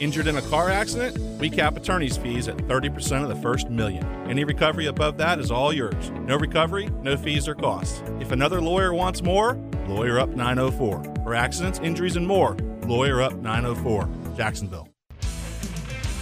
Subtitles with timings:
[0.00, 1.18] Injured in a car accident?
[1.38, 4.02] We cap attorney's fees at 30% of the first million.
[4.26, 6.10] Any recovery above that is all yours.
[6.22, 8.02] No recovery, no fees or costs.
[8.18, 11.04] If another lawyer wants more, Lawyer Up 904.
[11.22, 14.08] For accidents, injuries, and more, Lawyer Up 904.
[14.38, 14.88] Jacksonville.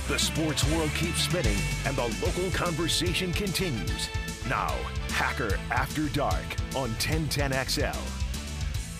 [0.08, 4.08] The sports world keeps spinning and the local conversation continues.
[4.48, 4.74] Now,
[5.10, 8.18] Hacker After Dark on 1010XL.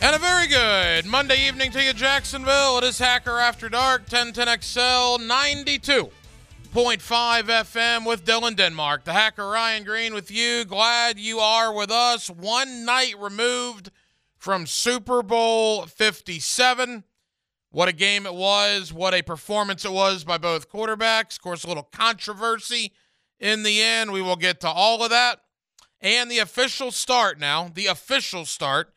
[0.01, 2.79] And a very good Monday evening to you, Jacksonville.
[2.79, 6.11] It is Hacker After Dark, 1010XL 92.5
[6.73, 9.03] FM with Dylan Denmark.
[9.03, 10.65] The Hacker Ryan Green with you.
[10.65, 12.31] Glad you are with us.
[12.31, 13.91] One night removed
[14.37, 17.03] from Super Bowl 57.
[17.73, 18.93] What a game it was.
[18.93, 21.39] What a performance it was by both quarterbacks.
[21.39, 22.93] Of course, a little controversy
[23.41, 24.13] in the end.
[24.13, 25.41] We will get to all of that.
[26.01, 28.93] And the official start now, the official start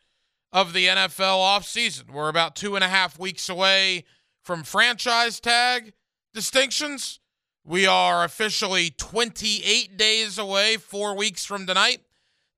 [0.52, 2.10] of the NFL offseason.
[2.10, 4.04] We're about two and a half weeks away
[4.42, 5.92] from franchise tag
[6.34, 7.20] distinctions.
[7.64, 12.00] We are officially 28 days away, four weeks from tonight,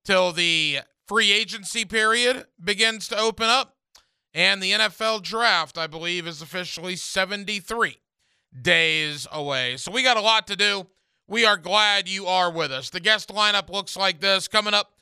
[0.03, 3.75] till the free agency period begins to open up.
[4.33, 7.97] And the NFL draft, I believe, is officially 73
[8.61, 9.77] days away.
[9.77, 10.87] So we got a lot to do.
[11.27, 12.89] We are glad you are with us.
[12.89, 14.47] The guest lineup looks like this.
[14.47, 14.94] Coming up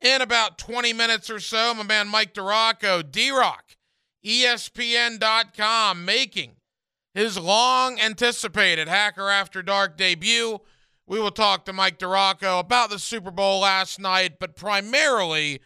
[0.00, 3.76] in about 20 minutes or so, my man Mike DiRocco, D Rock,
[4.24, 6.56] ESPN.com, making
[7.14, 10.60] his long anticipated Hacker After Dark debut.
[11.06, 15.60] We will talk to Mike DiRocco about the Super Bowl last night, but primarily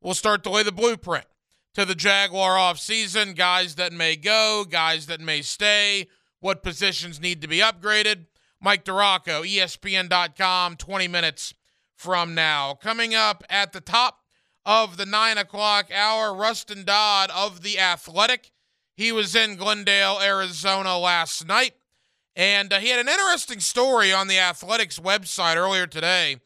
[0.00, 1.26] we'll start to lay the blueprint
[1.74, 6.08] to the Jaguar offseason guys that may go, guys that may stay,
[6.40, 8.26] what positions need to be upgraded.
[8.58, 11.52] Mike DiRocco, ESPN.com, 20 minutes
[11.96, 12.74] from now.
[12.74, 14.20] Coming up at the top
[14.64, 18.52] of the nine o'clock hour, Rustin Dodd of The Athletic.
[18.94, 21.74] He was in Glendale, Arizona last night,
[22.34, 26.36] and uh, he had an interesting story on the Athletics website earlier today.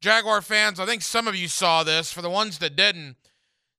[0.00, 2.12] Jaguar fans, I think some of you saw this.
[2.12, 3.16] For the ones that didn't,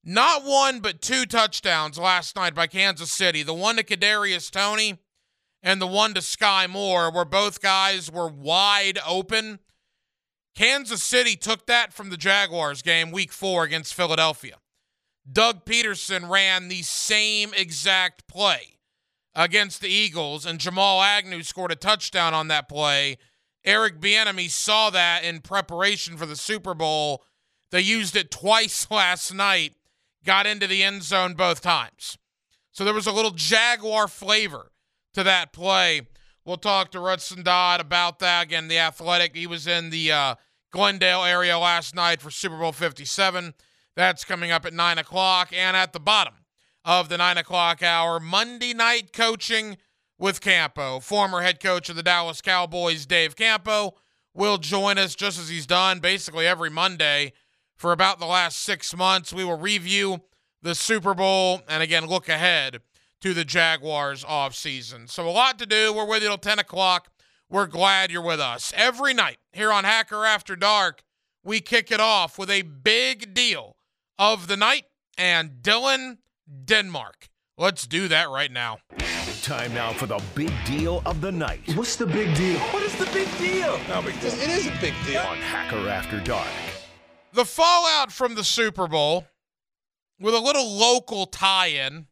[0.03, 3.43] not one but two touchdowns last night by Kansas City.
[3.43, 4.97] The one to Kadarius Toney
[5.63, 9.59] and the one to Skyy Moore, where both guys were wide open
[10.57, 14.55] Kansas City took that from the Jaguars game week four against Philadelphia.
[15.31, 18.79] Doug Pederson ran the same exact play
[19.35, 23.19] against the Eagles, and Jamal Agnew scored a touchdown on that play.
[23.65, 27.23] Eric Bieniemy saw that in preparation for the Super Bowl.
[27.69, 29.75] They used it twice last night,
[30.25, 32.17] got into the end zone both times.
[32.71, 34.71] So there was a little Jaguar flavor
[35.13, 36.01] to that play.
[36.43, 38.45] We'll talk to Rustin Dodd about that.
[38.45, 39.35] Again, the athletic.
[39.35, 40.35] He was in the uh,
[40.77, 43.55] Glendale area last night for Super Bowl 57.
[43.95, 45.49] That's coming up at 9 o'clock.
[45.51, 46.35] And at the bottom
[46.85, 49.77] of the 9 o'clock hour, Monday night coaching
[50.19, 50.99] with Campo.
[50.99, 53.95] Former head coach of the Dallas Cowboys, Dave Campo,
[54.35, 57.33] will join us just as he's done basically every Monday
[57.75, 59.33] for about the last six months.
[59.33, 60.21] We will review
[60.61, 62.81] the Super Bowl and again look ahead
[63.21, 65.09] to the Jaguars offseason.
[65.09, 65.91] So a lot to do.
[65.91, 67.09] We're with you till 10 o'clock.
[67.49, 68.73] We're glad you're with us.
[68.75, 71.03] Every night here on Hacker After Dark,
[71.45, 73.77] we kick it off with a big deal
[74.19, 74.83] of the night
[75.17, 76.17] and Dylan
[76.65, 77.29] Denmark.
[77.57, 78.79] Let's do that right now.
[79.43, 81.61] Time now for the big deal of the night.
[81.75, 82.59] What's the big deal?
[82.59, 83.79] What is the big deal?
[83.87, 84.33] No big deal.
[84.33, 85.21] It is a big deal.
[85.21, 86.49] On Hacker After Dark.
[87.31, 89.25] The fallout from the Super Bowl
[90.19, 92.07] with a little local tie in,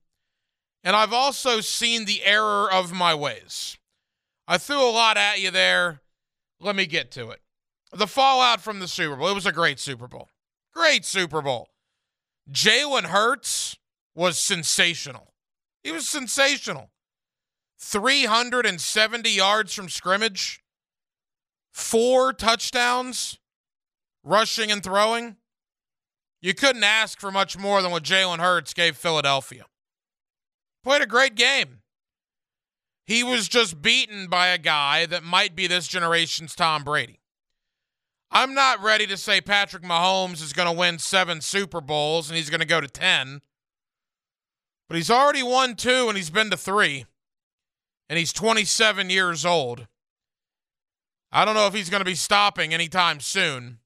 [0.82, 3.78] and I've also seen the error of my ways.
[4.48, 6.02] I threw a lot at you there.
[6.60, 7.42] Let me get to it.
[7.92, 9.30] The fallout from the Super Bowl.
[9.30, 10.30] It was a great Super Bowl.
[10.74, 11.70] Great Super Bowl.
[12.52, 13.78] Jalen Hurts
[14.14, 15.34] was sensational.
[15.84, 16.92] He was sensational.
[17.80, 20.64] 370 yards from scrimmage,
[21.72, 23.38] four touchdowns,
[24.24, 25.36] rushing and throwing.
[26.42, 29.66] You couldn't ask for much more than what Jalen Hurts gave Philadelphia.
[30.84, 31.82] Played a great game.
[33.06, 37.20] He was just beaten by a guy that might be this generation's Tom Brady.
[38.32, 42.36] I'm not ready to say Patrick Mahomes is going to win seven Super Bowls and
[42.36, 43.42] he's going to go to 10,
[44.90, 47.06] but he's already won two and he's been to three,
[48.10, 49.88] and he's 27 years old.
[51.32, 53.80] I don't know if he's going to be stopping anytime soon.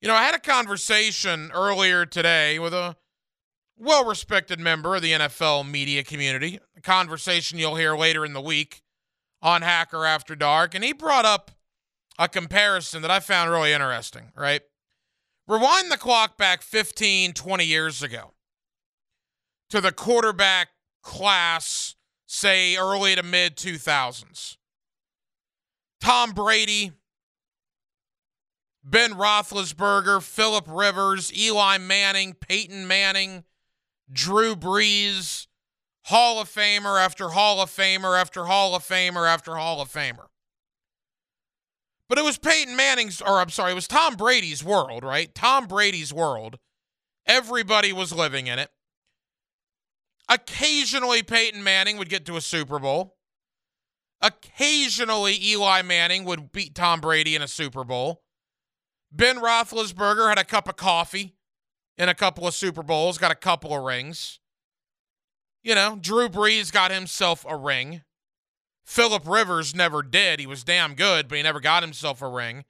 [0.00, 2.96] You know, I had a conversation earlier today with a
[3.76, 8.40] well respected member of the NFL media community, a conversation you'll hear later in the
[8.40, 8.82] week
[9.42, 10.74] on Hacker After Dark.
[10.74, 11.50] And he brought up
[12.18, 14.62] a comparison that I found really interesting, right?
[15.46, 18.32] Rewind the clock back 15, 20 years ago
[19.70, 20.68] to the quarterback
[21.02, 21.94] class
[22.26, 24.56] say early to mid 2000s.
[26.00, 26.92] Tom Brady,
[28.84, 33.44] Ben Roethlisberger, Philip Rivers, Eli Manning, Peyton Manning,
[34.10, 35.46] Drew Brees,
[36.04, 40.26] Hall of Famer after Hall of Famer after Hall of Famer after Hall of Famer.
[42.08, 45.34] But it was Peyton Manning's, or I'm sorry, it was Tom Brady's world, right?
[45.34, 46.58] Tom Brady's world.
[47.26, 48.70] Everybody was living in it.
[50.28, 53.16] Occasionally, Peyton Manning would get to a Super Bowl.
[54.20, 58.22] Occasionally, Eli Manning would beat Tom Brady in a Super Bowl.
[59.12, 61.35] Ben Roethlisberger had a cup of coffee
[61.98, 64.38] in a couple of Super Bowls, got a couple of rings.
[65.62, 68.02] You know, Drew Brees got himself a ring.
[68.84, 70.38] Philip Rivers never did.
[70.38, 72.64] He was damn good, but he never got himself a ring.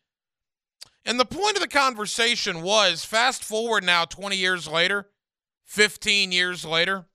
[1.04, 5.08] And the point of the conversation was fast forward now 20 years later,
[5.64, 7.06] 15 years later,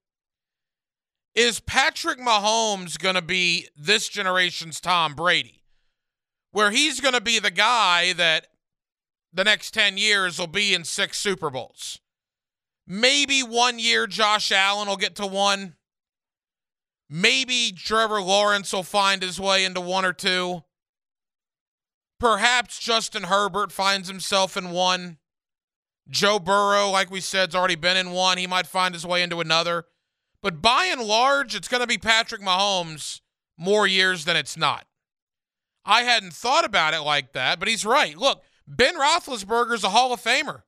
[1.33, 5.63] is Patrick Mahomes going to be this generation's Tom Brady?
[6.51, 8.47] Where he's going to be the guy that
[9.33, 11.99] the next 10 years will be in six Super Bowls.
[12.87, 15.75] Maybe one year Josh Allen will get to one.
[17.09, 20.63] Maybe Trevor Lawrence will find his way into one or two.
[22.19, 25.17] Perhaps Justin Herbert finds himself in one.
[26.09, 28.37] Joe Burrow, like we said, has already been in one.
[28.37, 29.85] He might find his way into another.
[30.41, 33.21] But by and large, it's going to be Patrick Mahomes
[33.57, 34.85] more years than it's not.
[35.85, 38.17] I hadn't thought about it like that, but he's right.
[38.17, 38.43] Look,
[38.73, 40.61] Ben Roethlisberger's a Hall of Famer.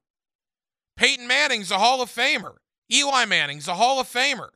[0.98, 2.56] Peyton Manning's a Hall of Famer.
[2.92, 4.50] Eli Manning's a Hall of Famer.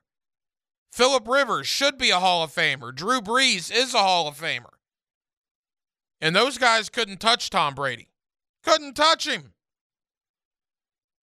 [0.91, 2.93] Philip Rivers should be a Hall of Famer.
[2.93, 4.73] Drew Brees is a Hall of Famer.
[6.19, 8.09] And those guys couldn't touch Tom Brady.
[8.63, 9.53] Couldn't touch him.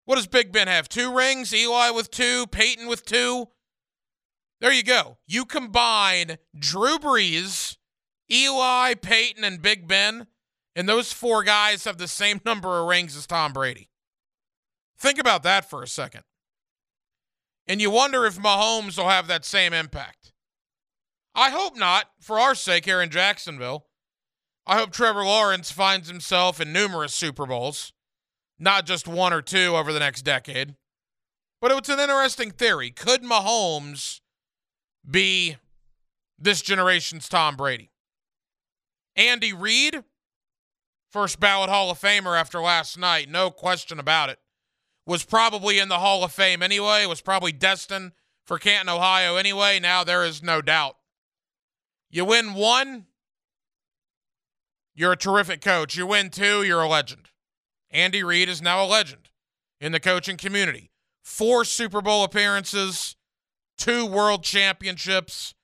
[0.06, 0.88] What does Big Ben have?
[0.88, 1.54] Two rings?
[1.54, 3.48] Eli with two, Peyton with two.
[4.60, 5.18] There you go.
[5.26, 7.76] You combine Drew Brees,
[8.30, 10.26] Eli, Peyton, and Big Ben,
[10.76, 13.88] and those four guys have the same number of rings as Tom Brady.
[14.98, 16.22] Think about that for a second.
[17.66, 20.32] And you wonder if Mahomes will have that same impact.
[21.34, 23.86] I hope not, for our sake here in Jacksonville.
[24.66, 27.92] I hope Trevor Lawrence finds himself in numerous Super Bowls,
[28.58, 30.76] not just one or two over the next decade.
[31.60, 32.90] But it's an interesting theory.
[32.90, 34.20] Could Mahomes
[35.08, 35.56] be
[36.38, 37.90] this generation's Tom Brady?
[39.16, 40.04] Andy Reid,
[41.14, 44.40] first ballot Hall of Famer after last night, no question about it
[45.06, 48.10] was probably in the Hall of Fame anyway, was probably destined
[48.44, 49.78] for Canton, Ohio anyway.
[49.78, 50.96] Now there is no doubt.
[52.10, 53.06] You win one,
[54.92, 55.96] you're a terrific coach.
[55.96, 57.30] You win two, you're a legend.
[57.92, 59.30] Andy Reid is now a legend
[59.80, 60.90] in the coaching community.
[61.22, 63.14] Four Super Bowl appearances,
[63.78, 65.54] two world championships,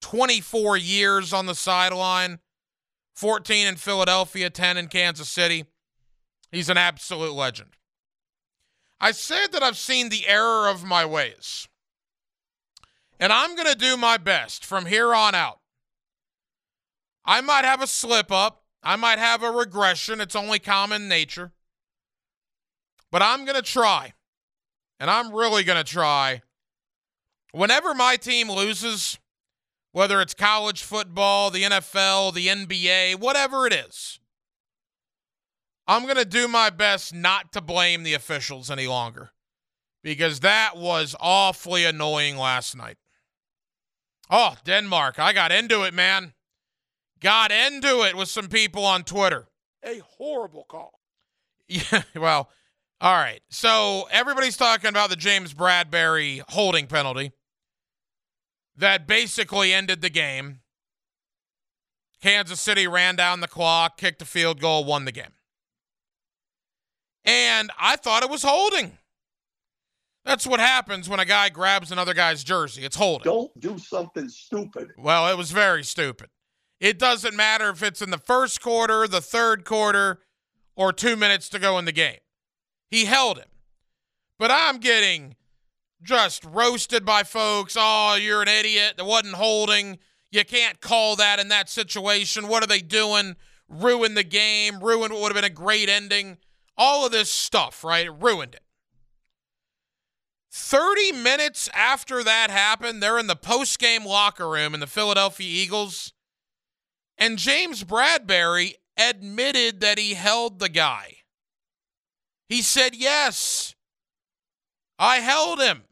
[0.00, 2.38] 24 years on the sideline,
[3.16, 5.64] 14 in Philadelphia, 10 in Kansas City.
[6.52, 7.70] He's an absolute legend.
[9.00, 11.66] I said that I've seen the error of my ways.
[13.18, 15.60] And I'm going to do my best from here on out.
[17.24, 18.62] I might have a slip up.
[18.82, 20.20] I might have a regression.
[20.20, 21.52] It's only common nature.
[23.10, 24.12] But I'm going to try.
[25.00, 26.42] And I'm really going to try.
[27.52, 29.18] Whenever my team loses,
[29.96, 34.20] whether it's college football, the NFL, the NBA, whatever it is,
[35.88, 39.30] I'm going to do my best not to blame the officials any longer
[40.02, 42.98] because that was awfully annoying last night.
[44.28, 45.18] Oh, Denmark.
[45.18, 46.34] I got into it, man.
[47.18, 49.48] Got into it with some people on Twitter.
[49.82, 50.92] A horrible call.
[51.68, 52.50] Yeah, well,
[53.00, 53.40] all right.
[53.48, 57.32] So everybody's talking about the James Bradberry holding penalty
[58.76, 60.60] that basically ended the game.
[62.22, 65.32] Kansas City ran down the clock, kicked a field goal, won the game.
[67.24, 68.98] And I thought it was holding.
[70.24, 72.84] That's what happens when a guy grabs another guy's jersey.
[72.84, 73.24] It's holding.
[73.24, 74.90] Don't do something stupid.
[74.98, 76.30] Well, it was very stupid.
[76.80, 80.20] It doesn't matter if it's in the first quarter, the third quarter,
[80.74, 82.18] or two minutes to go in the game.
[82.90, 83.48] He held him.
[84.38, 85.36] But I'm getting
[86.02, 87.76] just roasted by folks.
[87.78, 88.94] Oh, you're an idiot.
[88.96, 89.98] That wasn't holding.
[90.30, 92.48] You can't call that in that situation.
[92.48, 93.36] What are they doing?
[93.68, 96.38] Ruin the game, ruin what would have been a great ending
[96.76, 98.06] all of this stuff, right?
[98.06, 98.62] It ruined it.
[100.52, 105.46] 30 minutes after that happened, they're in the post game locker room in the Philadelphia
[105.46, 106.12] Eagles,
[107.18, 111.16] and James Bradberry admitted that he held the guy.
[112.48, 113.74] He said, Yes,
[114.98, 115.82] I held him.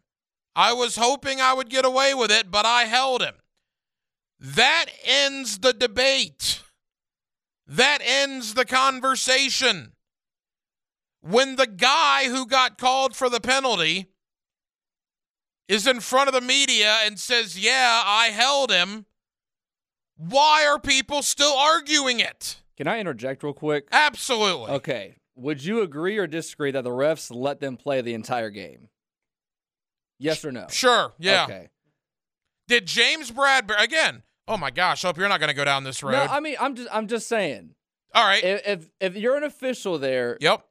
[0.56, 3.34] I was hoping I would get away with it, but I held him.
[4.38, 6.60] That ends the debate.
[7.66, 9.92] That ends the conversation.
[11.20, 14.06] When the guy who got called for the penalty
[15.68, 19.06] is in front of the media and says, Yeah, I held him,
[20.16, 22.60] why are people still arguing it?
[22.76, 23.88] Can I interject real quick?
[23.90, 24.72] Absolutely.
[24.72, 25.16] Okay.
[25.36, 28.88] Would you agree or disagree that the refs let them play the entire game?
[30.18, 30.66] Yes or no?
[30.70, 31.12] Sure.
[31.18, 31.44] Yeah.
[31.44, 31.68] Okay.
[32.68, 34.22] Did James Bradberry again?
[34.46, 35.04] Oh my gosh!
[35.04, 36.12] I hope you're not going to go down this road.
[36.12, 37.74] No, I mean, I'm just, I'm just saying.
[38.14, 38.42] All right.
[38.44, 40.64] If, if if you're an official there, yep.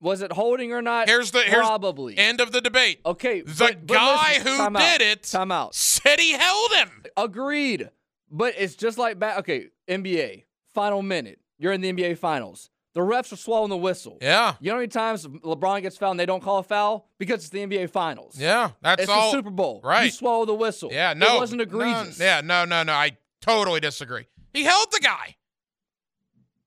[0.00, 1.08] was it holding or not?
[1.08, 3.00] Here's the here's probably end of the debate.
[3.06, 3.40] Okay.
[3.40, 5.74] The but- but guy listen, who did out, it Time out.
[5.74, 7.04] said he held him.
[7.16, 7.90] Agreed.
[8.30, 9.38] But it's just like back.
[9.38, 11.38] Okay, NBA final minute.
[11.58, 12.70] You're in the NBA finals.
[12.94, 14.18] The refs are swallowing the whistle.
[14.20, 14.54] Yeah.
[14.60, 17.40] You know how many times LeBron gets fouled and they don't call a foul because
[17.40, 18.38] it's the NBA finals.
[18.38, 18.72] Yeah.
[18.82, 19.30] That's it's all.
[19.30, 19.80] the Super Bowl.
[19.82, 20.04] Right.
[20.04, 20.90] You swallow the whistle.
[20.92, 21.14] Yeah.
[21.14, 21.36] No.
[21.36, 22.18] it wasn't egregious.
[22.18, 22.40] No, yeah.
[22.42, 22.64] No.
[22.66, 22.82] No.
[22.82, 22.92] No.
[22.92, 24.26] I totally disagree.
[24.52, 25.36] He held the guy.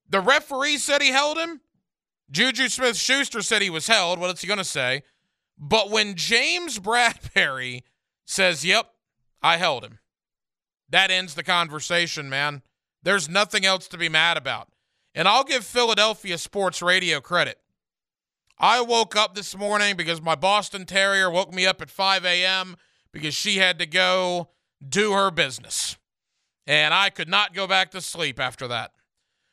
[0.10, 1.62] The referee said he held him.
[2.32, 4.20] Juju Smith Schuster said he was held.
[4.20, 5.04] What is he going to say?
[5.58, 7.84] But when James Bradberry
[8.26, 8.90] says, Yep,
[9.44, 10.00] I held him,
[10.90, 12.64] that ends the conversation, man.
[13.04, 14.70] There's nothing else to be mad about.
[15.16, 17.58] And I'll give Philadelphia Sports Radio credit.
[18.60, 22.76] I woke up this morning because my Boston Terrier woke me up at 5 a.m.
[23.12, 24.50] because she had to go
[24.88, 25.98] do her business.
[26.68, 28.92] And I could not go back to sleep after that.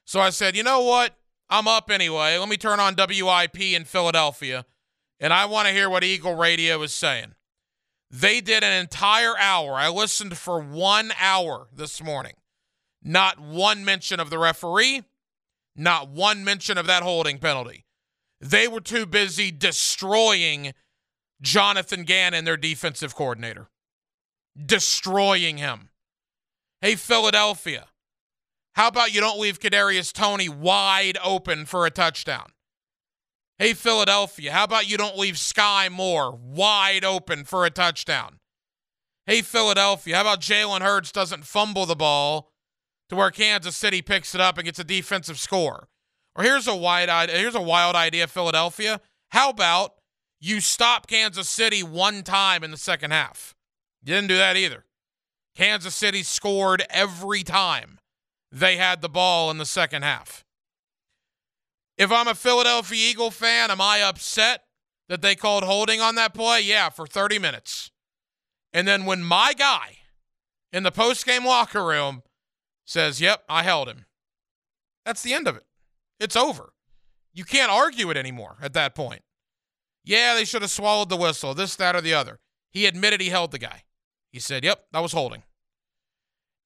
[0.04, 1.16] So I said, you know what?
[1.48, 2.36] I'm up anyway.
[2.38, 4.64] Let me turn on WIP in Philadelphia,
[5.20, 7.34] and I want to hear what Eagle Radio is saying.
[8.10, 9.74] They did an entire hour.
[9.74, 12.32] I listened for one hour this morning.
[13.02, 15.02] Not one mention of the referee,
[15.76, 17.84] not one mention of that holding penalty.
[18.40, 20.72] They were too busy destroying
[21.40, 23.68] Jonathan Gannon, their defensive coordinator.
[24.56, 25.90] Destroying him.
[26.80, 27.86] Hey, Philadelphia,
[28.74, 32.52] how about you don't leave Kadarius Toney wide open for a touchdown?
[33.58, 38.40] Hey, Philadelphia, how about you don't leave Skyy Moore wide open for a touchdown?
[39.26, 42.51] Hey, Philadelphia, how about Jalen Hurts doesn't fumble the ball
[43.12, 45.86] to where Kansas City picks it up and gets a defensive score?
[46.34, 49.02] Or here's a wide here's a wild idea, Philadelphia.
[49.32, 49.96] How about
[50.40, 53.54] you stop Kansas City one time in the second half?
[54.02, 54.86] You didn't do that either.
[55.54, 57.98] Kansas City scored every time
[58.50, 60.42] they had the ball in the second half.
[61.98, 64.64] If I'm a Philadelphia Eagle fan, am I upset
[65.10, 66.62] that they called holding on that play?
[66.62, 67.90] Yeah, for 30 minutes.
[68.72, 69.98] And then when my guy
[70.72, 72.22] in the post-game locker room
[72.92, 74.06] says, "Yep, I held him."
[75.04, 75.66] That's the end of it.
[76.20, 76.72] It's over.
[77.32, 79.22] You can't argue it anymore at that point.
[80.04, 82.40] Yeah, they should have swallowed the whistle, this, that, or the other.
[82.70, 83.84] He admitted he held the guy.
[84.30, 85.42] He said, Yep, that was holding.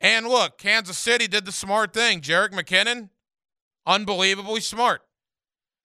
[0.00, 2.20] And look, Kansas City did the smart thing.
[2.20, 3.10] Jerick McKinnon,
[3.86, 5.02] unbelievably smart.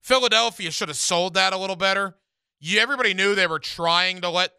[0.01, 2.17] Philadelphia should have sold that a little better.
[2.60, 4.51] You, everybody knew they were trying to let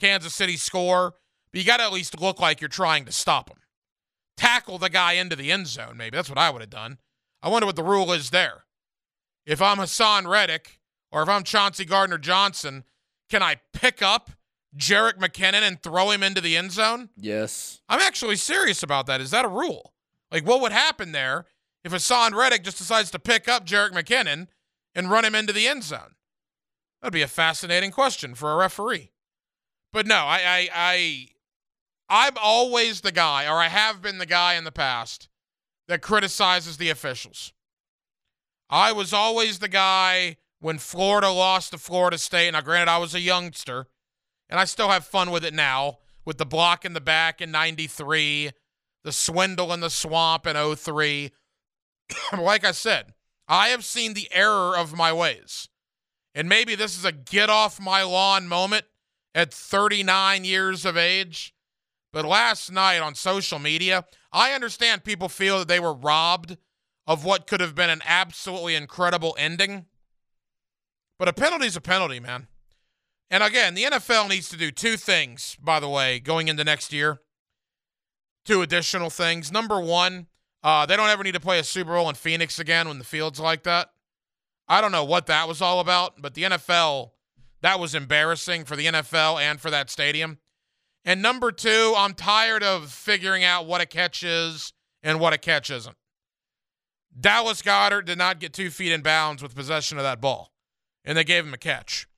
[0.00, 1.14] Kansas City score,
[1.50, 3.58] but you got to at least look like you're trying to stop them.
[4.36, 6.16] Tackle the guy into the end zone, maybe.
[6.16, 6.98] That's what I would have done.
[7.42, 8.64] I wonder what the rule is there.
[9.46, 10.80] If I'm Haason Reddick
[11.12, 12.84] or if I'm Chauncey Gardner Johnson,
[13.28, 14.30] can I pick up
[14.76, 17.10] Jerick McKinnon and throw him into the end zone?
[17.16, 17.80] Yes.
[17.88, 19.20] I'm actually serious about that.
[19.20, 19.92] Is that a rule?
[20.32, 21.46] Like, what would happen there
[21.84, 24.48] if Haason Reddick just decides to pick up Jerick McKinnon
[24.94, 26.14] and run him into the end zone?
[27.00, 29.12] That'd be a fascinating question for a referee.
[29.92, 31.26] But no, I, I, I,
[32.14, 35.28] I'm always the guy, or I have been the guy in the past,
[35.88, 37.52] that criticizes the officials.
[38.70, 42.52] I was always the guy when Florida lost to Florida State.
[42.52, 43.88] Now, granted, I was a youngster,
[44.48, 47.50] and I still have fun with it now with the block in the back in
[47.50, 48.52] 93,
[49.02, 51.32] the swindle in the swamp in 03.
[52.38, 53.14] like I said,
[53.48, 55.68] I have seen the error of my ways.
[56.32, 58.84] And maybe this is a get off my lawn moment
[59.34, 61.53] at 39 years of age.
[62.14, 66.56] But last night on social media, I understand people feel that they were robbed
[67.08, 69.86] of what could have been an absolutely incredible ending.
[71.18, 72.46] But a penalty's a penalty, man.
[73.32, 76.92] And again, the NFL needs to do two things, by the way, going into next
[76.92, 77.20] year.
[78.44, 79.50] Two additional things.
[79.50, 80.28] Number one,
[80.62, 83.04] uh, they don't ever need to play a Super Bowl in Phoenix again when the
[83.04, 83.88] field's like that.
[84.68, 87.10] I don't know what that was all about, but the NFL,
[87.62, 90.38] that was embarrassing for the NFL and for that stadium.
[91.04, 95.38] And number two, I'm tired of figuring out what a catch is and what a
[95.38, 95.96] catch isn't.
[97.18, 100.50] Dallas Goedert did not get two feet in bounds with possession of that ball,
[101.04, 102.08] and they gave him a catch.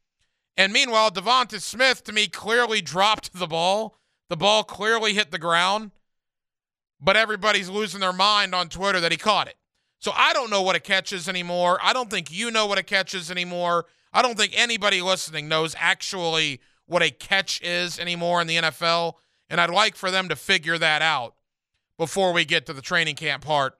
[0.57, 3.99] And meanwhile, Devonta Smith, to me, clearly dropped the ball.
[4.31, 5.91] The ball clearly hit the ground.
[7.01, 9.57] but everybody's losing their mind on Twitter that he caught it.
[9.99, 11.79] So I don't know what a catch is anymore.
[11.83, 13.87] I don't think you know what a catch is anymore.
[14.13, 19.15] I don't think anybody listening knows actually what a catch is anymore in the NFL.
[19.49, 21.35] And I'd like for them to figure that out
[21.99, 23.75] before we get to the training camp part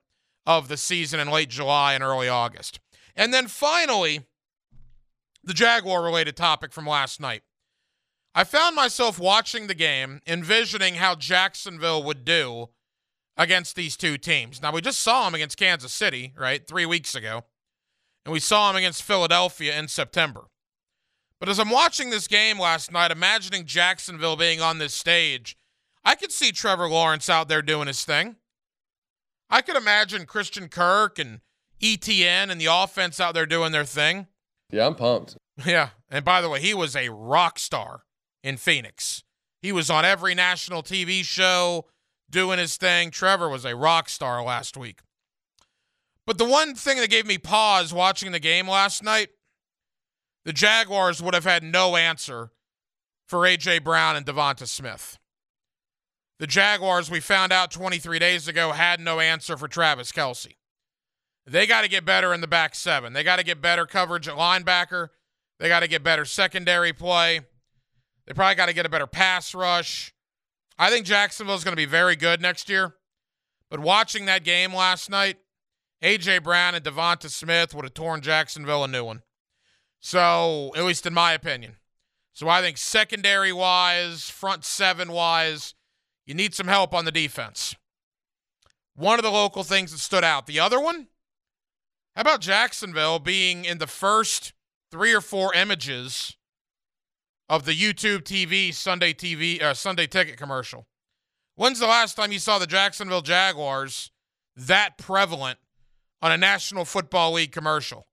[0.45, 2.79] of the season in late July and early August.
[3.15, 4.25] And then finally,
[5.43, 7.41] the Jaguar related topic from last night.
[8.33, 12.69] I found myself watching the game, envisioning how Jacksonville would do
[13.35, 14.61] against these two teams.
[14.61, 17.45] Now, we just saw them against Kansas City, right, three weeks ago,
[18.25, 20.45] and we saw them against Philadelphia in September.
[21.39, 25.55] But as I'm watching this game last night, imagining Jacksonville being on this stage,
[26.03, 28.37] I could see Trevor Lawrence out there doing his thing.
[29.49, 31.41] I could imagine Christian Kirk and
[31.81, 34.27] ETN and the offense out there doing their thing.
[34.71, 35.37] Yeah, I'm pumped.
[35.65, 35.89] Yeah.
[36.09, 38.03] And by the way, he was a rock star
[38.43, 39.23] in Phoenix.
[39.61, 41.85] He was on every national TV show
[42.29, 43.11] doing his thing.
[43.11, 45.01] Trevor was a rock star last week.
[46.25, 49.29] But the one thing that gave me pause watching the game last night,
[50.47, 52.51] the Jaguars would have had no answer
[53.27, 53.79] for A.J.
[53.79, 55.19] Brown and Devonta Smith.
[56.39, 60.55] The Jaguars, we found out 23 days ago, had no answer for Travis Kelce.
[61.45, 63.11] They got to get better in the back seven.
[63.11, 65.09] They got to get better coverage at linebacker.
[65.59, 67.41] They got to get better secondary play.
[68.25, 70.13] They probably got to get a better pass rush.
[70.79, 72.95] I think Jacksonville's going to be very good next year.
[73.69, 75.39] But watching that game last night,
[76.01, 76.39] A.J.
[76.39, 79.23] Brown and Devonta Smith would have torn Jacksonville a new one.
[79.99, 81.77] So, at least in my opinion.
[82.33, 85.73] So, I think secondary wise, front seven wise,
[86.25, 87.75] you need some help on the defense.
[88.95, 90.47] One of the local things that stood out.
[90.47, 91.07] The other one,
[92.15, 94.53] how about Jacksonville being in the first
[94.91, 96.35] three or four images
[97.47, 100.87] of the YouTube TV Sunday TV uh, Sunday ticket commercial?
[101.55, 104.11] When's the last time you saw the Jacksonville Jaguars
[104.55, 105.59] that prevalent
[106.21, 108.07] on a National Football League commercial?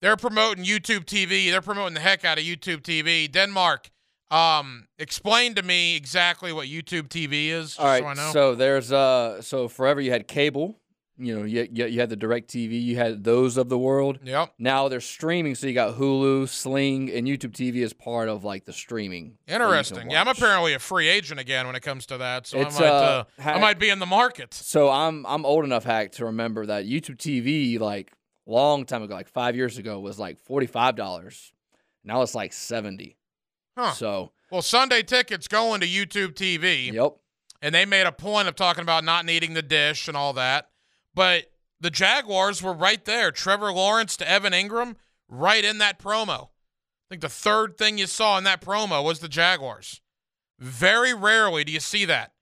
[0.00, 1.50] They're promoting YouTube TV.
[1.50, 3.30] They're promoting the heck out of YouTube TV.
[3.30, 3.90] Denmark,
[4.30, 7.78] um, explain to me exactly what YouTube TV is.
[7.78, 8.02] All right.
[8.02, 8.30] so I know.
[8.32, 10.78] So there's uh so forever you had cable,
[11.16, 14.20] you know, you, you, you had the direct TV, you had those of the world.
[14.22, 14.52] yep.
[14.58, 18.66] Now they're streaming, so you got Hulu, Sling, and YouTube TV is part of like
[18.66, 19.36] the streaming.
[19.46, 20.10] that you can Interesting.
[20.10, 22.80] Yeah, I'm apparently a free agent again when it comes to that, so It's, I
[22.80, 24.54] might, uh, uh, I might be in the market.
[24.54, 28.12] So I'm I'm old enough hack to remember that YouTube TV like
[28.48, 31.52] long time ago, like five years ago, was like forty five dollars.
[32.04, 33.16] Now it's like seventy.
[33.76, 33.92] Huh.
[33.92, 37.16] So Well, Sunday tickets going to YouTube TV, yep.
[37.62, 40.70] and they made a point of talking about not needing the dish and all that.
[41.14, 43.30] But the Jaguars were right there.
[43.30, 44.96] Trevor Lawrence to Evan Engram,
[45.28, 46.48] right in that promo.
[46.48, 50.00] I think the third thing you saw in that promo was the Jaguars.
[50.58, 52.32] Very rarely do you see that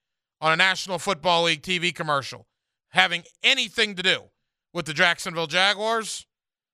[0.40, 2.46] on a National Football League TV commercial
[2.90, 4.22] having anything to do
[4.72, 6.26] with the Jacksonville Jaguars.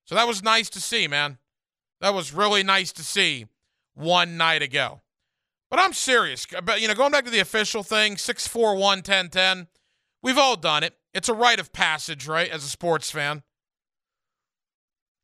[0.05, 1.37] So that was nice to see, man.
[2.01, 3.47] That was really nice to see
[3.93, 5.01] one night ago.
[5.69, 6.45] But I'm serious.
[6.63, 9.67] But you know, going back to the official thing, 641 1010,
[10.21, 10.95] we've all done it.
[11.13, 12.49] It's a rite of passage, right?
[12.49, 13.43] As a sports fan.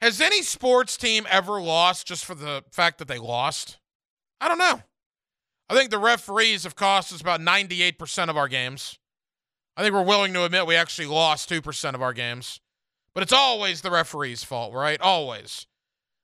[0.02, 3.80] Has any sports team ever lost just for the fact that they lost?
[4.40, 4.82] I don't know.
[5.70, 8.98] I think the referees have cost us about 98% of our games.
[9.80, 12.60] I think we're willing to admit we actually lost 2% of our games.
[13.14, 15.00] But it's always the referee's fault, right?
[15.00, 15.68] Always.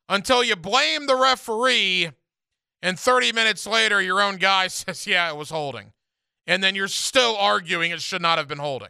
[0.09, 2.11] Until you blame the referee,
[2.81, 5.93] and 30 minutes later, your own guy says, yeah, it was holding.
[6.45, 8.89] And then you're still arguing it should not have been holding.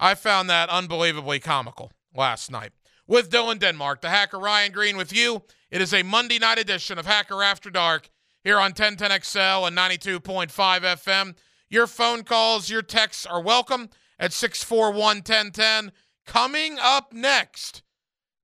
[0.00, 2.72] I found that unbelievably comical last night.
[3.06, 5.42] With Dylan Denmark, the hacker Ryan Green with you.
[5.70, 8.10] It is a Monday night edition of Hacker After Dark
[8.42, 11.36] here on 1010XL and 92.5 FM.
[11.70, 15.92] Your phone calls, your texts are welcome at 641 1010.
[16.26, 17.82] Coming up next,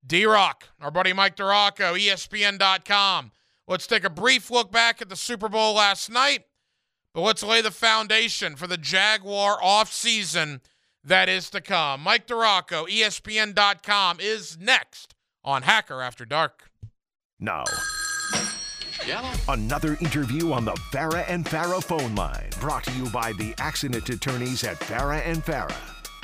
[0.07, 3.33] D Rock, our buddy Mike DiRocco, E ESPN.com.
[3.67, 6.45] Let's take a brief look back at the Super Bowl last night,
[7.15, 10.61] but let's lay the foundation for the Jaguar offseason
[11.03, 12.03] that is to come.
[12.03, 16.71] Mike DiRocco, E ESPN.com, is next on Hacker After Dark.
[17.39, 17.65] Now,
[19.49, 24.09] another interview on the Farah and Farah phone line, brought to you by the accident
[24.09, 25.77] attorneys at Farah and Farah.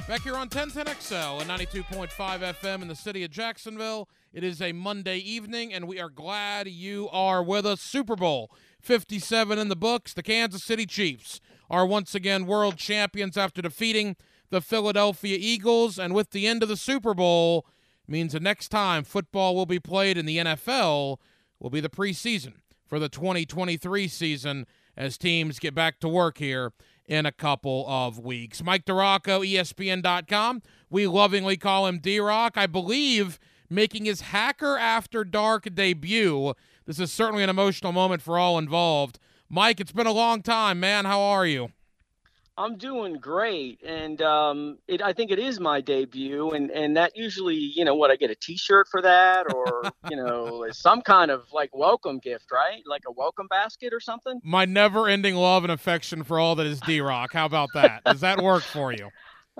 [0.09, 4.09] Back here on 1010XL and 92.5 FM in the city of Jacksonville.
[4.33, 7.81] It is a Monday evening, and we are glad you are with us.
[7.81, 10.15] Super Bowl 57 in the books.
[10.15, 14.17] The Kansas City Chiefs are once again world champions after defeating
[14.49, 15.99] the Philadelphia Eagles.
[15.99, 17.67] And with the end of the Super Bowl,
[18.09, 21.19] means the next time football will be played in the NFL
[21.61, 22.55] will be the preseason
[22.91, 26.73] for the 2023 season as teams get back to work here
[27.07, 28.63] in a couple of weeks.
[28.63, 30.61] Mike DiRocco, ESPN.com.
[30.91, 32.55] We lovingly call him D Rock.
[32.57, 33.39] I believe
[33.71, 36.55] making his Hacker After Dark debut.
[36.85, 39.21] This is certainly an emotional moment for all involved.
[39.49, 41.05] Mike, it's been a long time, man.
[41.05, 41.71] How are you?
[42.57, 47.17] I'm doing great, and um, it, I think it is my debut, and and that
[47.17, 51.31] usually, you know, what I get a T-shirt for that, or you know, some kind
[51.31, 52.83] of like welcome gift, right?
[52.87, 54.41] Like a welcome basket or something.
[54.45, 57.33] My never-ending love and affection for all that is D-Rock.
[57.33, 58.05] How about that?
[58.05, 59.09] Does that work for you?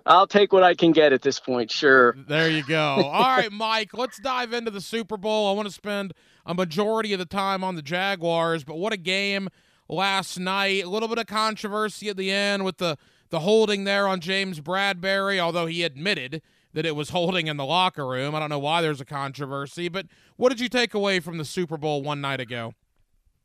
[0.07, 2.17] I'll take what I can get at this point, sure.
[2.29, 2.79] There you go.
[2.79, 5.49] All right, Mike, let's dive into the Super Bowl.
[5.49, 6.13] I want to spend
[6.47, 9.49] a majority of the time on the Jaguars, but what a game
[9.91, 10.85] last night.
[10.85, 12.97] A little bit of controversy at the end with the,
[13.31, 16.41] the holding there on James Bradberry, although he admitted
[16.73, 18.35] that it was holding in the locker room.
[18.35, 21.45] I don't know why there's a controversy, but what did you take away from the
[21.45, 22.75] Super Bowl one night ago?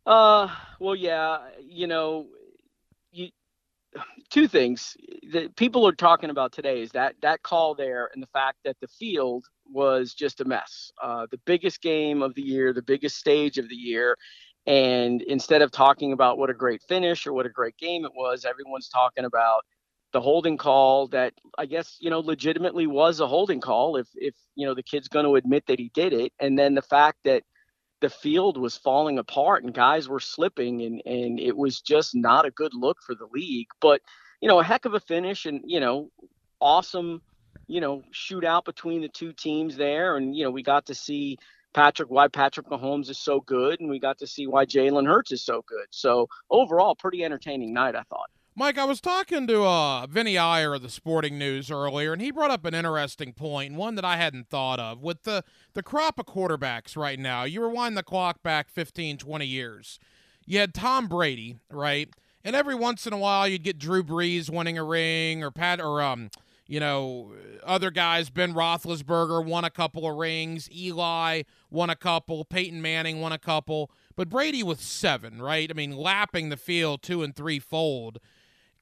[0.05, 0.47] Uh,
[0.79, 2.27] well, yeah, you know,
[3.12, 3.29] you
[4.29, 4.95] two things
[5.31, 8.77] that people are talking about today is that that call there and the fact that
[8.81, 10.91] the field was just a mess.
[11.01, 14.15] Uh, the biggest game of the year, the biggest stage of the year,
[14.67, 18.12] and instead of talking about what a great finish or what a great game it
[18.15, 19.63] was, everyone's talking about
[20.12, 24.34] the holding call that I guess, you know, legitimately was a holding call if if,
[24.56, 26.32] you know, the kid's going to admit that he did it.
[26.39, 27.43] And then the fact that
[28.01, 32.45] the field was falling apart and guys were slipping and and it was just not
[32.45, 33.67] a good look for the league.
[33.82, 34.01] But,
[34.41, 36.10] you know, a heck of a finish and, you know,
[36.60, 37.21] awesome,
[37.67, 40.15] you know, shootout between the two teams there.
[40.17, 41.38] And, you know, we got to see
[41.75, 45.33] Patrick, why Patrick Mahomes is so good, and we got to see why Jalen Hurts
[45.33, 45.88] is so good.
[45.89, 48.29] So overall, pretty entertaining night, I thought.
[48.55, 52.31] Mike, I was talking to uh, Vinny Iyer of the Sporting News earlier, and he
[52.31, 55.01] brought up an interesting point, one that I hadn't thought of.
[55.01, 59.45] With the, the crop of quarterbacks right now, you rewind the clock back 15, 20
[59.45, 59.99] years.
[60.45, 62.07] You had Tom Brady, right?
[62.45, 65.81] And every once in a while, you'd get Drew Brees winning a ring, or Pat,
[65.81, 66.29] or um,
[66.67, 67.32] you know,
[67.63, 73.21] other guys, Ben Roethlisberger won a couple of rings, Eli won a couple, Peyton Manning
[73.21, 75.69] won a couple, but Brady with seven, right?
[75.69, 78.19] I mean, lapping the field two and three fold.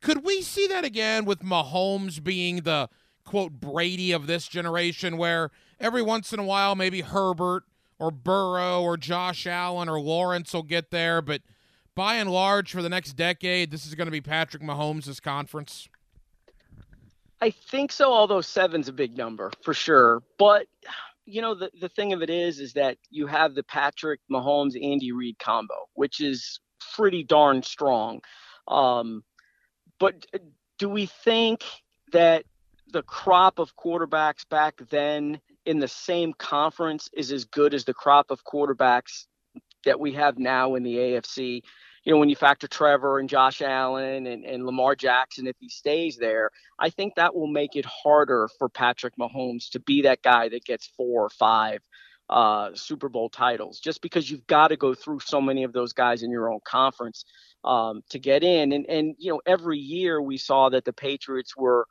[0.02, 2.89] Could we see that again with Mahomes being the
[3.26, 7.63] quote Brady of this generation, where every once in a while maybe Herbert
[8.00, 11.41] or Burrow or Josh Allen or Lawrence will get there, but
[11.96, 15.88] by and large, for the next decade, this is going to be Patrick Mahomes' conference?
[17.43, 20.23] I think so, although seven's a big number for sure.
[20.39, 20.67] But
[21.25, 24.82] you know, the, the thing of it is, is that you have the Patrick Mahomes
[24.82, 26.62] Andy Reid combo, which is
[26.95, 28.21] pretty darn strong.
[28.69, 29.25] Um,
[29.99, 30.38] but uh,
[30.79, 31.65] do we think
[32.13, 32.45] that
[32.93, 37.93] the crop of quarterbacks back then in the same conference is as good as the
[37.93, 39.25] crop of quarterbacks
[39.84, 41.62] that we have now in the AFC?
[42.04, 45.70] You know, when you factor Trevor and Josh Allen and, and Lamar Jackson, if he
[45.70, 50.22] stays there, I think that will make it harder for Patrick Mahomes to be that
[50.22, 51.80] guy that gets four or five
[52.30, 55.94] uh, Super Bowl titles, just because you've got to go through so many of those
[55.94, 57.26] guys in your own conference
[57.63, 58.74] um, to get in.
[58.74, 61.86] And, and, you know, every year we saw that the Patriots were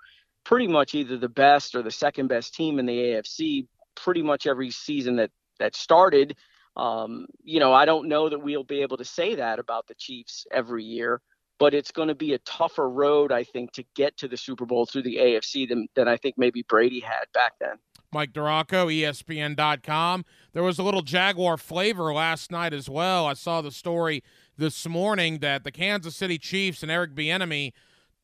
[0.45, 4.47] pretty much either the best or the second best team in the AFC pretty much
[4.47, 6.37] every season that that started
[6.77, 9.95] um, you know, I don't know that we'll be able to say that about the
[9.95, 11.21] Chiefs every year,
[11.59, 14.65] but it's going to be a tougher road, I think, to get to the Super
[14.65, 17.77] Bowl through the AFC than, than I think maybe Brady had back then.
[18.13, 20.25] Mike DiRocco, ESPN.com.
[20.53, 23.27] There was a little Jaguar flavor last night as well.
[23.27, 24.23] I saw the story
[24.59, 27.73] this morning that the Kansas City Chiefs and Eric Bieniemy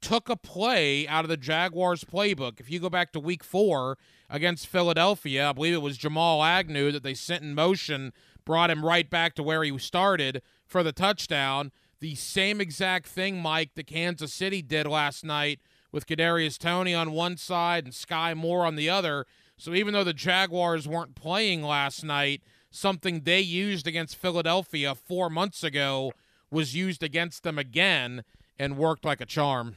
[0.00, 2.60] took a play out of the Jaguars playbook.
[2.60, 3.98] If you go back to week four
[4.30, 8.12] against Philadelphia, I believe it was Jamal Agnew that they sent in motion
[8.48, 11.70] brought him right back to where he started for the touchdown.
[12.00, 15.60] The same exact thing, Mike, that Kansas City did last night
[15.92, 19.26] with Kadarius Toney on one side and Skyy Moore on the other.
[19.58, 25.28] So even though the Jaguars weren't playing last night, something they used against Philadelphia four
[25.28, 26.14] months ago
[26.50, 28.24] was used against them again
[28.58, 29.76] and worked like a charm.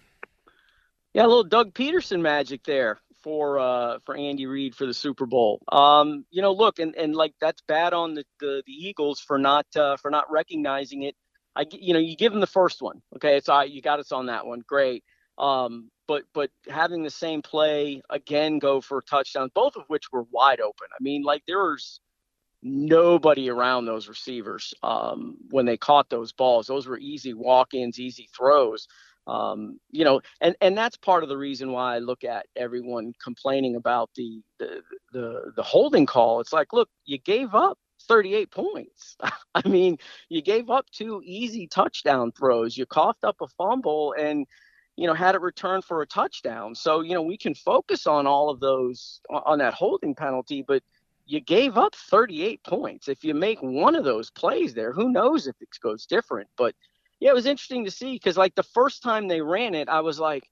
[1.14, 5.26] Yeah, a little Doug Pederson magic there for uh, for Andy Reid for the Super
[5.26, 5.62] Bowl.
[5.72, 9.38] Um, you know, look, and, and like that's bad on the, the, the Eagles for
[9.38, 11.16] not uh, for not recognizing it.
[11.56, 14.12] I you know you give them the first one, okay, it's right, you got us
[14.12, 15.04] on that one, great.
[15.38, 20.24] Um, but but having the same play again go for touchdowns, both of which were
[20.32, 20.88] wide open.
[20.92, 22.00] I mean, like there was
[22.64, 26.68] nobody around those receivers um, when they caught those balls.
[26.68, 28.88] Those were easy walk-ins, easy throws
[29.28, 33.14] um, you know, and and that's part of the reason why I look at everyone
[33.24, 34.82] complaining about the the
[35.14, 36.40] the, the holding call.
[36.40, 39.18] It's like, look, you gave up 38 points.
[39.56, 39.98] I mean,
[40.30, 42.78] you gave up two easy touchdown throws.
[42.78, 44.48] You coughed up a fumble, and
[44.98, 46.76] you know, had it returned for a touchdown.
[46.76, 50.84] So, you know, we can focus on all of those on that holding penalty, but
[51.26, 53.08] you gave up 38 points.
[53.08, 56.50] If you make one of those plays there, who knows if it goes different.
[56.58, 56.76] But
[57.22, 60.02] yeah, it was interesting to see because like the first time they ran it, I
[60.02, 60.50] was like,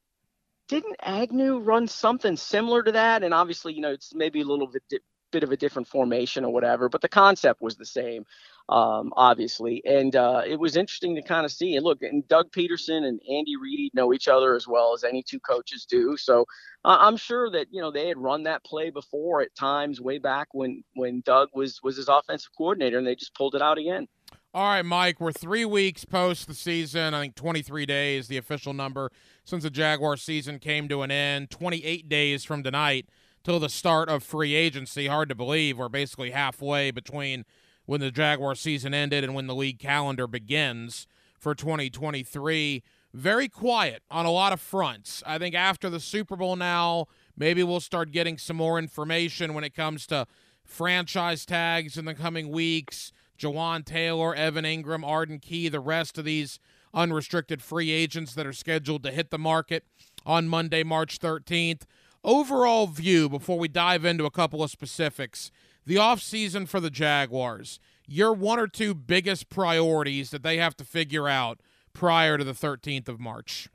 [0.68, 3.24] didn't Agnew run something similar to that?
[3.24, 5.00] And obviously, you know, it's maybe a little bit di-
[5.32, 8.24] bit of a different formation or whatever, but the concept was the same,
[8.68, 9.82] um, obviously.
[9.84, 11.74] And uh, it was interesting to kind of see.
[11.74, 15.24] And look, and Doug Pederson and Andy Reid know each other as well as any
[15.24, 16.16] two coaches do.
[16.16, 16.42] So
[16.84, 20.18] uh, I'm sure that you know they had run that play before at times way
[20.18, 23.78] back when when Doug was was his offensive coordinator, and they just pulled it out
[23.78, 24.06] again.
[24.52, 27.14] All right, Mike, we're three weeks post the season.
[27.14, 29.12] I think 23 days, the official number,
[29.44, 31.50] since the Jaguar season came to an end.
[31.50, 33.08] 28 days from tonight
[33.44, 35.06] till the start of free agency.
[35.06, 37.44] Hard to believe we're basically halfway between
[37.86, 41.06] when the Jaguar season ended and when the league calendar begins
[41.38, 42.82] for 2023.
[43.14, 45.22] Very quiet on a lot of fronts.
[45.24, 49.62] I think after the Super Bowl now, maybe we'll start getting some more information when
[49.62, 50.26] it comes to
[50.64, 56.24] franchise tags in the coming weeks Jawaan Taylor, Evan Engram, Arden Key, the rest of
[56.24, 56.60] these
[56.92, 59.84] unrestricted free agents that are scheduled to hit the market
[60.26, 61.82] on Monday, March 13th.
[62.22, 65.50] Overall view before we dive into a couple of specifics.
[65.86, 70.84] The offseason for the Jaguars, your one or two biggest priorities that they have to
[70.84, 71.60] figure out
[71.94, 73.68] prior to the 13th of March.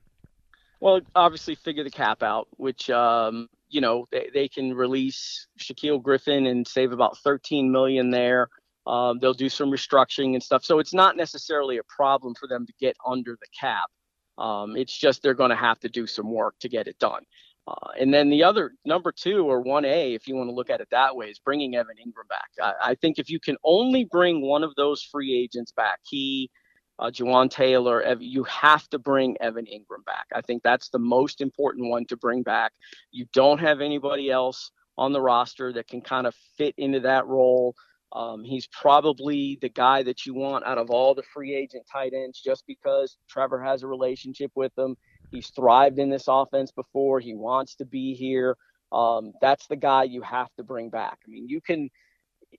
[0.79, 6.01] Well, obviously, figure the cap out, which um, you know they, they can release Shaquill
[6.01, 8.49] Griffin and save about 13 million there.
[8.87, 10.63] Um, they'll do some restructuring and stuff.
[10.63, 13.89] So it's not necessarily a problem for them to get under the cap.
[14.37, 17.23] Um, it's just they're going to have to do some work to get it done.
[17.67, 20.81] Uh, and then the other number two or 1A, if you want to look at
[20.81, 22.49] it that way, is bringing Evan Engram back.
[22.61, 26.51] I, I think if you can only bring one of those free agents back, he,
[26.99, 30.27] uh, Jawaan Taylor, Ev- you have to bring Evan Engram back.
[30.33, 32.71] I think that's the most important one to bring back.
[33.11, 37.25] You don't have anybody else on the roster that can kind of fit into that
[37.25, 37.75] role.
[38.15, 42.13] Um, he's probably the guy that you want out of all the free agent tight
[42.13, 44.95] ends just because Trevor has a relationship with them.
[45.31, 47.19] He's thrived in this offense before.
[47.19, 48.55] He wants to be here.
[48.93, 51.19] Um, that's the guy you have to bring back.
[51.27, 51.89] I mean, you can.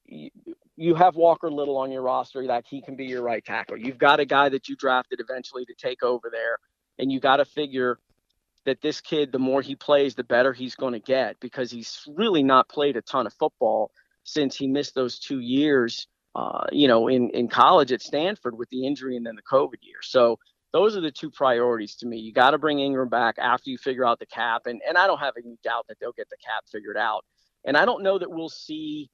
[0.05, 0.31] You,
[0.77, 3.79] you have Walker Little on your roster that he can be your right tackle.
[3.79, 6.59] You've got a guy that you drafted eventually to take over there,
[6.99, 7.99] and you got to figure
[8.67, 12.03] that this kid, the more he plays, the better he's going to get because he's
[12.15, 13.91] really not played a ton of football
[14.27, 18.69] since he missed those two years, uh, you know, in, in college at Stanford with
[18.69, 20.03] the injury and then the COVID year.
[20.03, 20.39] So
[20.73, 22.19] those are the two priorities to me.
[22.19, 24.63] You got to bring Engram back after you figure out the cap.
[24.67, 27.25] And, and I don't have any doubt that they'll get the cap figured out.
[27.65, 29.09] And I don't know that we'll see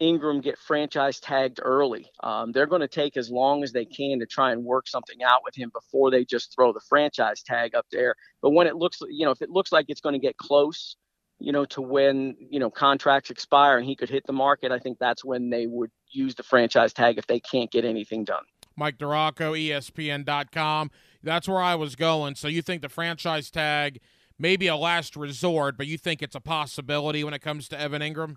[0.00, 2.10] Engram get franchise tagged early.
[2.22, 5.22] Um, they're going to take as long as they can to try and work something
[5.22, 8.14] out with him before they just throw the franchise tag up there.
[8.42, 10.96] But when it looks, you know, if it looks like it's going to get close,
[11.38, 14.78] you know, to when, you know, contracts expire and he could hit the market, I
[14.78, 18.44] think that's when they would use the franchise tag if they can't get anything done.
[18.76, 20.90] Mike DiRocco, ESPN.com.
[21.22, 22.34] That's where I was going.
[22.34, 24.00] So you think the franchise tag
[24.38, 27.80] may be a last resort, but you think it's a possibility when it comes to
[27.80, 28.36] Evan Engram?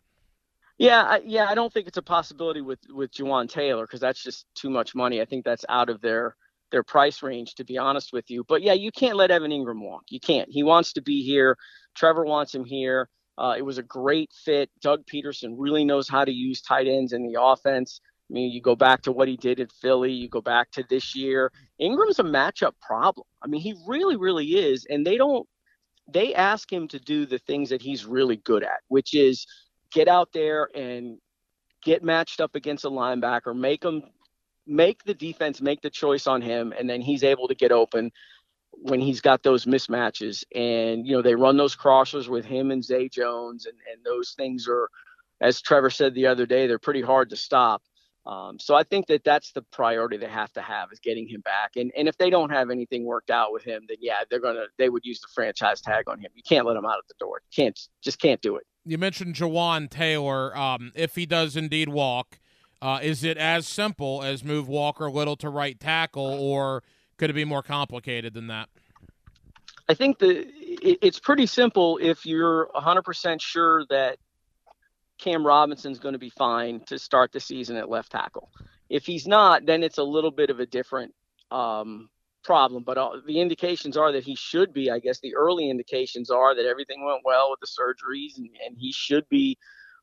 [0.77, 4.23] Yeah, I, yeah, I don't think it's a possibility with with Jawaan Taylor because that's
[4.23, 5.19] just too much money.
[5.19, 6.37] I think that's out of their
[6.71, 8.43] their price range, to be honest with you.
[8.43, 10.03] But yeah, you can't let Evan Engram walk.
[10.09, 10.49] You can't.
[10.49, 11.57] He wants to be here.
[11.95, 13.09] Trevor wants him here.
[13.37, 14.69] Uh, it was a great fit.
[14.81, 18.01] Doug Pederson really knows how to use tight ends in the offense.
[18.29, 20.83] I mean, you go back to what he did at Philly, you go back to
[20.89, 21.51] this year.
[21.81, 23.25] Engram's a matchup problem.
[23.41, 24.85] I mean, he really, really is.
[24.89, 25.47] And they don't,
[26.11, 29.47] they ask him to do the things that he's really good at, which is
[29.91, 31.17] get out there and
[31.81, 34.03] get matched up against a linebacker, make him,
[34.69, 38.11] make the defense make the choice on him, and then he's able to get open
[38.71, 40.43] when he's got those mismatches.
[40.55, 44.33] And, you know, they run those crossers with him and Zay Jones, and, and those
[44.37, 44.89] things are,
[45.41, 47.81] as Trevor said the other day, they're pretty hard to stop.
[48.25, 51.41] Um, so I think that that's the priority they have to have is getting him
[51.41, 51.71] back.
[51.77, 54.65] And and if they don't have anything worked out with him, then yeah, they're gonna
[54.77, 56.29] they would use the franchise tag on him.
[56.35, 57.41] You can't let him out at the door.
[57.41, 58.63] You can't just can't do it.
[58.85, 60.55] You mentioned Jawaan Taylor.
[60.55, 62.39] Um, if he does indeed walk,
[62.81, 66.83] uh, is it as simple as move Walker Little to right tackle, or
[67.17, 68.69] could it be more complicated than that?
[69.89, 70.47] I think the
[70.81, 74.17] it, it's pretty simple if you're 100% sure that
[75.17, 78.49] Cam Robinson's going to be fine to start the season at left tackle.
[78.89, 81.13] If he's not, then it's a little bit of a different
[81.51, 82.09] um,
[82.43, 82.83] problem.
[82.83, 84.89] But uh, the indications are that he should be.
[84.89, 88.77] I guess the early indications are that everything went well with the surgeries, and, and
[88.77, 89.57] he should be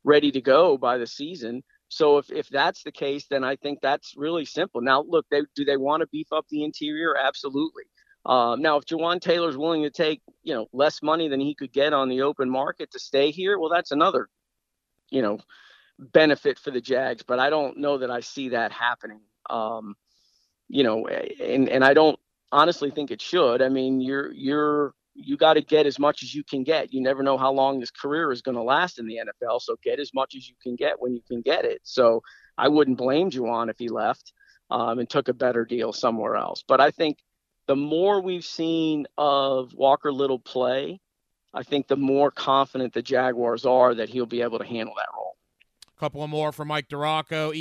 [0.05, 1.63] ready to go by the season.
[1.89, 4.81] So if, if that's the case, then I think that's really simple.
[4.81, 7.17] Now, look, they, do they want to beef up the interior?
[7.17, 7.85] Absolutely.
[8.25, 11.73] Um, now, if Jawaan Taylor's willing to take, you know, less money than he could
[11.73, 14.29] get on the open market to stay here, well, that's another,
[15.11, 15.39] you know,
[15.99, 17.23] benefit for the Jags.
[17.23, 19.21] But I don't know that I see that happening.
[19.49, 19.95] Um,
[20.69, 22.19] you know, and and I don't
[22.51, 23.63] honestly think it should.
[23.63, 26.93] I mean, you're you're you got to get as much as you can get.
[26.93, 29.77] You never know how long this career is going to last in the NFL, so
[29.83, 31.81] get as much as you can get when you can get it.
[31.83, 32.23] So
[32.59, 34.33] I wouldn't blame Jawaan if he left
[34.71, 36.63] um, and took a better deal somewhere else.
[36.67, 37.19] But I think
[37.67, 41.01] the more we've seen of Walker Little play,
[41.55, 45.09] I think the more confident the Jaguars are that he'll be able to handle that
[45.17, 45.37] role.
[45.97, 47.57] A couple of more from Mike DiRocco,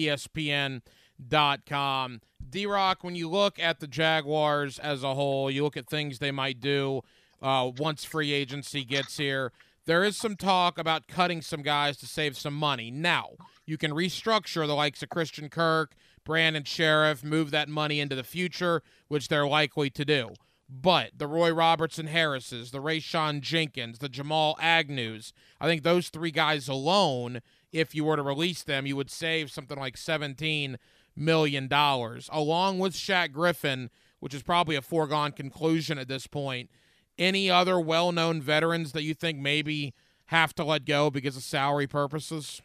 [1.20, 2.22] ESPN.com.
[2.48, 6.20] D Rock, when you look at the Jaguars as a whole, you look at things
[6.20, 7.02] they might do
[7.45, 9.51] uh, once free agency gets here.
[9.86, 12.89] There is some talk about cutting some guys to save some money.
[12.89, 13.34] Now,
[13.67, 18.23] you can restructure the likes of Christian Kirk, Brandon Scherff, move that money into the
[18.23, 20.34] future, which they're likely to do.
[20.67, 25.31] But the Roy Robertson Harrises, the Rayshawn Jenkins, the Jamal Agnews,
[25.62, 29.51] I think those three guys alone, if you were to release them, you would save
[29.51, 30.77] something like $17
[31.15, 36.71] million, along with Shaq Griffin, which is probably a foregone conclusion at this point.
[37.17, 39.93] Any other well known veterans that you think maybe
[40.28, 42.62] have to let go because of salary purposes?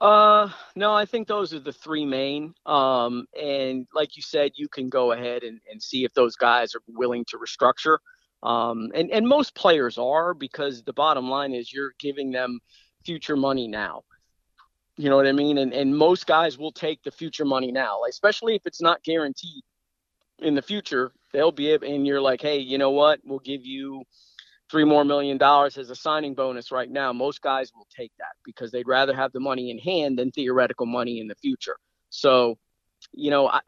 [0.00, 2.54] Uh, no, I think those are the three main.
[2.64, 6.74] Um, and like you said, you can go ahead and, and see if those guys
[6.74, 7.98] are willing to restructure.
[8.42, 12.60] Um, and, and most players are because the bottom line is you're giving them
[13.04, 14.02] future money now.
[14.96, 15.58] You know what I mean?
[15.58, 19.62] And, and most guys will take the future money now, especially if it's not guaranteed
[20.38, 21.12] in the future.
[21.32, 23.20] They'll be able, and you're like, hey, you know what?
[23.24, 24.04] We'll give you
[24.70, 28.32] three more million dollars as a signing bonus right now, most guys will take that
[28.44, 31.76] because they'd rather have the money in hand than theoretical money in the future.
[32.10, 32.56] So,
[33.12, 33.60] you know, I,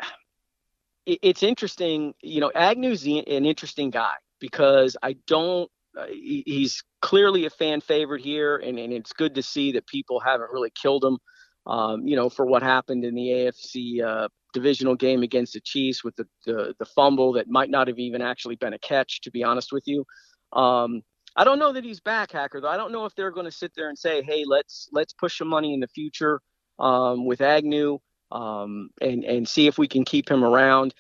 [1.06, 2.14] it, it's interesting.
[2.22, 5.70] You know, Agnew's an interesting guy because I don't.
[5.98, 9.86] Uh, he, he's clearly a fan favorite here, and, and it's good to see that
[9.86, 11.18] people haven't really killed him.
[11.66, 16.02] Um, you know, for what happened in the AFC uh, divisional game against the Chiefs
[16.02, 19.30] with the, the the fumble that might not have even actually been a catch, to
[19.30, 20.04] be honest with you.
[20.52, 21.02] Um,
[21.36, 22.60] I don't know that he's back, Hacker.
[22.60, 25.12] Though I don't know if they're going to sit there and say, "Hey, let's let's
[25.12, 26.40] push some money in the future
[26.78, 27.98] um, with Agnew
[28.30, 30.94] um, and and see if we can keep him around."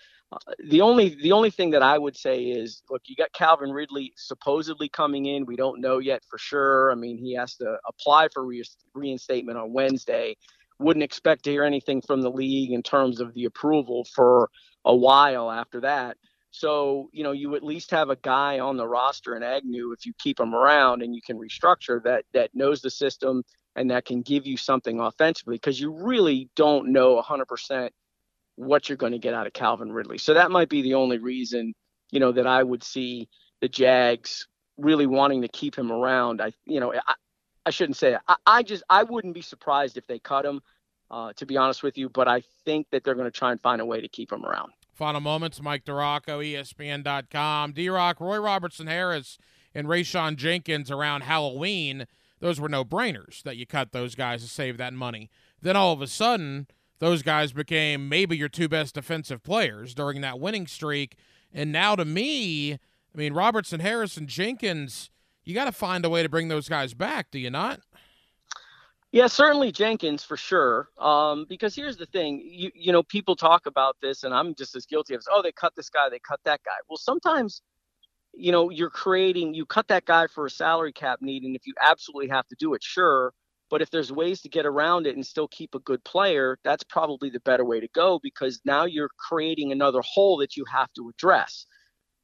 [0.58, 4.12] The only the only thing that I would say is, look, you got Calvin Ridley
[4.16, 5.46] supposedly coming in.
[5.46, 6.90] We don't know yet for sure.
[6.92, 8.64] I mean, he has to apply for re-
[8.94, 10.36] reinstatement on Wednesday.
[10.78, 14.50] Wouldn't expect to hear anything from the league in terms of the approval for
[14.84, 16.16] a while after that.
[16.50, 20.04] So, you know, you at least have a guy on the roster in Agnew if
[20.04, 23.42] you keep him around and you can restructure that that knows the system
[23.76, 27.90] and that can give you something offensively because you really don't know 100%
[28.62, 30.18] what you're going to get out of Calvin Ridley.
[30.18, 31.74] So that might be the only reason,
[32.10, 33.28] you know, that I would see
[33.60, 34.46] the Jags
[34.76, 36.40] really wanting to keep him around.
[36.40, 37.14] I, you know, I,
[37.66, 38.16] I shouldn't say.
[38.28, 40.60] I, I just I wouldn't be surprised if they cut him,
[41.10, 42.08] uh, to be honest with you.
[42.08, 44.44] But I think that they're going to try and find a way to keep him
[44.44, 44.72] around.
[44.92, 47.72] Final moments, Mike DiRocco, ESPN.com.
[47.72, 49.38] D-Rock, Roy Robertson Harris,
[49.74, 52.06] and Rayshawn Jenkins around Halloween,
[52.40, 55.30] those were no brainers that you cut those guys to save that money.
[55.62, 56.66] Then all of a sudden,
[57.02, 61.16] those guys became maybe your two best defensive players during that winning streak.
[61.52, 62.78] And now to me, I
[63.12, 65.10] mean, Robertson Harrison, Jenkins,
[65.44, 67.80] you got to find a way to bring those guys back, do you not?
[69.10, 70.90] Yeah, certainly Jenkins for sure.
[70.96, 74.76] Um, because here's the thing, you you know, people talk about this, and I'm just
[74.76, 75.24] as guilty of.
[75.28, 76.70] Oh, they cut this guy, they cut that guy.
[76.88, 77.62] Well, sometimes,
[78.32, 81.66] you know, you're creating, you cut that guy for a salary cap need, and if
[81.66, 83.32] you absolutely have to do it, sure.
[83.72, 86.84] But if there's ways to get around it and still keep a good player, that's
[86.84, 90.92] probably the better way to go because now you're creating another hole that you have
[90.92, 91.64] to address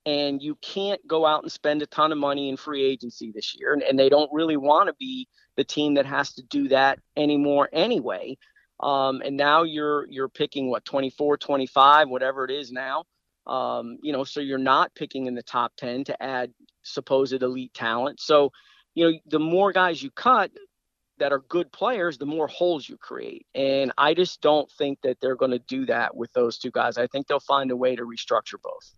[0.04, 3.56] and you can't go out and spend a ton of money in free agency this
[3.58, 3.72] year.
[3.72, 6.98] And, and they don't really want to be the team that has to do that
[7.16, 8.37] anymore anyway.
[8.80, 13.05] Um, and now you're you're picking what 24, 25, whatever it is now.
[13.46, 17.72] Um, you know, so you're not picking in the top 10 to add supposed elite
[17.72, 18.20] talent.
[18.20, 18.53] So,
[18.94, 20.51] you know, the more guys you cut
[21.19, 23.47] that are good players, the more holes you create.
[23.55, 26.99] And I just don't think that they're going to do that with those two guys.
[26.99, 28.95] I think they'll find a way to restructure both.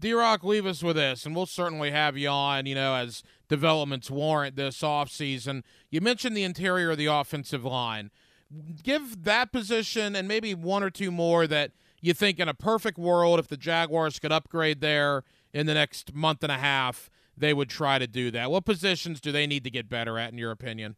[0.00, 3.22] D Rock, leave us with this, and we'll certainly have you on, you know, as
[3.48, 5.62] developments warrant this offseason.
[5.90, 8.10] You mentioned the interior of the offensive line.
[8.82, 12.98] Give that position and maybe one or two more that you think in a perfect
[12.98, 17.52] world, if the Jaguars could upgrade there in the next month and a half, they
[17.52, 18.50] would try to do that.
[18.50, 20.96] What positions do they need to get better at, in your opinion?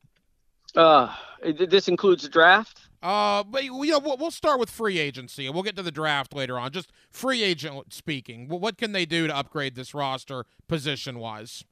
[0.76, 1.14] Uh,
[1.58, 2.80] this includes the draft.
[3.02, 5.90] Uh, but you know, we'll, we'll start with free agency, and we'll get to the
[5.90, 6.70] draft later on.
[6.70, 11.64] Just free agent speaking, what can they do to upgrade this roster position wise?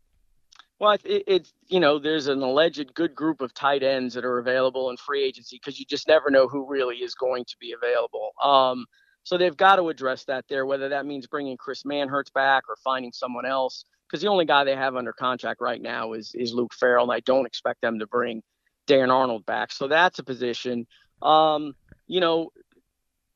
[0.80, 4.38] Well, it, it's you know, there's an alleged good group of tight ends that are
[4.38, 7.72] available in free agency because you just never know who really is going to be
[7.72, 8.30] available.
[8.42, 8.86] Um,
[9.22, 12.76] so they've got to address that there, whether that means bringing Chris Manhertz back or
[12.82, 13.84] finding someone else.
[14.08, 17.12] Because the only guy they have under contract right now is is Luke Farrell, and
[17.12, 18.42] I don't expect them to bring
[18.90, 19.70] Dan Arnold back.
[19.70, 20.86] So that's a position.
[21.22, 21.74] Um,
[22.08, 22.50] you know,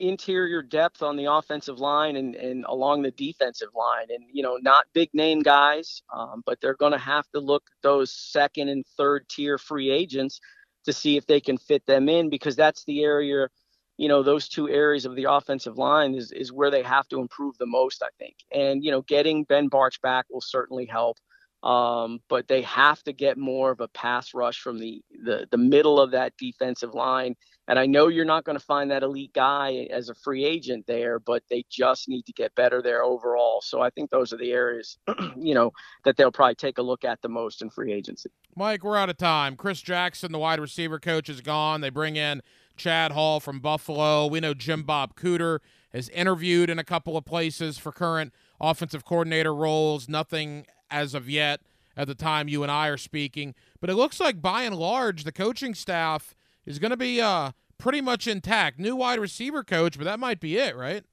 [0.00, 4.06] interior depth on the offensive line and, and along the defensive line.
[4.10, 7.62] And, you know, not big name guys, um, but they're going to have to look
[7.82, 10.40] those second and third tier free agents
[10.86, 13.48] to see if they can fit them in because that's the area,
[13.96, 17.20] you know, those two areas of the offensive line is, is where they have to
[17.20, 18.34] improve the most, I think.
[18.52, 21.16] And, you know, getting Ben Bartch back will certainly help.
[21.64, 25.56] Um, but they have to get more of a pass rush from the, the the
[25.56, 27.34] middle of that defensive line.
[27.66, 30.86] And I know you're not going to find that elite guy as a free agent
[30.86, 33.62] there, but they just need to get better there overall.
[33.62, 34.98] So I think those are the areas,
[35.36, 35.72] you know,
[36.04, 38.28] that they'll probably take a look at the most in free agency.
[38.54, 39.56] Mike, we're out of time.
[39.56, 41.80] Chris Jackson, the wide receiver coach, is gone.
[41.80, 42.42] They bring in
[42.76, 44.26] Chad Hall from Buffalo.
[44.26, 45.60] We know Jim Bob Cooter
[45.94, 50.06] has interviewed in a couple of places for current offensive coordinator roles.
[50.06, 51.60] Nothing as of yet
[51.96, 53.54] at the time you and I are speaking.
[53.80, 56.34] But it looks like by and large, the coaching staff
[56.66, 58.78] is going to be uh, pretty much intact.
[58.78, 61.04] New wide receiver coach, but that might be it, right?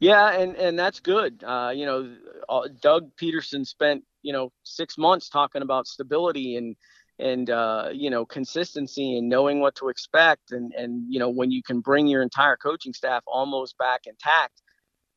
[0.00, 1.42] Yeah, and and that's good.
[1.44, 2.14] Uh, you know,
[2.48, 6.76] uh, Doug Pederson spent you know six months talking about stability and
[7.18, 11.50] and uh, you know consistency and knowing what to expect and and you know when
[11.50, 14.62] you can bring your entire coaching staff almost back intact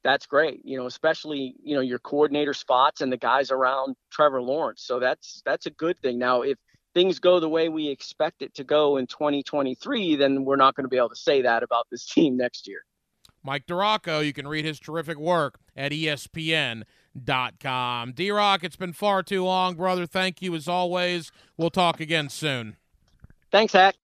[0.04, 0.62] that's great.
[0.64, 4.84] You know, especially you know your coordinator spots and the guys around Trevor Lawrence.
[4.84, 6.18] So that's that's a good thing.
[6.18, 6.58] Now, if
[6.93, 10.86] things go the way we expect it to go in 2023, then we're not going
[10.86, 12.80] to be able to say that about this team next year.
[13.43, 16.84] Mike DiRocco, you can read his terrific work at ESPN.com.
[18.14, 20.06] D Rock, it's been far too long, brother.
[20.06, 21.32] Thank you as always.
[21.56, 22.78] We'll talk again soon.
[23.52, 23.95] Thanks, Hack.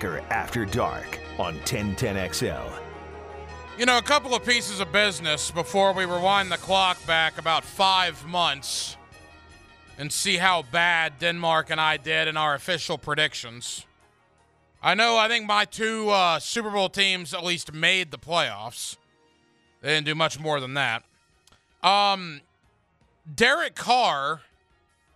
[0.00, 2.72] Hacker After Dark on 1010XL.
[3.76, 7.64] You know, a couple of pieces of business before we rewind the clock back about
[7.64, 8.96] five months
[9.98, 13.84] and see how bad Denmark and I did in our official predictions.
[14.82, 18.96] I know, I think my two uh, Super Bowl teams at least made the playoffs.
[19.82, 21.02] They didn't do much more than that.
[21.82, 22.40] Um,
[23.32, 24.40] Derek Carr,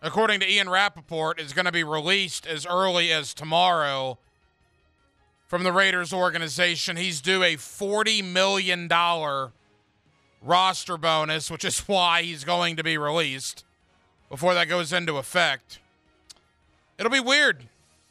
[0.03, 4.19] according to Ian Rapoport, is going to be released as early as tomorrow
[5.55, 6.97] from the Raiders organization.
[6.97, 8.89] He's due a $40 million
[10.43, 13.65] roster bonus, which is why he's going to be released
[14.29, 15.79] before that goes into effect.
[16.99, 17.69] It'll be weird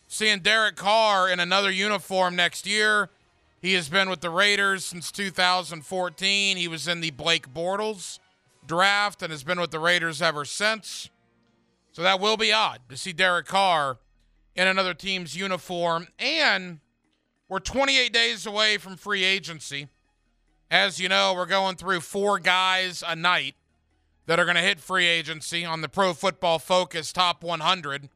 [0.08, 3.10] seeing Derek Carr in another uniform next year.
[3.62, 6.56] He has been with the Raiders since 2014.
[6.56, 8.20] He was in the Blake Bortles
[8.66, 11.10] draft and has been with the Raiders ever since.
[11.92, 13.98] So that will be odd to see Derek Carr
[14.56, 16.08] in another team's uniform.
[16.18, 16.80] And
[17.54, 19.88] we're 28 days away from free agency.
[20.72, 23.54] As you know, we're going through four guys a night
[24.26, 28.10] that are going to hit free agency on the Pro Football Focus Top 100.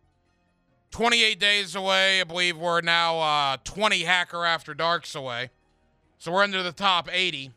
[0.90, 2.20] 28 days away.
[2.20, 5.52] I believe we're now uh, 20 Hacker After Darks away.
[6.18, 7.52] So we're into the top 80.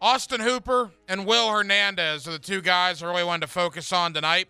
[0.00, 4.14] Austin Hooper and Will Hernandez are the two guys I really wanted to focus on
[4.14, 4.48] tonight.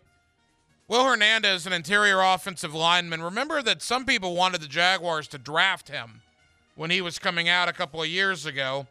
[0.88, 3.20] Will Hernandez, an interior offensive lineman.
[3.20, 6.22] Remember that some people wanted the Jaguars to draft him
[6.76, 8.86] when he was coming out a couple of years ago.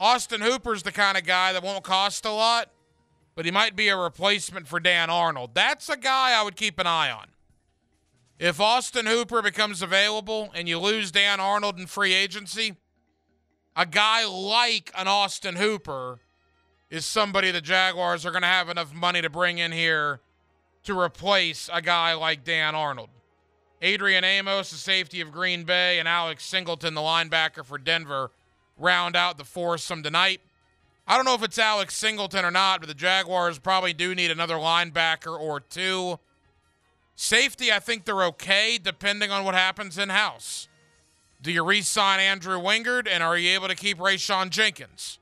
[0.00, 2.68] Austin Hooper's the kind of guy that won't cost a lot,
[3.36, 5.50] but he might be a replacement for Dan Arnold.
[5.54, 7.26] That's a guy I would keep an eye on.
[8.40, 12.74] If Austin Hooper becomes available and you lose Dan Arnold in free agency,
[13.76, 16.18] a guy like an Austin Hooper
[16.90, 20.20] is somebody the Jaguars are going to have enough money to bring in here
[20.84, 23.10] to replace a guy like Dan Arnold.
[23.82, 28.30] Adrian Amos, the safety of Green Bay, and Alex Singleton, the linebacker for Denver,
[28.78, 30.40] round out the foursome tonight.
[31.06, 34.30] I don't know if it's Alex Singleton or not, but the Jaguars probably do need
[34.30, 36.18] another linebacker or two.
[37.14, 40.66] Safety, I think they're okay depending on what happens in house.
[41.42, 45.18] Do you re sign Andrew Wingard and are you able to keep Ray Rayshawn Jenkins?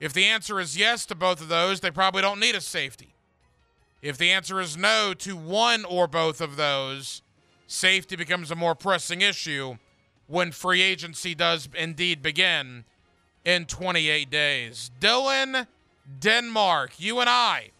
[0.00, 3.15] If the answer is yes to both of those, they probably don't need a safety.
[4.06, 7.22] If the answer is no to one or both of those,
[7.66, 9.78] safety becomes a more pressing issue
[10.28, 12.84] when free agency does indeed begin
[13.44, 14.92] in 28 days.
[15.00, 15.66] Dylan,
[16.20, 17.70] Denmark, you and I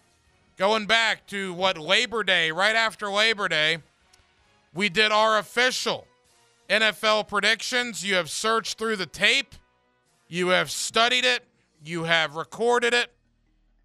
[0.57, 3.79] going back to what Labor Day, right after Labor Day,
[4.75, 6.09] we did our official
[6.69, 8.05] NFL predictions.
[8.05, 9.55] You have searched through the tape,
[10.27, 11.45] you have studied it,
[11.85, 13.13] you have recorded it,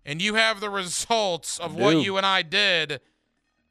[0.05, 3.01] and you have the results of what you and I did.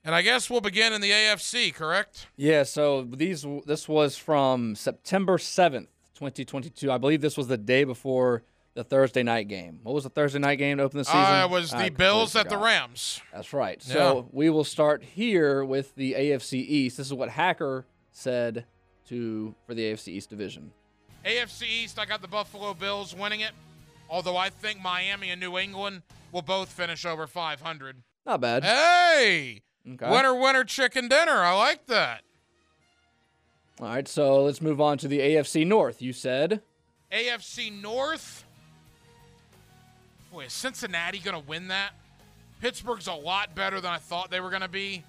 [0.03, 2.29] And I guess we'll begin in the AFC, correct?
[2.37, 6.91] Yeah, so these this was from September 7th, 2022.
[6.91, 8.43] I believe this was the day before
[8.75, 9.81] the Thursday night game.
[9.83, 11.21] What was the Thursday night game to open the season?
[11.21, 12.57] Uh, it was the completely Bills at the.
[12.57, 13.21] Rams.
[13.33, 13.83] That's right.
[13.87, 13.93] Yeah.
[13.93, 16.97] So we will start here with the AFC East.
[16.97, 18.65] This is what Hacker said
[19.09, 20.73] to for the AFC East division.
[21.27, 23.53] AFC East, I got the Buffalo Bills winning it.
[24.11, 26.03] Although I think Miami and New England
[26.33, 27.97] will both finish over 500.
[28.27, 28.65] Not bad.
[28.65, 30.11] Hey, Okay.
[30.11, 31.33] winner, winner, chicken dinner.
[31.43, 32.23] I like that.
[33.81, 36.03] All right, so let's move on to the AFC North.
[36.03, 36.61] You said
[37.11, 38.45] AFC North.
[40.31, 41.93] Boy, is Cincinnati going to win that?
[42.61, 45.03] Pittsburgh's a lot better than I thought they were going to be.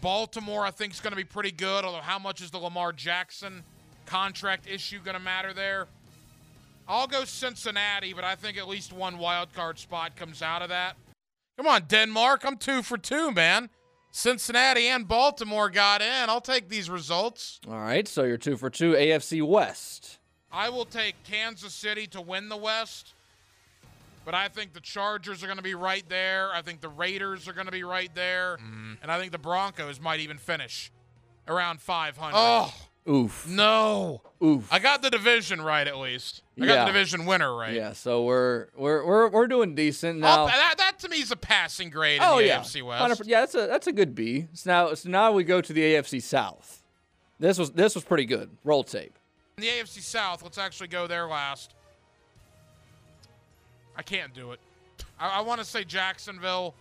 [0.00, 2.92] Baltimore, I think, is going to be pretty good, although how much is the Lamar
[2.92, 3.62] Jackson
[4.06, 5.86] contract issue going to matter there?
[6.88, 10.68] I'll go Cincinnati, but I think at least one wild card spot comes out of
[10.70, 10.96] that.
[11.56, 12.42] Come on, Denmark.
[12.44, 13.70] I'm two for two, man.
[14.10, 16.28] Cincinnati and Baltimore got in.
[16.28, 17.60] I'll take these results.
[17.68, 18.08] all right.
[18.08, 18.92] So you're two for two.
[18.92, 20.18] AFC West.
[20.52, 23.14] I will take Kansas City to win the West,
[24.24, 26.50] but I think the Chargers are going to be right there.
[26.52, 28.94] I think the Raiders are going to be right there, mm-hmm.
[29.00, 30.90] and I think the Broncos might even finish
[31.46, 32.32] around 500.
[32.34, 32.74] Oh
[33.10, 33.48] Oof.
[33.48, 34.22] no!
[34.42, 34.72] Oof.
[34.72, 36.42] I got the division right at least.
[36.60, 37.74] I got the division winner right.
[37.74, 37.92] Yeah.
[37.92, 40.52] So we're we're we're we're doing decent I'll- now.
[40.52, 42.60] that, that to me is a passing grade in oh the yeah.
[42.60, 43.26] AFC 100% West.
[43.26, 44.46] Yeah, that's a that's a good B.
[44.52, 46.82] So now so now we go to the AFC South.
[47.38, 48.50] This was this was pretty good.
[48.64, 49.18] Roll tape.
[49.56, 51.74] In the AFC South, let's actually go there last.
[53.96, 54.60] I can't do it.
[55.18, 56.74] I, I want to say Jacksonville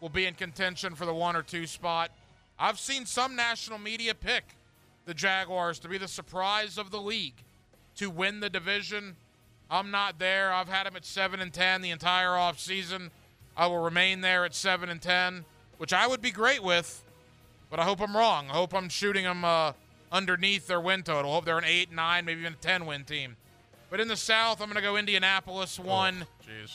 [0.00, 2.10] will be in contention for the one or two spot.
[2.58, 4.44] I've seen some national media pick
[5.04, 7.42] the Jaguars to be the surprise of the league
[7.96, 9.16] to win the division.
[9.70, 10.52] I'm not there.
[10.52, 13.10] I've had them at 7 and 10 the entire offseason.
[13.56, 15.44] I will remain there at 7 and 10,
[15.78, 17.04] which I would be great with,
[17.70, 18.48] but I hope I'm wrong.
[18.48, 19.72] I hope I'm shooting them uh,
[20.10, 21.30] underneath their win total.
[21.30, 23.36] I hope they're an 8, 9, maybe even a 10 win team.
[23.90, 26.26] But in the South, I'm going to go Indianapolis 1,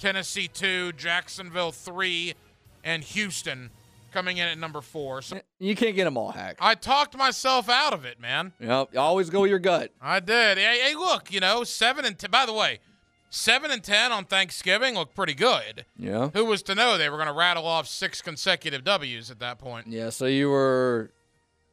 [0.02, 2.36] Tennessee 2, Jacksonville 3,
[2.84, 3.72] and Houston
[4.18, 5.22] coming in at number 4.
[5.22, 6.58] So You can't get them all, Hack.
[6.60, 8.52] I talked myself out of it, man.
[8.60, 8.90] Yep.
[8.94, 9.92] You always go with your gut.
[10.02, 10.58] I did.
[10.58, 12.32] Hey, hey, look, you know, 7 and 10.
[12.32, 12.80] By the way,
[13.30, 15.86] 7 and 10 on Thanksgiving look pretty good.
[16.00, 16.30] Yeah.
[16.34, 19.60] Who was to know they were going to rattle off six consecutive W's at that
[19.60, 19.86] point?
[19.88, 20.10] Yeah.
[20.10, 21.12] So you were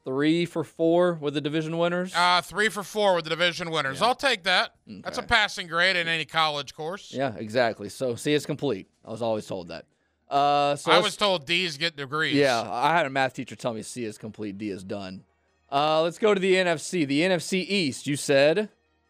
[0.05, 2.14] three for four with the division winners.
[2.14, 4.03] Uh, three for four with the division winners.
[4.03, 4.74] I'll take that.
[4.86, 7.11] That's a passing grade in any college course.
[7.11, 7.34] yeah.
[7.38, 7.88] Exactly.
[7.88, 8.86] So see, it's complete.
[9.03, 9.86] I was always told that.
[10.29, 10.77] Uh.
[10.77, 12.35] So I was told D's get degrees.
[12.35, 15.25] Yeah, I had a math teacher tell me C is complete, D is done.
[15.70, 17.07] Uh, let's go to the NFC.
[17.07, 18.68] The NFC East, you said.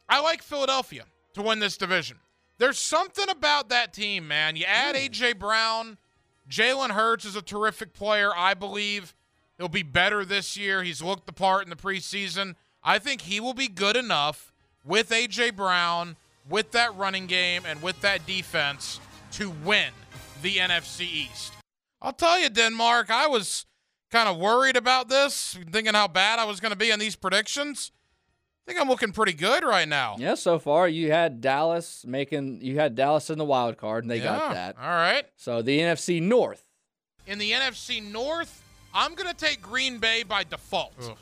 [0.08, 1.04] I like Philadelphia
[1.34, 2.18] to win this division.
[2.58, 4.56] There's something about that team, man.
[4.56, 5.34] You add A.J.
[5.34, 5.98] Brown.
[6.48, 8.30] Jalen Hurts is a terrific player.
[8.34, 9.14] I believe
[9.58, 10.82] he'll be better this year.
[10.82, 12.54] He's looked the part in the preseason.
[12.82, 14.52] I think he will be good enough
[14.84, 15.50] with A.J.
[15.50, 16.16] Brown,
[16.48, 19.00] with that running game, and with that defense
[19.32, 19.90] to win
[20.44, 21.54] the NFC East.
[22.00, 23.64] I'll tell you, Denmark, I was
[24.10, 27.16] kind of worried about this, thinking how bad I was going to be in these
[27.16, 27.90] predictions.
[28.66, 30.16] I think I'm looking pretty good right now.
[30.18, 34.10] Yeah, so far you had Dallas making you had Dallas in the wild card and
[34.10, 34.76] they got that.
[34.78, 35.24] All right.
[35.36, 36.64] So the NFC North.
[37.26, 38.62] In the NFC North,
[38.94, 41.16] I'm going to take Green Bay by default.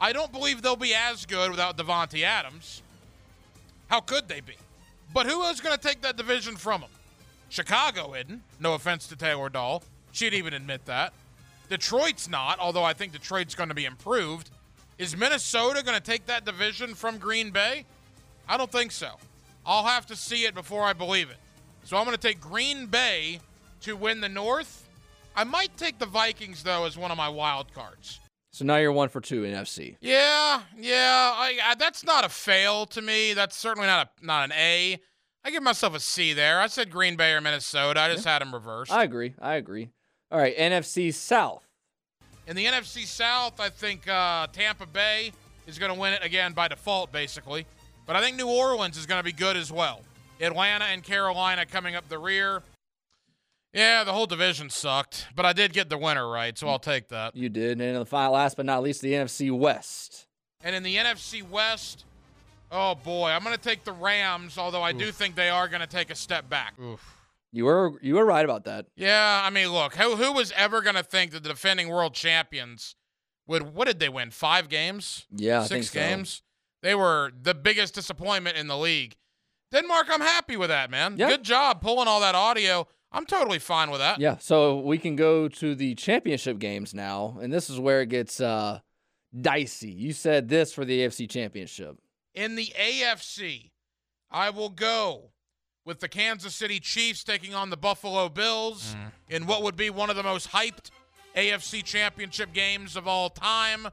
[0.00, 2.82] I don't believe they'll be as good without Davante Adams.
[3.88, 4.54] How could they be?
[5.12, 6.90] But who is going to take that division from them?
[7.48, 8.42] Chicago isn't.
[8.60, 9.82] No offense to Taylor Dahl.
[10.12, 11.12] She'd even admit that.
[11.68, 14.50] Detroit's not, although I think Detroit's going to be improved.
[14.98, 17.84] Is Minnesota going to take that division from Green Bay?
[18.48, 19.10] I don't think so.
[19.64, 21.36] I'll have to see it before I believe it.
[21.84, 23.40] So I'm going to take Green Bay
[23.82, 24.88] to win the North.
[25.36, 28.20] I might take the Vikings though as one of my wild cards.
[28.50, 29.96] So now you're one for two in FC.
[30.00, 33.34] Yeah, yeah, I, I, that's not a fail to me.
[33.34, 34.98] That's certainly not a not an A.
[35.48, 36.60] I give myself a C there.
[36.60, 37.98] I said Green Bay or Minnesota.
[38.02, 38.92] I just had them reversed.
[38.92, 39.32] I agree.
[39.40, 39.88] I agree.
[40.30, 41.66] All right, NFC South.
[42.46, 45.32] In the NFC South, I think uh, Tampa Bay
[45.66, 47.64] is going to win it again by default, basically.
[48.04, 50.02] But I think New Orleans is going to be good as well.
[50.38, 52.62] Atlanta and Carolina coming up the rear.
[53.72, 57.08] Yeah, the whole division sucked, but I did get the winner right, so I'll take
[57.08, 57.34] that.
[57.34, 57.80] You did.
[57.80, 60.26] And in the final, last but not least, the NFC West.
[60.62, 62.04] And in the NFC West,
[62.70, 65.80] oh boy, I'm going to take the Rams, although I do think they are going
[65.80, 66.74] to take a step back.
[67.52, 68.86] You were you were right about that.
[68.96, 72.14] Yeah, I mean, look, who who was ever going to think that the defending world
[72.14, 72.94] champions
[73.46, 74.30] would what did they win?
[74.30, 75.26] 5 games?
[75.30, 75.98] Yeah, I 6 think so.
[75.98, 76.42] games?
[76.82, 79.16] They were the biggest disappointment in the league.
[79.72, 81.16] Denmark, I'm happy with that, man.
[81.16, 81.28] Yeah.
[81.28, 82.86] Good job pulling all that audio.
[83.10, 84.20] I'm totally fine with that.
[84.20, 88.10] Yeah, so we can go to the championship games now, and this is where it
[88.10, 88.80] gets uh,
[89.38, 89.90] dicey.
[89.90, 91.96] You said this for the AFC Championship.
[92.34, 93.70] In the AFC,
[94.30, 95.30] I will go
[95.84, 99.08] with the Kansas City Chiefs taking on the Buffalo Bills mm-hmm.
[99.28, 100.90] in what would be one of the most hyped
[101.34, 103.88] AFC championship games of all time.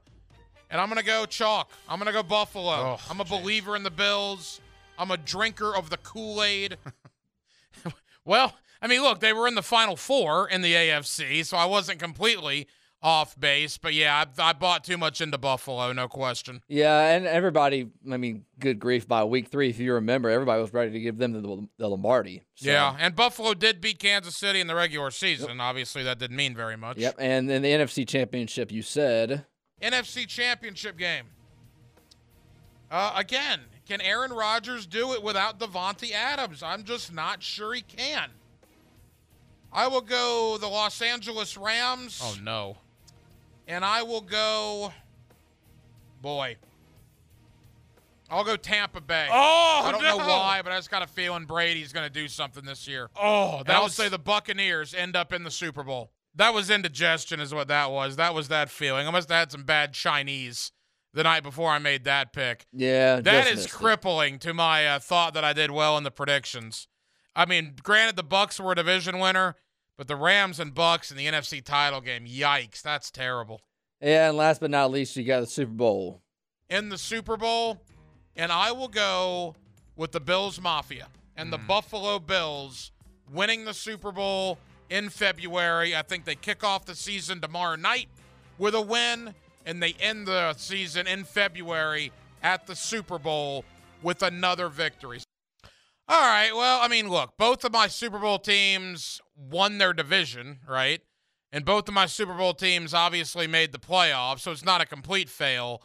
[0.69, 1.71] And I'm going to go chalk.
[1.88, 2.71] I'm going to go Buffalo.
[2.71, 4.59] Oh, I'm a believer in the Bills.
[4.97, 6.77] I'm a drinker of the Kool Aid.
[8.25, 11.65] well, I mean, look, they were in the Final Four in the AFC, so I
[11.65, 12.67] wasn't completely
[13.06, 13.78] off base.
[13.78, 16.62] But yeah, I, I bought too much into Buffalo, no question.
[16.68, 20.74] Yeah, and everybody, I mean, good grief, by week three, if you remember, everybody was
[20.74, 22.41] ready to give them the, the Lombardi.
[22.56, 25.62] So- Yeah, and Buffalo did beat Kansas City in the regular season.
[25.62, 26.97] Obviously, that didn't mean very much.
[26.97, 29.45] Yep, and then the NFC Championship, you said.
[29.82, 31.26] NFC Championship game.
[32.89, 36.64] Uh, again, can Aaron Rodgers do it without Davante Adams?
[36.64, 38.30] I'm just not sure he can.
[39.72, 42.20] I will go the Los Angeles Rams.
[42.24, 42.78] Oh no.
[43.68, 44.93] And I will go.
[46.22, 46.57] Boy.
[48.30, 49.28] I'll go Tampa Bay.
[49.32, 52.28] Oh, I don't know why, but I just got a feeling Brady's going to do
[52.28, 53.09] something this year.
[53.16, 56.11] Oh, And that I'll was say the Buccaneers end up in the Super Bowl.
[56.34, 58.16] That was indigestion, is what that was.
[58.16, 59.07] That was that feeling.
[59.07, 60.72] I must have had some bad Chinese
[61.13, 62.66] the night before I made that pick.
[62.74, 63.78] Yeah, that is just is missed it.
[63.78, 66.88] crippling to my uh, thought that I did well in the predictions.
[67.36, 69.55] I mean, granted, the Bucks were a division winner,
[69.98, 73.62] but the Rams and Bucks in the NFC title game, yikes, that's terrible.
[74.02, 76.22] Yeah, and last but not least, you got the Super Bowl.
[76.70, 77.82] in the Super Bowl,
[78.36, 79.56] and I will go
[79.96, 81.68] with the Bills Mafia and the mm.
[81.68, 82.91] Buffalo Bills
[83.32, 84.58] winning the Super Bowl
[84.89, 85.96] in February.
[85.96, 88.08] I think they kick off the season tomorrow night
[88.58, 89.34] with a win,
[89.66, 92.12] and they end the season in February
[92.43, 93.66] at the Super Bowl
[94.04, 95.20] with another victory.
[96.08, 96.52] All right.
[96.54, 101.01] Well, I mean, look, both of my Super Bowl teams won their division, right?
[101.51, 104.86] And both of my Super Bowl teams obviously made the playoffs, so it's not a
[104.86, 105.81] complete fail.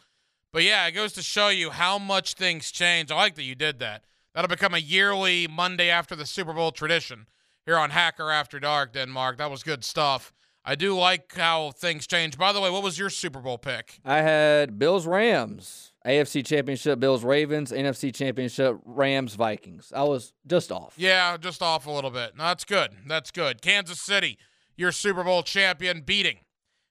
[0.51, 3.09] But yeah, it goes to show you how much things change.
[3.09, 4.03] I like that you did that.
[4.33, 7.27] That'll become a yearly Monday after the Super Bowl tradition
[7.65, 9.37] here on Hacker After Dark, Denmark.
[9.37, 10.33] That was good stuff.
[10.63, 12.37] I do like how things change.
[12.37, 13.99] By the way, what was your Super Bowl pick?
[14.05, 19.93] I had Bills Rams, AFC Championship Bills Ravens, NFC Championship Rams Vikings.
[19.95, 20.95] I was just off.
[20.97, 22.35] Yeah, just off a little bit.
[22.35, 22.91] No, that's good.
[23.07, 23.61] That's good.
[23.61, 24.37] Kansas City,
[24.75, 26.39] your Super Bowl champion, beating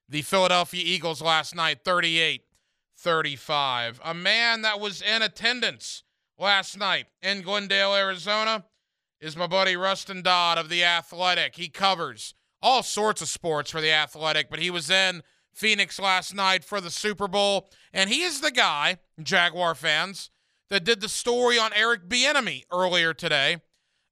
[0.08, 2.42] the Philadelphia Eagles last night 38
[2.96, 4.00] 35.
[4.04, 6.04] A man that was in attendance
[6.38, 8.64] last night in Glendale, Arizona
[9.20, 11.56] is my buddy Rustin Dodd of The Athletic.
[11.56, 15.22] He covers all sorts of sports for The Athletic, but he was in
[15.60, 20.30] Phoenix last night for the Super Bowl, and he is the guy, Jaguar fans,
[20.70, 23.58] that did the story on Eric Bieniemy earlier today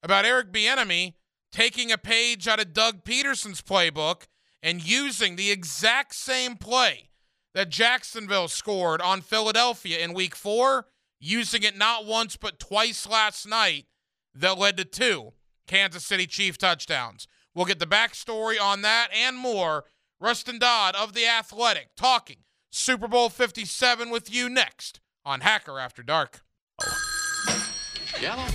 [0.02, 1.14] about Eric Bieniemy
[1.50, 4.26] taking a page out of Doug Pederson's playbook
[4.62, 7.08] and using the exact same play
[7.54, 10.84] that Jacksonville scored on Philadelphia in week 4,
[11.18, 13.86] using it not once but twice last night
[14.34, 15.32] that led to two
[15.66, 17.26] Kansas City Chief touchdowns.
[17.54, 19.84] We'll get the backstory on that and more.
[20.20, 22.38] Rustin Dodd of The Athletic talking
[22.70, 26.40] Super Bowl 57 with you next on Hacker After Dark.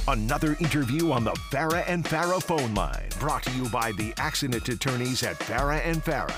[0.10, 4.68] Another interview on the Farah and Farah phone line, brought to you by the accident
[4.68, 6.36] attorneys at Farah and Farah.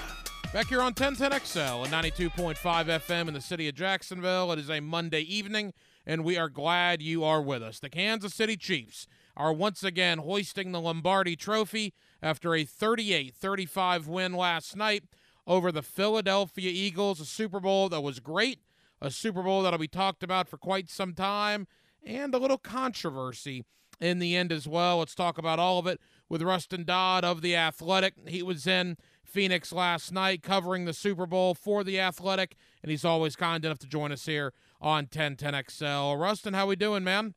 [0.54, 4.52] Back here on 1010XL and 92.5 FM in the city of Jacksonville.
[4.52, 5.74] It is a Monday evening,
[6.06, 7.80] and we are glad you are with us.
[7.80, 11.94] The Kansas City Chiefs are once again hoisting the Lombardi Trophy
[12.26, 15.04] after a 38 35 win last night
[15.46, 17.22] over the Philadelphia Eagles.
[17.22, 18.62] A Super Bowl that was great,
[19.00, 21.68] a Super Bowl that'll be talked about for quite some time,
[22.04, 23.64] and a little controversy
[24.00, 24.98] in the end as well.
[24.98, 28.16] Let's talk about all of it with Rustin Dodd of The Athletic.
[28.28, 33.06] He was in Phoenix last night covering the Super Bowl for The Athletic, and he's
[33.06, 34.52] always kind enough to join us here
[34.82, 36.20] on 1010XL.
[36.20, 37.36] Rustin, how we doing, man?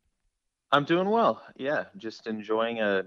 [0.72, 1.42] I'm doing well.
[1.56, 3.04] Yeah, just enjoying a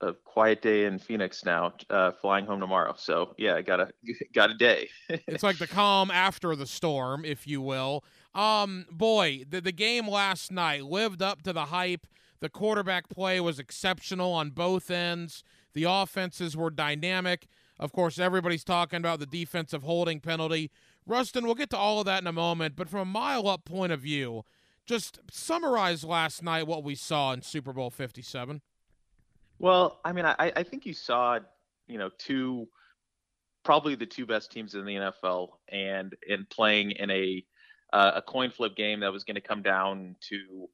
[0.00, 1.72] a quiet day in Phoenix now.
[1.90, 2.94] Uh, flying home tomorrow.
[2.96, 3.90] So yeah, I got a
[4.34, 4.88] got a day.
[5.26, 8.04] It's like the calm after the storm, if you will.
[8.34, 12.06] Um, boy, the, the game last night lived up to the hype.
[12.40, 15.42] The quarterback play was exceptional on both ends.
[15.72, 17.46] The offenses were dynamic.
[17.78, 20.70] Of course, everybody's talking about the defensive holding penalty.
[21.06, 23.64] Rustin, we'll get to all of that in a moment, but from a mile up
[23.64, 24.42] point of view,
[24.86, 28.60] just summarize last night what we saw in Super Bowl 57.
[29.58, 31.38] Well, I mean, I, I think you saw,
[31.86, 32.68] you know, two,
[33.64, 37.44] probably the two best teams in the NFL, and in playing in a
[37.92, 40.68] uh, a coin flip game that was going to come down to,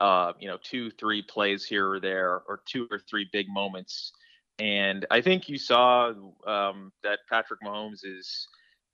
[0.00, 4.12] uh, you know, two, three plays here or there, or two or three big moments.
[4.58, 6.12] And I think you saw
[6.46, 8.48] um, that Patrick Mahomes is,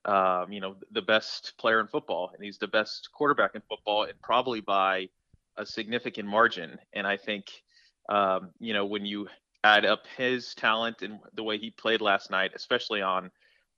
[0.04, 4.04] um, you know, the best player in football, and he's the best quarterback in football,
[4.04, 5.08] and probably by
[5.56, 6.78] a significant margin.
[6.92, 7.46] And I think
[8.08, 9.28] um, you know, when you
[9.62, 13.30] add up his talent and the way he played last night, especially on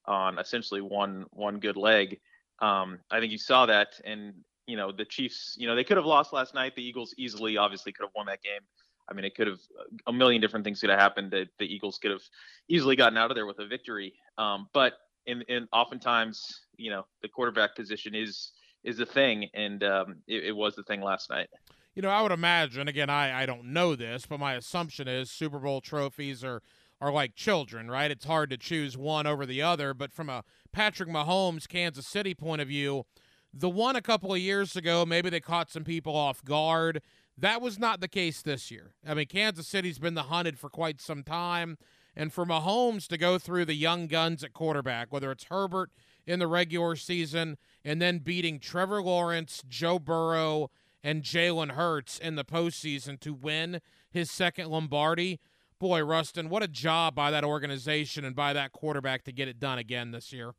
[0.07, 2.19] on essentially one one good leg,
[2.61, 3.89] um, I think you saw that.
[4.05, 4.35] And
[4.67, 6.75] you know, the Chiefs, you know, they could have lost last night.
[6.75, 8.63] The Eagles easily, obviously, could have won that game.
[9.09, 9.61] I mean, it could have
[10.09, 11.31] a million different things could have happened.
[11.31, 12.23] That the Eagles could have
[12.69, 14.15] easily gotten out of there with a victory.
[14.39, 14.95] Um, but
[15.27, 18.53] in, in oftentimes, you know, the quarterback position is
[18.83, 21.49] is a thing, and um, it, it was the thing last night
[21.97, 25.31] you know, I would imagine, again, I, I don't know this, but my assumption is
[25.31, 26.63] Super Bowl trophies are,
[27.01, 28.11] are like children, right?
[28.11, 29.95] It's hard to choose one over the other.
[29.95, 33.07] But from a Patrick Mahomes, Kansas City point of view,
[33.53, 37.01] the one a couple of years ago, maybe they caught some people off guard.
[37.39, 38.93] That was not the case this year.
[39.07, 41.79] I mean, Kansas City's been the hunted for quite some time.
[42.15, 45.91] And for Mahomes to go through the young guns at quarterback, whether it's Herbert
[46.27, 50.71] in the regular season and then beating Trevor Lawrence, Joe Burrow,
[51.07, 53.81] and Jalen Hurts in the postseason to win
[54.11, 55.39] his second Lombardi.
[55.79, 59.61] Boy, Rustin, what a job by that organization and by that quarterback to get it
[59.61, 60.55] done again this year.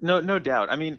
[0.00, 0.72] No, no doubt.
[0.72, 0.98] I mean,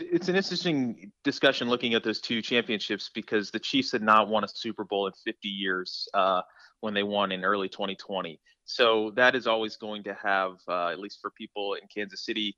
[0.00, 4.42] it's an interesting discussion looking at those two championships because the Chiefs had not won
[4.42, 6.42] a Super Bowl in 50 years uh,
[6.80, 8.40] when they won in early 2020.
[8.64, 12.56] So that is always going to have, uh, at least for people in Kansas City,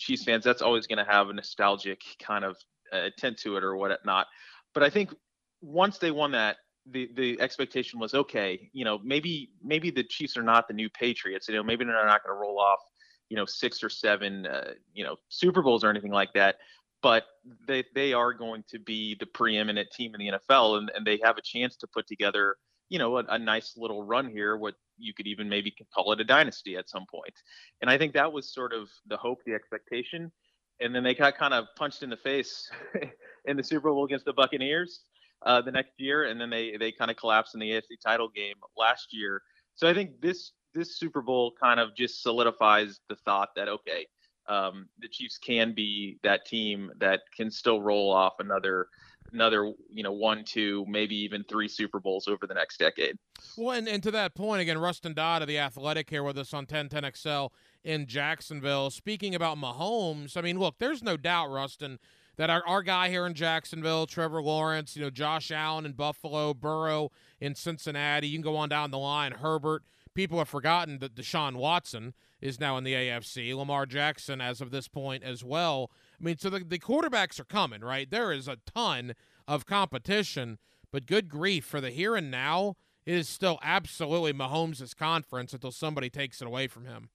[0.00, 2.56] Chiefs fans, that's always going to have a nostalgic kind of
[2.92, 4.26] uh, tint to it or whatnot.
[4.74, 5.14] But I think
[5.60, 6.56] once they won that,
[6.86, 8.70] the the expectation was okay.
[8.72, 11.48] You know, maybe maybe the Chiefs are not the new Patriots.
[11.48, 12.80] You know, maybe they're not going to roll off,
[13.28, 16.56] you know, six or seven, uh, you know, Super Bowls or anything like that.
[17.02, 17.24] But
[17.66, 21.20] they they are going to be the preeminent team in the NFL, and, and they
[21.22, 22.56] have a chance to put together,
[22.88, 24.56] you know, a, a nice little run here.
[24.56, 27.34] What you could even maybe call it a dynasty at some point.
[27.80, 30.32] And I think that was sort of the hope, the expectation
[30.80, 32.70] and then they got kind of punched in the face
[33.44, 35.00] in the Super Bowl against the Buccaneers
[35.44, 38.28] uh, the next year, and then they they kind of collapsed in the AFC title
[38.28, 39.42] game last year.
[39.74, 44.06] So I think this this Super Bowl kind of just solidifies the thought that okay,
[44.48, 48.86] um, the Chiefs can be that team that can still roll off another
[49.32, 53.16] another you know one two maybe even three super bowls over the next decade
[53.56, 56.52] well and, and to that point again rustin dodd of the athletic here with us
[56.52, 57.50] on 1010xl
[57.84, 58.90] in Jacksonville.
[58.90, 61.98] Speaking about Mahomes, I mean, look, there's no doubt, Rustin,
[62.36, 66.54] that our, our guy here in Jacksonville, Trevor Lawrence, you know, Josh Allen in Buffalo,
[66.54, 67.10] Burrow
[67.40, 69.82] in Cincinnati, you can go on down the line, Herbert.
[70.14, 74.70] People have forgotten that Deshaun Watson is now in the AFC, Lamar Jackson as of
[74.70, 75.90] this point as well.
[76.20, 78.10] I mean, so the, the quarterbacks are coming, right?
[78.10, 79.14] There is a ton
[79.48, 80.58] of competition,
[80.90, 82.76] but good grief for the here and now,
[83.06, 87.08] it is still absolutely Mahomes' conference until somebody takes it away from him.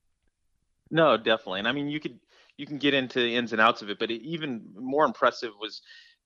[0.92, 1.60] No, definitely.
[1.60, 2.20] And I mean, you could
[2.58, 5.52] you can get into the ins and outs of it, but it, even more impressive
[5.60, 5.82] was,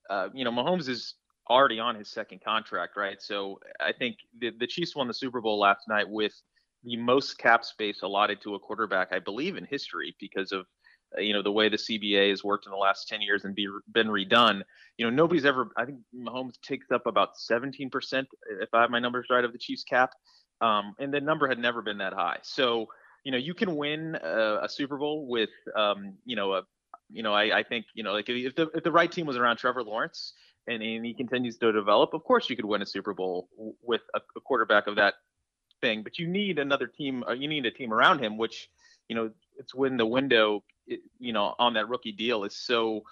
[0.08, 1.14] uh, you know, Mahomes is
[1.50, 3.20] already on his second contract, right?
[3.20, 6.32] So I think the, the Chiefs won the Super Bowl last night with
[6.84, 10.66] the most cap space allotted to a quarterback, I believe, in history because of
[11.16, 13.54] uh, you know the way the CBA has worked in the last 10 years and
[13.54, 14.62] be, been redone.
[14.96, 15.70] You know, nobody's ever.
[15.76, 18.28] I think Mahomes takes up about 17 percent,
[18.60, 20.10] if I have my numbers right, of the Chiefs cap,
[20.60, 22.38] um, and the number had never been that high.
[22.42, 22.86] So
[23.24, 26.62] you know, you can win a, a Super Bowl with, um, you know, a,
[27.10, 29.36] you know, I, I think, you know, like if the if the right team was
[29.36, 30.32] around Trevor Lawrence
[30.66, 33.48] and, and he continues to develop, of course you could win a Super Bowl
[33.82, 35.14] with a, a quarterback of that
[35.80, 36.02] thing.
[36.02, 37.24] But you need another team.
[37.28, 38.70] Uh, you need a team around him, which,
[39.08, 40.64] you know, it's when the window,
[41.18, 43.02] you know, on that rookie deal is so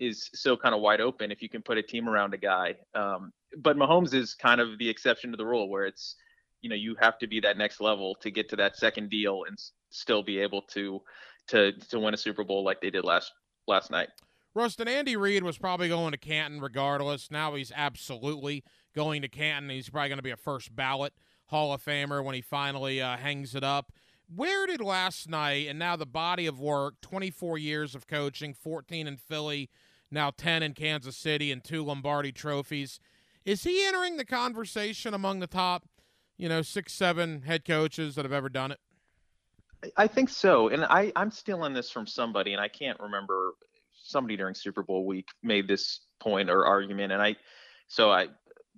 [0.00, 2.74] is so kind of wide open if you can put a team around a guy.
[2.94, 6.16] Um, but Mahomes is kind of the exception to the rule where it's
[6.62, 9.44] you know you have to be that next level to get to that second deal
[9.46, 9.58] and
[9.90, 11.00] still be able to
[11.48, 13.32] to to win a Super Bowl like they did last
[13.66, 14.08] last night.
[14.54, 17.30] Rustin, Andy Reid was probably going to Canton regardless.
[17.30, 19.70] Now he's absolutely going to Canton.
[19.70, 21.14] He's probably going to be a first ballot
[21.46, 23.92] Hall of Famer when he finally uh, hangs it up.
[24.34, 29.06] Where did last night and now the body of work, 24 years of coaching, 14
[29.06, 29.70] in Philly,
[30.10, 33.00] now 10 in Kansas City, and two Lombardi trophies,
[33.44, 35.84] is he entering the conversation among the top
[36.42, 38.80] you know, six, seven head coaches that have ever done it?
[39.96, 40.68] I think so.
[40.68, 43.52] And I, I'm stealing this from somebody, and I can't remember
[43.92, 47.12] somebody during Super Bowl week made this point or argument.
[47.12, 47.36] And I,
[47.86, 48.26] so I,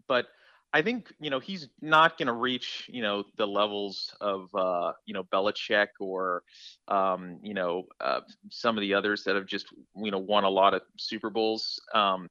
[0.09, 0.27] but
[0.75, 4.93] I think you know he's not going to reach you know the levels of uh,
[5.07, 6.43] you know Belichick or
[6.89, 10.51] um, you know uh, some of the others that have just you know won a
[10.51, 11.81] lot of Super Bowls.
[11.95, 12.29] Um,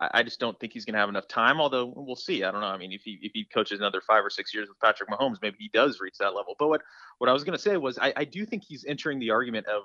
[0.00, 1.60] I, I, just don't think he's going to have enough time.
[1.60, 2.44] Although we'll see.
[2.44, 2.68] I don't know.
[2.68, 5.36] I mean, if he if he coaches another five or six years with Patrick Mahomes,
[5.42, 6.54] maybe he does reach that level.
[6.58, 6.82] But what
[7.18, 9.66] what I was going to say was I, I do think he's entering the argument
[9.66, 9.82] of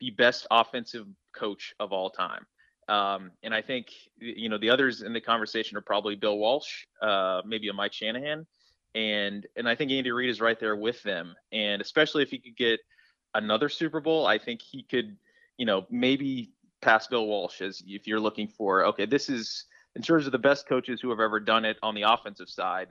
[0.00, 2.46] the best offensive coach of all time.
[2.88, 3.88] Um, and I think
[4.18, 7.92] you know the others in the conversation are probably Bill Walsh, uh, maybe a Mike
[7.92, 8.46] Shanahan,
[8.94, 11.34] and and I think Andy Reid is right there with them.
[11.50, 12.80] And especially if he could get
[13.34, 15.16] another Super Bowl, I think he could,
[15.58, 16.52] you know, maybe
[16.86, 19.64] pass Bill Walsh as if you're looking for okay, this is
[19.96, 22.88] in terms of the best coaches who have ever done it on the offensive side.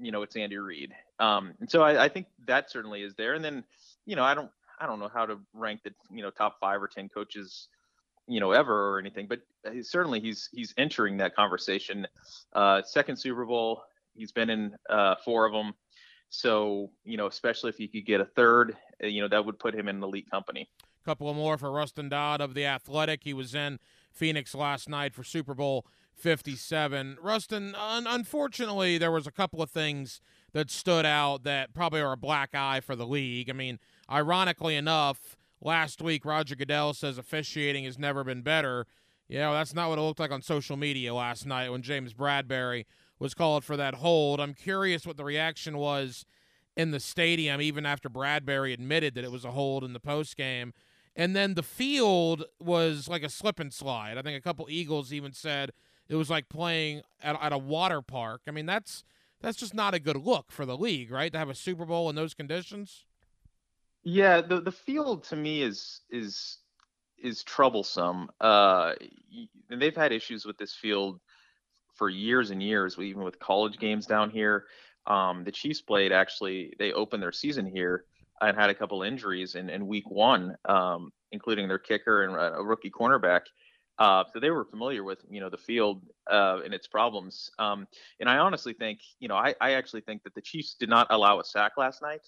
[0.00, 0.92] You know, it's Andy Reid.
[1.18, 3.34] Um, and so I, I think that certainly is there.
[3.34, 3.64] And then,
[4.06, 6.80] you know, I don't I don't know how to rank the you know top five
[6.80, 7.68] or ten coaches
[8.28, 12.06] you know ever or anything, but uh, certainly he's he's entering that conversation.
[12.52, 13.82] Uh, second Super Bowl,
[14.14, 15.74] he's been in uh, four of them.
[16.30, 19.58] So you know, especially if he could get a third, uh, you know, that would
[19.58, 20.68] put him in elite company.
[21.04, 23.24] Couple of more for Rustin Dodd of the Athletic.
[23.24, 23.78] He was in
[24.12, 27.18] Phoenix last night for Super Bowl 57.
[27.20, 30.20] Rustin, un- unfortunately, there was a couple of things
[30.52, 33.50] that stood out that probably are a black eye for the league.
[33.50, 33.78] I mean,
[34.10, 38.86] ironically enough, last week Roger Goodell says officiating has never been better.
[39.28, 42.12] You know, that's not what it looked like on social media last night when James
[42.12, 42.84] Bradberry
[43.18, 44.40] was called for that hold.
[44.40, 46.26] I'm curious what the reaction was
[46.76, 50.36] in the stadium, even after Bradberry admitted that it was a hold in the post
[50.36, 50.72] game.
[51.14, 54.16] And then the field was like a slip and slide.
[54.16, 55.72] I think a couple Eagles even said
[56.08, 58.42] it was like playing at, at a water park.
[58.48, 59.04] I mean, that's
[59.40, 61.32] that's just not a good look for the league, right?
[61.32, 63.04] To have a Super Bowl in those conditions.
[64.04, 66.58] Yeah, the the field to me is is
[67.18, 68.30] is troublesome.
[68.40, 68.94] Uh,
[69.70, 71.20] and they've had issues with this field
[71.94, 74.64] for years and years, even with college games down here.
[75.06, 78.04] Um, the Chiefs played actually, they opened their season here
[78.42, 82.62] and had a couple injuries in, in week one, um, including their kicker and a
[82.62, 83.42] rookie cornerback.
[83.98, 87.50] Uh, so they were familiar with, you know, the field uh, and its problems.
[87.58, 87.86] Um,
[88.20, 91.06] and I honestly think, you know, I, I actually think that the Chiefs did not
[91.10, 92.22] allow a sack last night.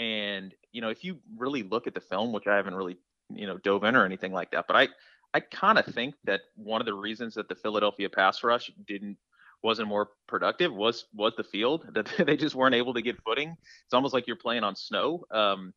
[0.00, 2.96] And you know, if you really look at the film, which I haven't really
[3.32, 4.88] you know dove in or anything like that, but I
[5.34, 9.18] I kind of think that one of the reasons that the Philadelphia pass rush didn't
[9.62, 13.56] wasn't more productive was was the field that they just weren't able to get footing.
[13.84, 15.72] It's almost like you're playing on snow, um,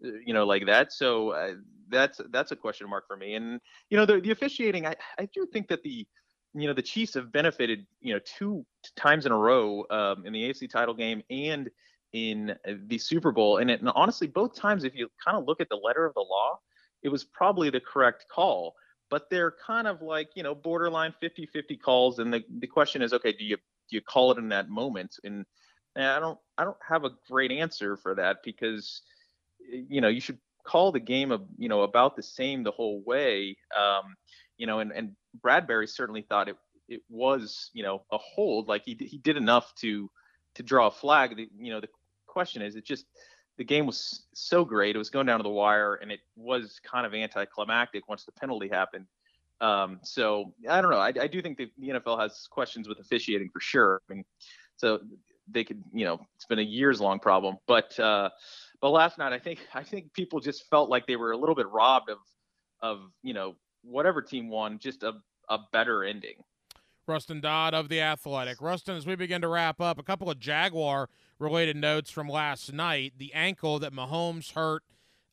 [0.00, 0.92] you know, like that.
[0.92, 1.54] So uh,
[1.88, 3.34] that's that's a question mark for me.
[3.34, 3.60] And
[3.90, 6.06] you know, the the officiating, I I do think that the
[6.54, 8.64] you know the Chiefs have benefited you know two
[8.96, 11.70] times in a row um, in the AFC title game and
[12.12, 12.54] in
[12.86, 13.58] the Super Bowl.
[13.58, 16.14] And, it, and honestly, both times, if you kind of look at the letter of
[16.14, 16.58] the law,
[17.02, 18.74] it was probably the correct call.
[19.10, 22.18] But they're kind of like, you know, borderline 50 50 calls.
[22.18, 25.16] And the, the question is, okay, do you do you call it in that moment?
[25.24, 25.46] And,
[25.96, 29.02] and I don't I don't have a great answer for that because
[29.68, 33.02] you know, you should call the game of you know about the same the whole
[33.04, 33.56] way.
[33.76, 34.16] Um,
[34.56, 36.56] you know, and, and Bradberry certainly thought it
[36.88, 38.68] it was, you know, a hold.
[38.68, 40.10] Like he he did enough to
[40.54, 41.36] to draw a flag.
[41.36, 41.88] The, you know, the
[42.26, 43.06] question is, it just
[43.58, 44.94] the game was so great.
[44.94, 48.32] It was going down to the wire, and it was kind of anticlimactic once the
[48.32, 49.06] penalty happened.
[49.60, 50.98] Um, so I don't know.
[50.98, 54.00] I, I do think the, the NFL has questions with officiating for sure.
[54.08, 54.24] I mean,
[54.76, 55.00] so
[55.50, 57.56] they could, you know, it's been a years long problem.
[57.66, 58.30] But uh,
[58.80, 61.56] but last night, I think I think people just felt like they were a little
[61.56, 62.18] bit robbed of
[62.80, 65.14] of you know whatever team won, just a
[65.48, 66.36] a better ending.
[67.08, 68.60] Rustin Dodd of The Athletic.
[68.60, 72.72] Rustin, as we begin to wrap up, a couple of Jaguar related notes from last
[72.72, 73.14] night.
[73.16, 74.82] The ankle that Mahomes hurt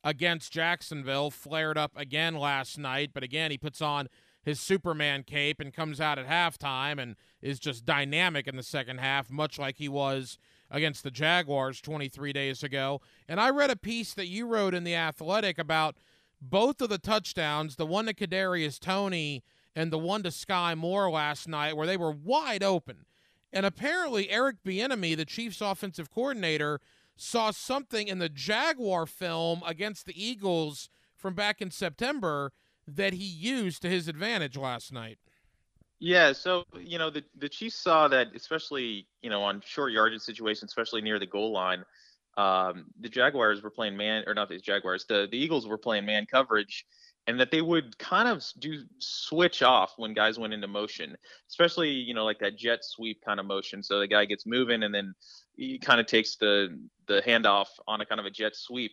[0.02, 4.08] against Jacksonville flared up again last night, but again, he puts on
[4.42, 8.98] his Superman cape and comes out at halftime and is just dynamic in the second
[8.98, 10.38] half, much like he was
[10.70, 13.02] against the Jaguars 23 days ago.
[13.28, 15.96] And I read a piece that you wrote in The Athletic about
[16.40, 19.44] both of the touchdowns, the one to Kadarius Toney–
[19.76, 23.04] and the one to Skyy Moore last night where they were wide open.
[23.52, 26.80] And apparently Eric Bieniemy, the Chiefs offensive coordinator,
[27.14, 32.52] saw something in the Jaguar film against the Eagles from back in September
[32.88, 35.18] that he used to his advantage last night.
[35.98, 40.20] Yeah, so you know the the Chiefs saw that, especially you know on short yardage
[40.20, 41.84] situations, especially near the goal line.
[42.36, 45.06] Um, the Jaguars were playing man, or not the Jaguars.
[45.08, 46.84] The the Eagles were playing man coverage,
[47.26, 51.16] and that they would kind of do switch off when guys went into motion,
[51.48, 53.82] especially you know like that jet sweep kind of motion.
[53.82, 55.14] So the guy gets moving and then
[55.56, 58.92] he kind of takes the the handoff on a kind of a jet sweep.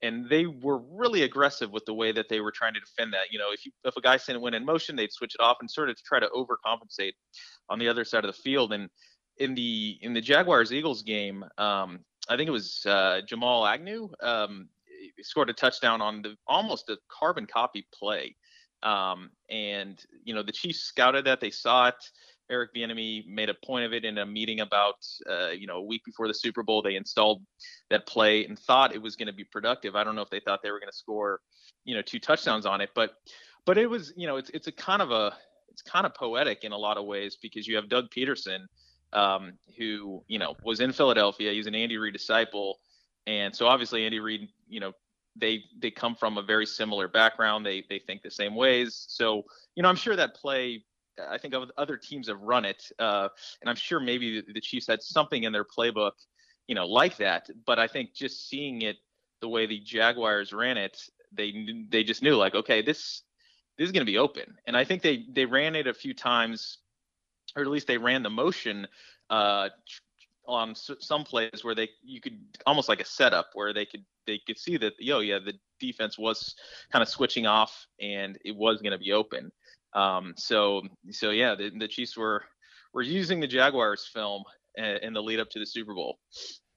[0.00, 3.32] And they were really aggressive with the way that they were trying to defend that.
[3.32, 5.56] You know, if you, if a guy sent went in motion, they'd switch it off
[5.60, 7.14] and sort of try to overcompensate
[7.68, 8.72] on the other side of the field.
[8.72, 8.88] And
[9.38, 14.10] in the in the Jaguars Eagles game, um, I think it was uh, Jamal Agnew
[14.22, 14.68] um,
[15.22, 18.36] scored a touchdown on the almost a carbon copy play.
[18.82, 21.96] Um, and you know the Chiefs scouted that they saw it.
[22.50, 25.82] Eric Bieniemy made a point of it in a meeting about uh, you know a
[25.82, 26.80] week before the Super Bowl.
[26.80, 27.42] They installed
[27.90, 29.96] that play and thought it was going to be productive.
[29.96, 31.40] I don't know if they thought they were going to score
[31.84, 33.14] you know two touchdowns on it, but
[33.66, 35.34] but it was you know it's it's a kind of a
[35.68, 38.66] it's kind of poetic in a lot of ways because you have Doug Pederson
[39.12, 41.52] um, who you know was in Philadelphia.
[41.52, 42.78] He's an Andy Reid disciple,
[43.26, 44.92] and so obviously Andy Reid, you know,
[45.36, 47.64] they they come from a very similar background.
[47.64, 49.06] They they think the same ways.
[49.08, 49.44] So
[49.74, 50.84] you know, I'm sure that play.
[51.28, 53.28] I think other teams have run it, uh,
[53.60, 56.12] and I'm sure maybe the, Chiefs had something in their playbook,
[56.68, 57.50] you know, like that.
[57.66, 58.98] But I think just seeing it
[59.40, 60.96] the way the Jaguars ran it,
[61.32, 63.22] they they just knew like, okay, this
[63.76, 64.54] this is going to be open.
[64.66, 66.78] And I think they they ran it a few times
[67.56, 68.86] or at least they ran the motion
[69.30, 69.68] uh,
[70.48, 74.40] on some plays where they you could almost like a setup where they could they
[74.46, 76.56] could see that yo yeah the defense was
[76.90, 79.52] kind of switching off and it was going to be open.
[79.94, 82.44] Um, so so yeah the, the Chiefs were
[82.92, 84.42] were using the Jaguars film
[84.76, 86.18] in the lead up to the Super Bowl.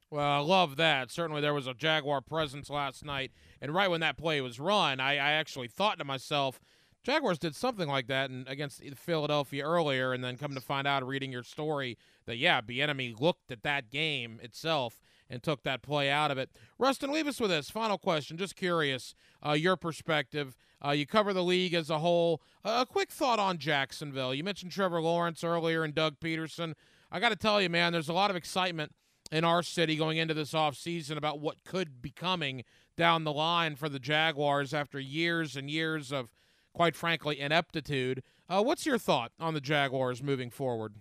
[0.09, 1.09] Well, I love that.
[1.09, 4.99] Certainly, there was a Jaguar presence last night, and right when that play was run,
[4.99, 6.59] I, I actually thought to myself,
[7.03, 11.07] Jaguars did something like that in, against Philadelphia earlier, and then come to find out,
[11.07, 11.97] reading your story,
[12.31, 16.49] that yeah, Bieniemy looked at that game itself and took that play out of it.
[16.79, 18.37] Rustin, leave us with this final question.
[18.37, 19.13] Just curious,
[19.45, 20.55] uh, your perspective.
[20.83, 22.41] Uh, you cover the league as a whole.
[22.63, 24.33] Uh, a quick thought on Jacksonville.
[24.33, 26.73] You mentioned Trevor Lawrence earlier and Doug Pederson.
[27.11, 28.93] I got to tell you, man, there's a lot of excitement
[29.29, 32.63] in our city going into this offseason about what could be coming
[32.95, 36.29] down the line for the Jaguars after years and years of
[36.73, 38.23] quite frankly, ineptitude.
[38.49, 40.95] Uh, what's your thought on the Jaguars moving forward?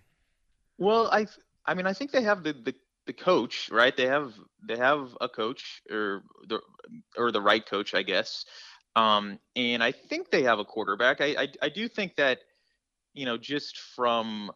[0.81, 1.27] Well, I
[1.65, 2.75] I mean I think they have the, the
[3.05, 3.95] the coach right.
[3.95, 4.33] They have
[4.67, 6.59] they have a coach or the
[7.17, 8.45] or the right coach, I guess.
[8.95, 11.21] Um, and I think they have a quarterback.
[11.21, 12.39] I, I I do think that
[13.13, 14.51] you know just from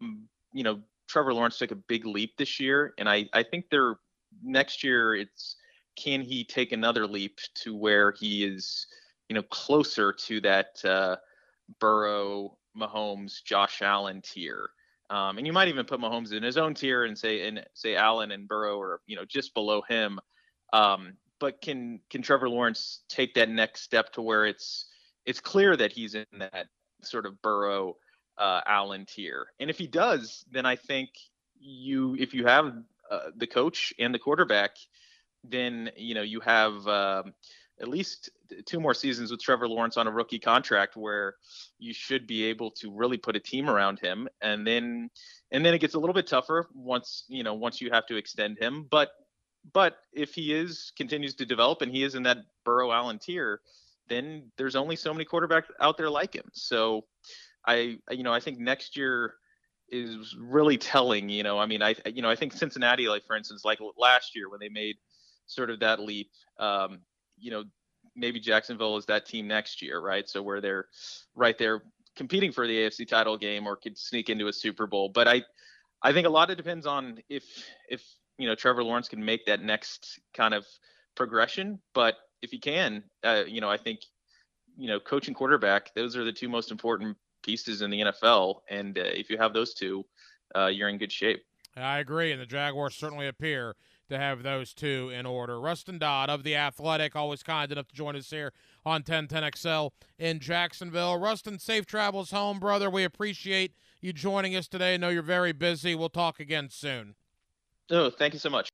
[0.00, 3.96] you know Trevor Lawrence took a big leap this year, and I I think they're
[4.42, 5.56] next year it's
[5.96, 8.86] can he take another leap to where he is
[9.32, 11.16] you know, closer to that uh,
[11.80, 14.68] Burrow, Mahomes, Josh Allen tier.
[15.12, 17.96] Um, and you might even put Mahomes in his own tier and say and say
[17.96, 20.18] Allen and Burrow are you know just below him.
[20.72, 24.86] Um, but can can Trevor Lawrence take that next step to where it's
[25.26, 26.68] it's clear that he's in that
[27.02, 27.96] sort of Burrow
[28.38, 29.48] uh, Allen tier?
[29.60, 31.10] And if he does, then I think
[31.60, 32.72] you if you have
[33.10, 34.76] uh, the coach and the quarterback,
[35.44, 36.88] then you know you have.
[36.88, 37.22] Uh,
[37.80, 38.30] at least
[38.66, 41.34] two more seasons with Trevor Lawrence on a rookie contract where
[41.78, 44.28] you should be able to really put a team around him.
[44.40, 45.10] And then
[45.50, 48.16] and then it gets a little bit tougher once you know once you have to
[48.16, 48.86] extend him.
[48.90, 49.10] But
[49.72, 53.60] but if he is continues to develop and he is in that Burrow Allen tier
[54.08, 56.50] then there's only so many quarterbacks out there like him.
[56.52, 57.06] So
[57.66, 59.34] I you know I think next year
[59.88, 63.36] is really telling you know I mean I you know I think Cincinnati like for
[63.36, 64.96] instance like last year when they made
[65.46, 67.00] sort of that leap um,
[67.38, 67.64] you know,
[68.14, 70.28] maybe Jacksonville is that team next year, right?
[70.28, 70.86] So where they're
[71.34, 71.82] right there
[72.16, 75.08] competing for the AFC title game or could sneak into a Super Bowl.
[75.08, 75.42] But I,
[76.02, 77.44] I think a lot of depends on if
[77.88, 78.02] if
[78.38, 80.66] you know Trevor Lawrence can make that next kind of
[81.14, 81.78] progression.
[81.94, 84.00] But if he can, uh, you know, I think
[84.76, 88.60] you know coaching quarterback those are the two most important pieces in the NFL.
[88.68, 90.04] And uh, if you have those two,
[90.54, 91.42] uh, you're in good shape.
[91.76, 93.76] I agree, and the Jaguars certainly appear
[94.12, 95.60] to have those two in order.
[95.60, 98.52] Rustin Dodd of The Athletic, always kind enough to join us here
[98.86, 101.18] on 1010XL in Jacksonville.
[101.18, 102.88] Rustin, safe travels home, brother.
[102.88, 104.94] We appreciate you joining us today.
[104.94, 105.94] I know you're very busy.
[105.94, 107.14] We'll talk again soon.
[107.90, 108.68] Oh, thank you so much.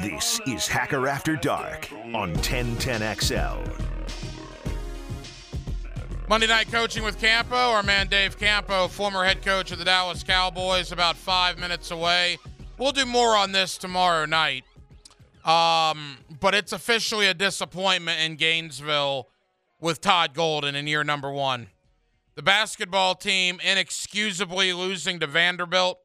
[0.00, 3.90] This is Hacker After Dark on 1010XL.
[6.26, 10.22] Monday Night Coaching with Campo, our man Dave Campo, former head coach of the Dallas
[10.22, 12.38] Cowboys, about five minutes away
[12.76, 14.64] We'll do more on this tomorrow night.
[15.44, 19.28] Um, but it's officially a disappointment in Gainesville
[19.80, 21.68] with Todd Golden in year number one.
[22.34, 25.98] The basketball team inexcusably losing to Vanderbilt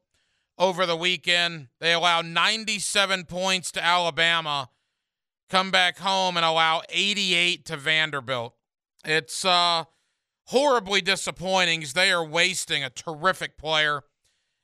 [0.60, 1.70] over the weekend.
[1.80, 4.70] They allow 97 points to Alabama,
[5.50, 8.54] come back home and allow 88 to Vanderbilt.
[9.04, 9.86] It's uh,
[10.48, 14.04] horribly disappointing they are wasting a terrific player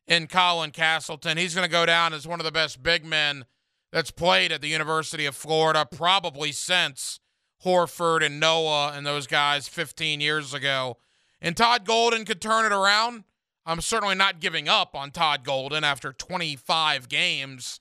[0.08, 1.38] in Colin Castleton.
[1.38, 3.46] He's going to go down as one of the best big men
[3.92, 7.20] that's played at the University of Florida, probably since
[7.64, 10.98] Horford and Noah and those guys 15 years ago.
[11.42, 13.24] And Todd Golden could turn it around.
[13.66, 17.80] I'm certainly not giving up on Todd Golden after 25 games,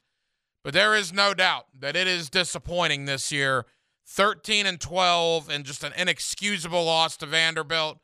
[0.63, 3.67] but there is no doubt that it is disappointing this year.
[4.07, 7.99] 13 and 12 and just an inexcusable loss to Vanderbilt.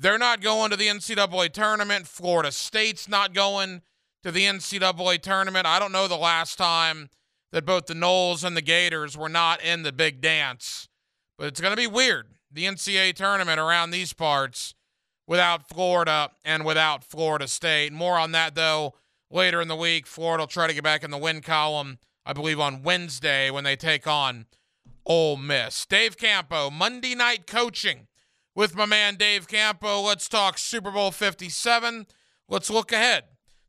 [0.00, 2.06] They're not going to the NCAA tournament.
[2.06, 3.82] Florida State's not going
[4.22, 5.66] to the NCAA tournament.
[5.66, 7.10] I don't know the last time
[7.50, 10.88] that both the Noles and the Gators were not in the big dance,
[11.36, 12.26] but it's going to be weird.
[12.52, 14.74] The NCAA tournament around these parts
[15.26, 17.92] without Florida and without Florida State.
[17.92, 18.94] More on that, though,
[19.30, 20.06] later in the week.
[20.06, 23.64] Florida will try to get back in the win column, I believe, on Wednesday when
[23.64, 24.46] they take on
[25.04, 25.86] Ole Miss.
[25.86, 28.07] Dave Campo, Monday night coaching
[28.58, 30.00] with my man Dave Campo.
[30.00, 32.08] Let's talk Super Bowl 57.
[32.48, 33.22] Let's look ahead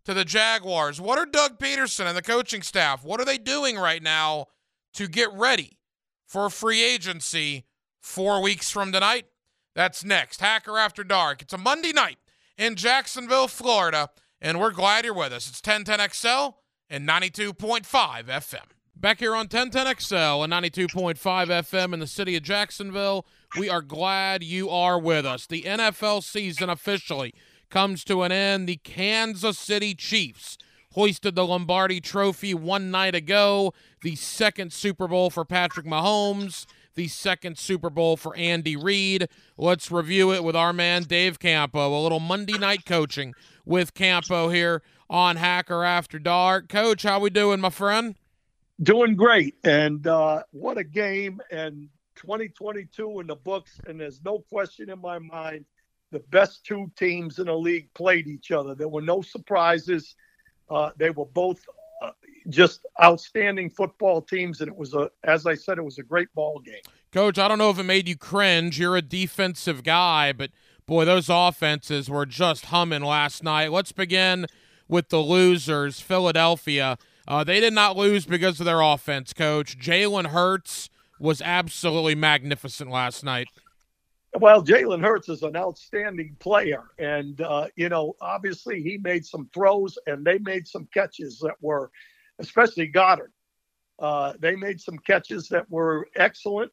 [0.03, 0.99] to the Jaguars.
[0.99, 3.05] What are Doug Pederson and the coaching staff?
[3.05, 4.47] What are they doing right now
[4.95, 5.77] to get ready
[6.25, 7.67] for free agency
[8.01, 9.27] four weeks from tonight?
[9.75, 10.41] That's next.
[10.41, 11.43] Hacker After Dark.
[11.43, 12.17] It's a Monday night
[12.57, 14.09] in Jacksonville, Florida,
[14.41, 15.47] and we're glad you're with us.
[15.47, 16.55] It's 1010XL
[16.89, 18.65] and 92.5 FM.
[18.95, 23.27] Back here on 1010XL and 92.5 FM in the city of Jacksonville,
[23.57, 25.45] we are glad you are with us.
[25.45, 27.33] The NFL season officially
[27.69, 28.67] comes to an end.
[28.67, 30.57] The Kansas City Chiefs
[30.93, 36.65] hoisted the Lombardi Trophy one night ago, the second Super Bowl for Patrick Mahomes
[36.99, 39.29] the second Super Bowl for Andy Reid.
[39.57, 41.97] Let's review it with our man Dave Campo.
[41.97, 43.33] A little Monday night coaching
[43.65, 46.67] with Campo here on Hacker After Dark.
[46.67, 48.15] Coach, how we doing, my friend?
[48.83, 51.39] Doing great, and uh, what a game!
[51.49, 51.87] And
[52.19, 55.65] 2022 in the books, and there's no question in my mind
[56.11, 58.75] the best two teams in the league played each other.
[58.75, 60.15] There were no surprises.
[60.69, 61.63] Uh, they were both
[62.01, 62.11] uh,
[62.49, 66.33] just outstanding football teams, and it was a, as I said, it was a great
[66.33, 66.81] ball game.
[67.11, 68.79] Coach, I don't know if it made you cringe.
[68.79, 70.51] You're a defensive guy, but
[70.85, 73.71] boy, those offenses were just humming last night.
[73.71, 74.45] Let's begin
[74.87, 76.97] with the losers, Philadelphia.
[77.27, 79.77] Uh, they did not lose because of their offense, Coach.
[79.77, 80.89] Jalen Hurts
[81.19, 83.47] was absolutely magnificent last night.
[84.39, 86.83] Well, Jalen Hurts is an outstanding player.
[86.99, 91.55] And, uh, you know, obviously he made some throws and they made some catches that
[91.61, 91.91] were,
[92.39, 93.31] especially Goedert,
[93.99, 96.71] Uh, they made some catches that were excellent.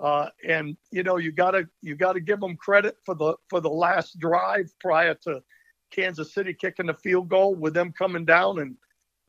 [0.00, 3.68] Uh, and you know you gotta you gotta give them credit for the for the
[3.68, 5.42] last drive prior to
[5.90, 8.74] Kansas City kicking the field goal with them coming down and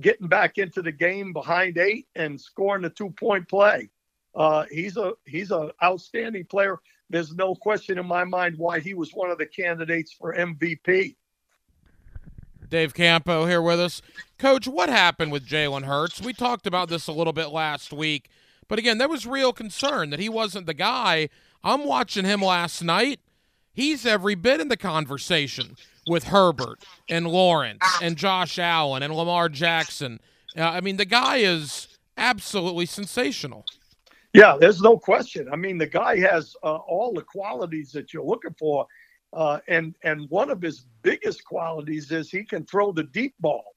[0.01, 3.89] getting back into the game behind eight and scoring the two point play.
[4.35, 6.79] Uh, he's a he's an outstanding player
[7.13, 11.15] there's no question in my mind why he was one of the candidates for MVP.
[12.67, 14.01] Dave Campo here with us.
[14.39, 16.21] Coach, what happened with Jalen Hurts?
[16.21, 18.29] We talked about this a little bit last week,
[18.67, 21.29] but again, there was real concern that he wasn't the guy.
[21.63, 23.19] I'm watching him last night.
[23.73, 25.75] He's every bit in the conversation
[26.07, 30.19] with Herbert and Lawrence and Josh Allen and Lamar Jackson.
[30.57, 33.65] Uh, I mean, the guy is absolutely sensational.
[34.33, 35.47] Yeah, there's no question.
[35.51, 38.87] I mean, the guy has uh, all the qualities that you're looking for,
[39.31, 43.75] uh, and and one of his biggest qualities is he can throw the deep ball.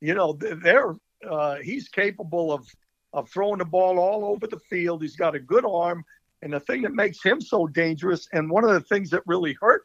[0.00, 0.94] You know, they're
[1.28, 2.66] uh, he's capable of
[3.12, 5.02] of throwing the ball all over the field.
[5.02, 6.04] He's got a good arm,
[6.42, 9.56] and the thing that makes him so dangerous, and one of the things that really
[9.60, 9.82] hurt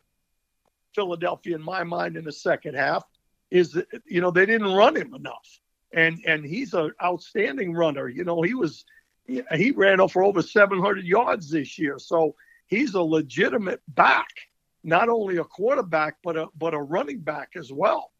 [0.93, 3.03] Philadelphia in my mind in the second half,
[3.49, 5.59] is that you know they didn't run him enough,
[5.91, 8.07] and and he's an outstanding runner.
[8.07, 8.85] You know, he was
[9.27, 11.97] he ran for over 700 yards this year.
[11.99, 12.35] So
[12.67, 14.29] he's a legitimate back,
[14.83, 18.11] not only a quarterback, but a, but a running back as well.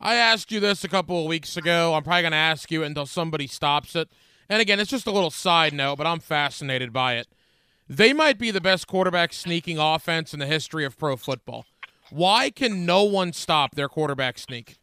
[0.00, 1.94] I asked you this a couple of weeks ago.
[1.94, 4.10] I'm probably going to ask you until somebody stops it.
[4.48, 7.28] And again, it's just a little side note, but I'm fascinated by it.
[7.88, 11.66] They might be the best quarterback sneaking offense in the history of pro football.
[12.10, 14.76] Why can no one stop their quarterback sneak?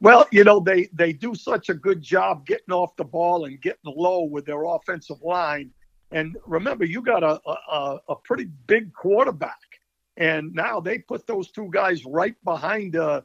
[0.00, 3.60] Well, you know, they they do such a good job getting off the ball and
[3.60, 5.70] getting low with their offensive line.
[6.10, 9.80] And remember, you got a a, a pretty big quarterback,
[10.16, 13.20] and now they put those two guys right behind, uh,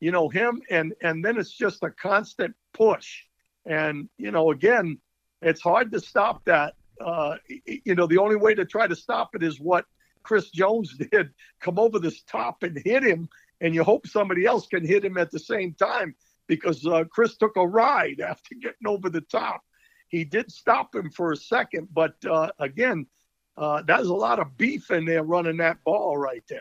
[0.00, 3.24] you know, him, and and then it's just a constant push.
[3.64, 4.98] And you know, again,
[5.40, 6.74] it's hard to stop that.
[7.00, 9.86] Uh, you know, the only way to try to stop it is what
[10.24, 11.30] Chris Jones did:
[11.60, 13.30] come over this top and hit him
[13.60, 16.14] and you hope somebody else can hit him at the same time
[16.46, 19.62] because uh, Chris took a ride after getting over the top.
[20.08, 23.06] He did stop him for a second, but uh, again,
[23.58, 26.60] uh, a lot of beef in there running that ball right there.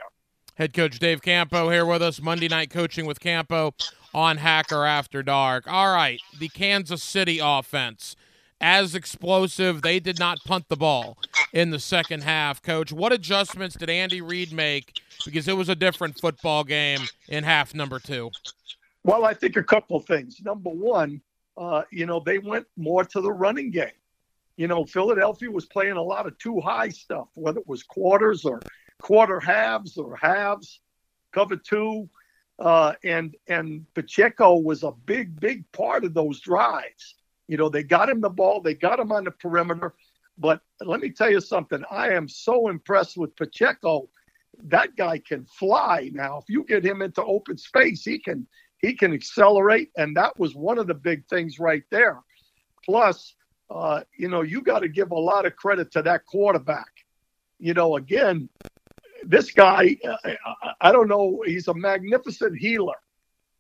[0.56, 3.76] Head coach Dave Campo here with us, Monday night coaching with Campo
[4.14, 5.72] on Hacker After Dark.
[5.72, 8.16] All right, the Kansas City offense
[8.62, 9.82] as explosive.
[9.82, 11.18] They did not punt the ball
[11.54, 12.62] in the second half.
[12.62, 15.00] Coach, what adjustments did Andy Reid make?
[15.26, 18.32] Because it was a different football game in half number two.
[19.04, 20.42] Well, I think a couple things.
[20.44, 21.22] Number one,
[21.58, 23.92] uh, you know, they went more to the running game.
[24.58, 28.44] You know, Philadelphia was playing a lot of too high stuff, whether it was quarters
[28.44, 28.60] or
[29.02, 30.80] quarter halves or halves,
[31.32, 32.10] cover two.
[32.60, 37.16] Uh, and and Pacheco was a big, big part of those drives.
[37.48, 39.94] You know, they got him the ball, they got him on the perimeter.
[40.38, 41.84] But let me tell you something.
[41.90, 44.10] I am so impressed with Pacheco.
[44.66, 46.12] That guy can fly.
[46.14, 48.48] Now, if you get him into open space, he can
[48.80, 52.22] he can accelerate, and that was one of the big things right there.
[52.86, 53.36] Plus,
[53.70, 56.92] uh, you know, you got to give a lot of credit to that quarterback.
[57.60, 58.50] You know, again,
[59.24, 60.34] this guy, uh,
[60.80, 62.96] I don't know, he's a magnificent healer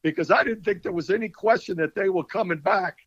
[0.04, 2.98] because I didn't think there was any question that they were coming back.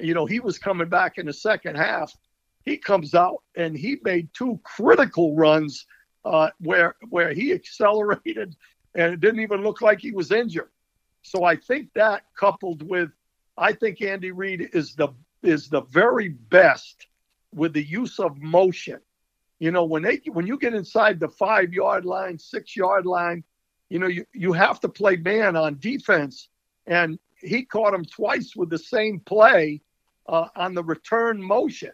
[0.00, 2.12] You know, he was coming back in the second half.
[2.64, 5.86] He comes out and he made two critical runs
[6.24, 8.56] uh, where where he accelerated
[8.94, 10.70] and it didn't even look like he was injured.
[11.22, 13.10] So I think that coupled with,
[13.56, 15.08] I think Andy Reid is the
[15.42, 17.06] is the very best
[17.54, 19.00] with the use of motion.
[19.58, 23.44] You know, when they when you get inside the five yard line, six yard line,
[23.90, 26.48] you know, you, you have to play man on defense.
[26.86, 29.82] And he caught him twice with the same play
[30.30, 31.90] uh, on the return motion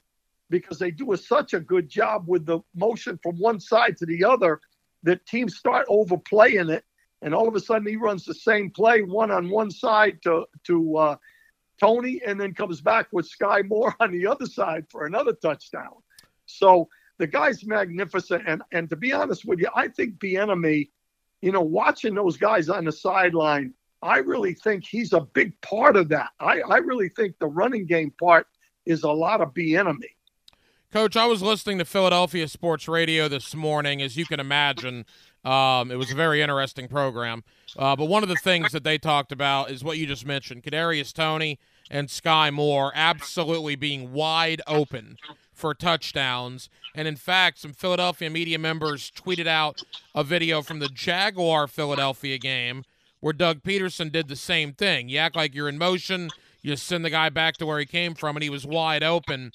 [0.48, 4.06] because they do a, such a good job with the motion from one side to
[4.06, 4.60] the other
[5.02, 6.84] that teams start overplaying it
[7.22, 10.44] and all of a sudden he runs the same play one on one side to
[10.64, 11.16] to uh,
[11.80, 15.94] Toney, and then comes back with Skyy Moore on the other side for another touchdown.
[16.46, 16.88] So
[17.18, 20.90] the guy's magnificent, and and to be honest with you, I think Bieniemy,
[21.42, 23.74] you know, watching those guys on the sideline,
[24.06, 26.30] I really think he's a big part of that.
[26.40, 28.46] I I really think the running game part
[28.84, 30.10] is a lot of Bieniemy.
[30.92, 35.04] Coach, I was listening to Philadelphia sports radio this morning, as you can imagine.
[35.44, 37.42] Um, it was a very interesting program.
[37.76, 40.62] Uh, but one of the things that they talked about is what you just mentioned:
[40.62, 41.58] Kadarius Toney
[41.90, 45.16] and Skyy Moore absolutely being wide open
[45.52, 46.68] for touchdowns.
[46.94, 49.82] And in fact, some Philadelphia media members tweeted out
[50.14, 52.84] a video from the Jaguar Philadelphia game
[53.20, 55.08] where Doug Pederson did the same thing.
[55.08, 56.30] You act like you're in motion,
[56.62, 59.52] you send the guy back to where he came from, and he was wide open.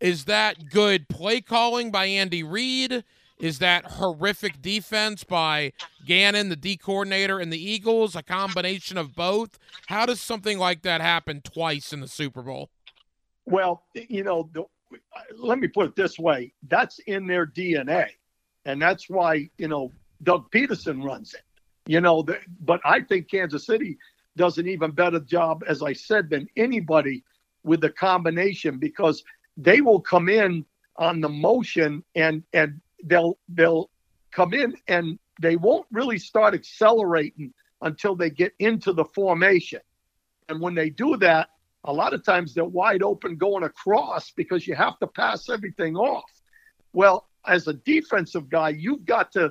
[0.00, 3.04] Is that good play calling by Andy Reid?
[3.40, 5.72] Is that horrific defense by
[6.06, 8.16] Gannon, the D coordinator, and the Eagles?
[8.16, 9.58] A combination of both?
[9.86, 12.70] How does something like that happen twice in the Super Bowl?
[13.46, 14.64] Well, you know, the,
[15.36, 18.08] let me put it this way that's in their DNA.
[18.64, 19.92] And that's why, you know,
[20.22, 21.42] Doug Pederson runs it.
[21.88, 23.96] You know, the, but I think Kansas City
[24.36, 27.24] does an even better job, as I said, than anybody
[27.64, 29.24] with the combination because
[29.56, 30.66] they will come in
[30.96, 33.88] on the motion and and they'll they'll
[34.32, 39.80] come in and they won't really start accelerating until they get into the formation.
[40.50, 41.48] And when they do that,
[41.84, 45.96] a lot of times they're wide open going across because you have to pass everything
[45.96, 46.30] off.
[46.92, 49.50] Well, as a defensive guy, you've got to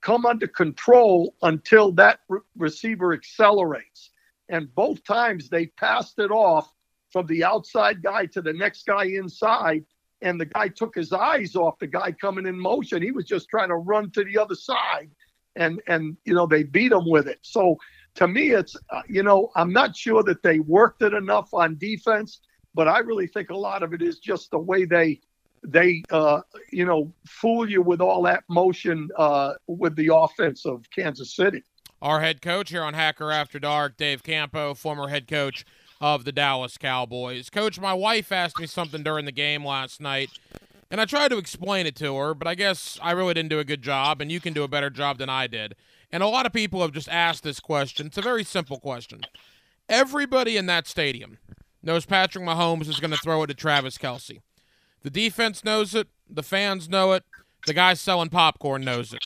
[0.00, 4.10] come under control until that re- receiver accelerates.
[4.48, 6.72] And both times they passed it off
[7.10, 9.84] from the outside guy to the next guy inside
[10.20, 13.02] and the guy took his eyes off the guy coming in motion.
[13.02, 15.10] He was just trying to run to the other side,
[15.56, 17.38] and and you know they beat him with it.
[17.42, 17.76] So
[18.16, 21.78] to me, it's uh, you know I'm not sure that they worked it enough on
[21.78, 22.40] defense,
[22.74, 25.20] but I really think a lot of it is just the way they
[25.62, 26.40] they uh,
[26.70, 31.62] you know fool you with all that motion uh, with the offense of Kansas City.
[32.00, 35.64] Our head coach here on Hacker After Dark, Dave Campo, former head coach
[36.00, 37.50] of the Dallas Cowboys.
[37.50, 40.30] Coach, my wife asked me something during the game last night,
[40.90, 43.58] and I tried to explain it to her, but I guess I really didn't do
[43.58, 45.74] a good job, and you can do a better job than I did.
[46.12, 48.06] And a lot of people have just asked this question.
[48.06, 49.22] It's a very simple question.
[49.88, 51.38] Everybody in that stadium
[51.82, 54.40] knows Patrick Mahomes is going to throw it to Travis Kelce.
[55.02, 56.08] The defense knows it.
[56.28, 57.24] The fans know it.
[57.66, 59.24] The guy selling popcorn knows it.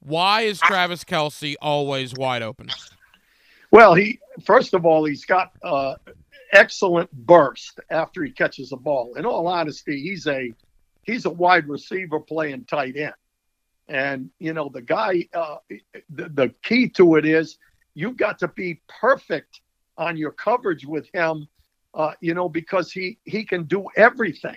[0.00, 2.68] Why is Travis Kelce always wide open?
[3.70, 5.94] Well, he first of all, he's got uh,
[6.52, 9.14] excellent burst after he catches the ball.
[9.14, 10.52] In all honesty, he's a
[11.02, 13.14] he's a wide receiver playing tight end,
[13.88, 15.28] and you know the guy.
[15.32, 15.56] Uh,
[16.10, 17.58] the, the key to it is
[17.94, 19.60] you've got to be perfect
[19.96, 21.48] on your coverage with him.
[21.94, 24.56] Uh, you know because he he can do everything.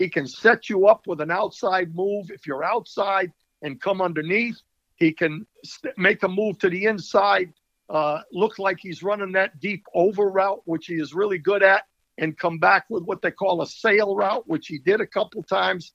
[0.00, 4.58] He can set you up with an outside move if you're outside and come underneath.
[4.96, 7.52] He can st- make a move to the inside
[7.90, 11.82] uh, looks like he's running that deep over route, which he is really good at,
[12.16, 15.42] and come back with what they call a sail route, which he did a couple
[15.42, 15.92] times.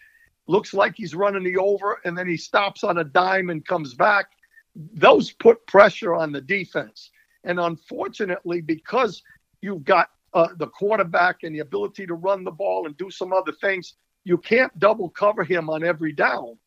[0.48, 3.96] looks like he's running the over, and then he stops on a dime and comes
[3.96, 4.28] back.
[4.76, 7.10] Those put pressure on the defense.
[7.44, 9.24] And unfortunately, because
[9.62, 13.32] you've got uh, the quarterback and the ability to run the ball and do some
[13.32, 13.96] other things,
[14.26, 16.58] you can't double cover him on every down.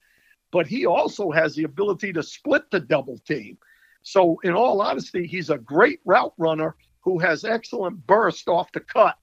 [0.50, 3.58] But he also has the ability to split the double team.
[4.02, 8.80] So, in all honesty, he's a great route runner who has excellent burst off the
[8.80, 9.16] cut.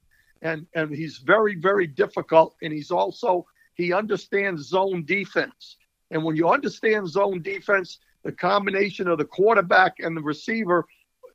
[0.43, 2.55] And, and he's very, very difficult.
[2.61, 5.77] And he's also, he understands zone defense.
[6.11, 10.85] And when you understand zone defense, the combination of the quarterback and the receiver,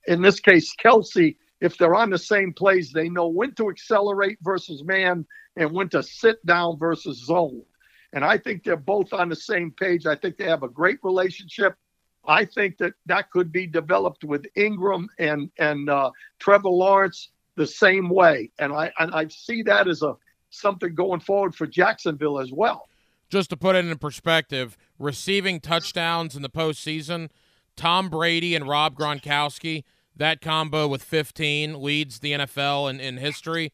[0.06, 4.38] in this case, Kelce, if they're on the same plays, they know when to accelerate
[4.42, 5.26] versus man
[5.56, 7.62] and when to sit down versus zone.
[8.12, 10.06] And I think they're both on the same page.
[10.06, 11.74] I think they have a great relationship.
[12.26, 17.66] I think that that could be developed with Engram and and uh, Trevor Lawrence the
[17.66, 20.16] same way, and I and I see that as a
[20.50, 22.88] something going forward for Jacksonville as well.
[23.28, 27.30] Just to put it in perspective, receiving touchdowns in the postseason,
[27.76, 29.84] Tom Brady and Rob Gronkowski,
[30.20, 33.72] that combo with 15 leads the NFL in, in history.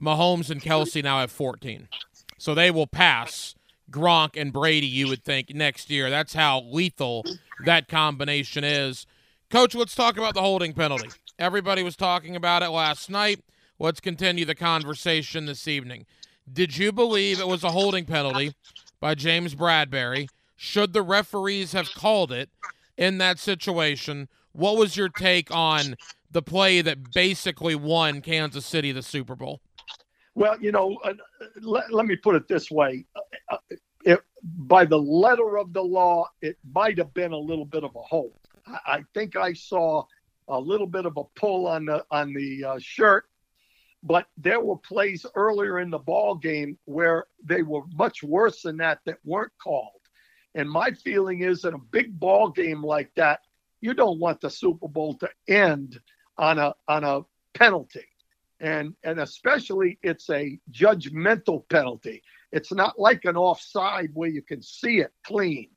[0.00, 1.88] Mahomes and Kelce now have 14.
[2.36, 3.54] So they will pass
[3.90, 6.10] Gronk and Brady, you would think, next year.
[6.10, 7.24] That's how lethal
[7.64, 9.06] that combination is.
[9.48, 11.08] Coach, let's talk about the holding penalty.
[11.38, 13.40] Everybody was talking about it last night.
[13.78, 16.04] Let's continue the conversation this evening.
[16.52, 18.54] Did you believe it was a holding penalty
[19.00, 20.28] by James Bradberry?
[20.56, 22.50] Should the referees have called it
[22.98, 24.28] in that situation?
[24.54, 25.96] What was your take on
[26.30, 29.60] the play that basically won Kansas City the Super Bowl?
[30.36, 31.14] Well, you know, uh,
[31.60, 33.04] let, let me put it this way.
[33.50, 33.56] Uh,
[34.04, 37.94] it, by the letter of the law, it might have been a little bit of
[37.94, 38.38] a hold.
[38.66, 40.04] I, I think I saw
[40.48, 43.24] a little bit of a pull on the on the uh, shirt,
[44.02, 48.76] but there were plays earlier in the ball game where they were much worse than
[48.78, 50.00] that that weren't called.
[50.54, 53.40] And my feeling is in a big ball game like that,
[53.84, 56.00] you don't want the Super Bowl to end
[56.38, 57.20] on a on a
[57.52, 58.06] penalty
[58.60, 62.22] and and especially it's a judgmental penalty.
[62.50, 65.68] It's not like an offside where you can see it clean.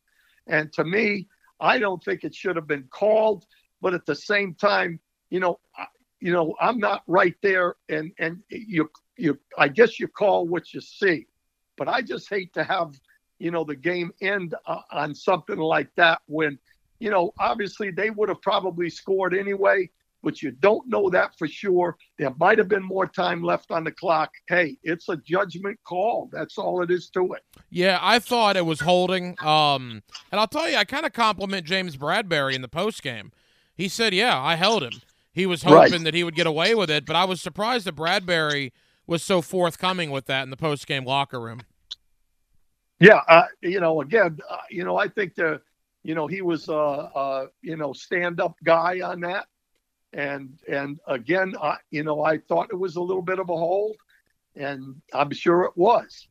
[0.47, 1.27] And to me,
[1.59, 3.45] I don't think it should have been called.
[3.81, 5.59] But at the same time, you know,
[6.21, 10.73] you know, I'm not right there, and and you you I guess you call what
[10.73, 11.27] you see.
[11.77, 12.93] But I just hate to have
[13.37, 16.57] you know the game end uh, on something like that when
[16.99, 19.89] you know obviously they would have probably scored anyway
[20.23, 21.95] but you don't know that for sure.
[22.17, 24.33] There might have been more time left on the clock.
[24.47, 26.29] Hey, it's a judgment call.
[26.31, 27.43] That's all it is to it.
[27.69, 29.41] Yeah, I thought it was holding.
[29.41, 33.31] Um, and I'll tell you, I kind of compliment James Bradberry in the post game.
[33.75, 35.01] He said, "Yeah, I held him."
[35.31, 36.03] He was hoping right.
[36.03, 38.71] that he would get away with it, but I was surprised that Bradberry
[39.05, 41.61] was so forthcoming with that in the post game locker room.
[42.99, 45.61] Yeah, uh, you know, again, uh, you know, I think the,
[46.07, 49.47] you know, he was a, uh, uh, you know, stand up guy on that
[50.13, 53.55] and and again, I, you know, I thought it was a little bit of a
[53.55, 53.97] hold,
[54.55, 56.27] and I'm sure it was.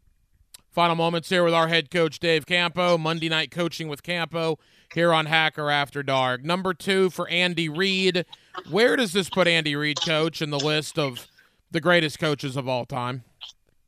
[0.71, 2.99] Final moments here with our head coach Dave Campo.
[2.99, 4.59] Monday night coaching with Campo
[4.93, 6.45] here on Hacker After Dark.
[6.45, 8.27] Number two for Andy Reid.
[8.71, 11.27] Where does this put Andy Reid, coach, in the list of
[11.71, 13.25] the greatest coaches of all time?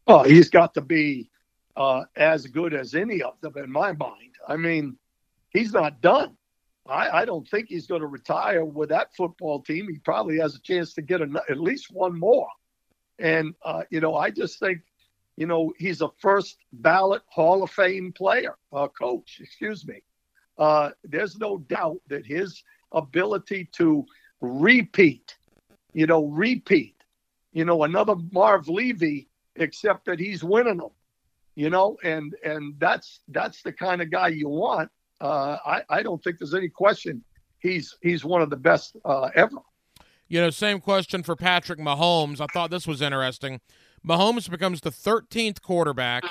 [0.07, 1.29] Oh, he's got to be
[1.77, 4.37] uh, as good as any of them in my mind.
[4.47, 4.97] I mean,
[5.51, 6.37] he's not done.
[6.89, 9.89] I, I don't think he's going to retire with that football team.
[9.89, 12.49] He probably has a chance to get a, at least one more.
[13.19, 14.81] And, uh, you know, I just think,
[15.37, 20.03] you know, he's a first ballot Hall of Fame player, uh, coach, excuse me.
[20.57, 22.63] Uh, there's no doubt that his
[22.93, 24.05] ability to
[24.41, 25.37] repeat,
[25.93, 26.97] you know, repeat,
[27.53, 30.91] you know, another Marv Levy, except that he's winning them,
[31.55, 34.91] you know, and and that's that's the kind of guy you want
[35.21, 37.23] uh, I, I don't think there's any question
[37.59, 39.57] he's he's one of the best uh, ever.
[40.29, 42.41] You know, same question for Patrick Mahomes.
[42.41, 43.61] I thought this was interesting.
[44.07, 46.23] Mahomes becomes the 13th quarterback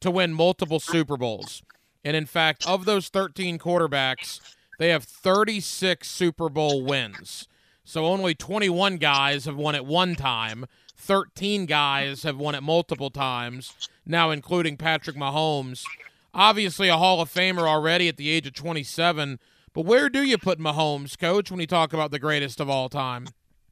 [0.00, 1.62] to win multiple Super Bowls.
[2.02, 4.40] And in fact, of those 13 quarterbacks,
[4.78, 7.46] they have 36 Super Bowl wins.
[7.84, 10.64] So only 21 guys have won it one time.
[10.96, 15.84] 13 guys have won it multiple times, now including Patrick Mahomes
[16.34, 19.38] obviously a Hall of Famer already at the age of 27.
[19.74, 22.88] But where do you put Mahomes, coach, when you talk about the greatest of all
[22.88, 23.28] time?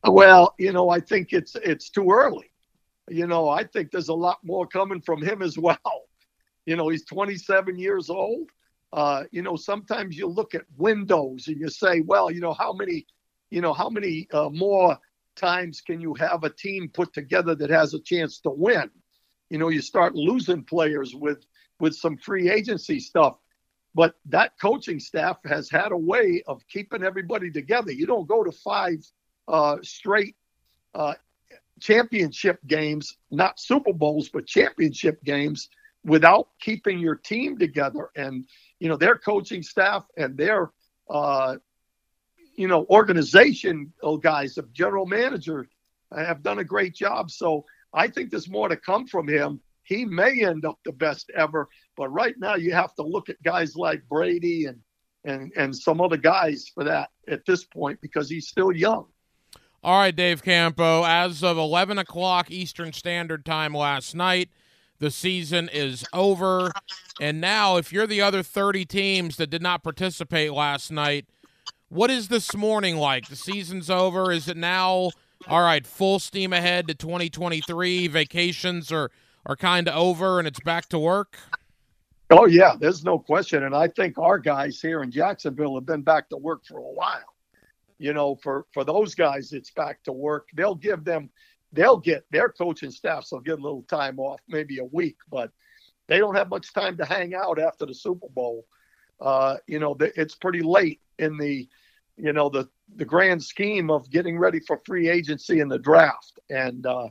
[0.06, 2.50] Well, you know, I think it's it's too early.
[3.08, 5.78] You know, I think there's a lot more coming from him as well.
[6.64, 8.48] You know, he's 27 years old.
[8.92, 12.72] Uh, you know, sometimes you look at windows and you say, well, you know, how
[12.72, 13.06] many,
[13.50, 14.98] you know, how many uh, more
[15.36, 18.90] times can you have a team put together that has a chance to win?
[19.50, 21.44] you know, you start losing players with
[21.80, 23.36] with some free agency stuff.
[23.94, 27.90] But that coaching staff has had a way of keeping everybody together.
[27.90, 29.04] You don't go to five
[29.48, 30.36] uh, straight
[30.94, 31.14] uh,
[31.80, 35.68] championship games, not Super Bowls, but championship games
[36.04, 38.10] without keeping your team together.
[38.14, 38.46] And,
[38.78, 40.70] you know, their coaching staff and their,
[41.08, 41.56] uh,
[42.54, 45.66] you know, organization guys, the general manager,
[46.16, 47.30] have done a great job.
[47.30, 49.60] So I think there's more to come from him.
[49.90, 53.42] He may end up the best ever, but right now you have to look at
[53.42, 54.78] guys like Brady and
[55.24, 59.06] and and some other guys for that at this point because he's still young.
[59.82, 61.04] All right, Dave Campo.
[61.04, 64.50] As of 11 o'clock Eastern Standard Time last night,
[65.00, 66.70] the season is over.
[67.20, 71.26] And now, if you're the other 30 teams that did not participate last night,
[71.88, 73.28] what is this morning like?
[73.28, 74.30] The season's over.
[74.30, 75.10] Is it now,
[75.48, 78.06] all right, full steam ahead to 2023?
[78.06, 79.10] Vacations are,
[79.50, 81.38] are kind of over and it's back to work?
[82.30, 83.64] Oh, yeah, there's no question.
[83.64, 86.92] And I think our guys here in Jacksonville have been back to work for a
[86.92, 87.24] while
[88.00, 90.48] you know, for for those guys, it's back to work.
[90.54, 91.28] They'll give them,
[91.70, 95.52] they'll get their coaching staffs will get a little time off, maybe a week, but
[96.08, 98.64] they don't have much time to hang out after the Super Bowl.
[99.20, 101.68] Uh, you know, it's pretty late in the,
[102.16, 102.66] you know, the
[102.96, 106.40] the grand scheme of getting ready for free agency and the draft.
[106.48, 107.08] And uh,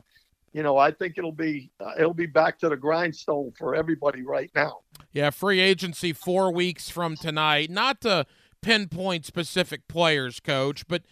[0.52, 4.22] you know, I think it'll be uh, it'll be back to the grindstone for everybody
[4.22, 4.80] right now.
[5.12, 7.70] Yeah, free agency four weeks from tonight.
[7.70, 8.26] Not to
[8.60, 11.02] pinpoint specific players, coach, but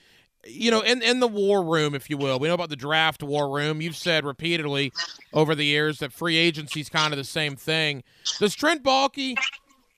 [0.45, 3.23] you know, in in the war room, if you will, we know about the draft
[3.23, 3.81] war room.
[3.81, 4.93] You've said repeatedly
[5.33, 8.03] over the years that free agency is kind of the same thing.
[8.39, 9.37] Does Trent Baalke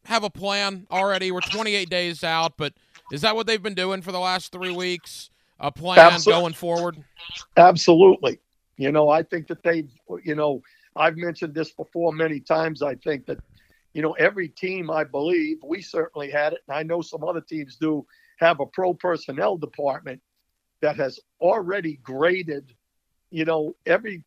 [0.05, 1.31] have a plan already?
[1.31, 2.75] We're 28 days out, but
[3.13, 5.31] is that what they've been doing for the last three weeks?
[5.59, 6.41] A plan Absolutely.
[6.41, 7.05] going forward?
[7.57, 8.41] Absolutely.
[8.81, 9.91] You know, I think that they've,
[10.25, 10.63] you know,
[10.97, 12.81] I've mentioned this before many times.
[12.83, 13.39] I think that
[13.93, 17.43] you know, every team, I believe, we certainly had it, and I know some other
[17.43, 18.07] teams do
[18.39, 20.23] have a pro personnel department
[20.81, 22.73] that has already graded,
[23.31, 24.25] you know, every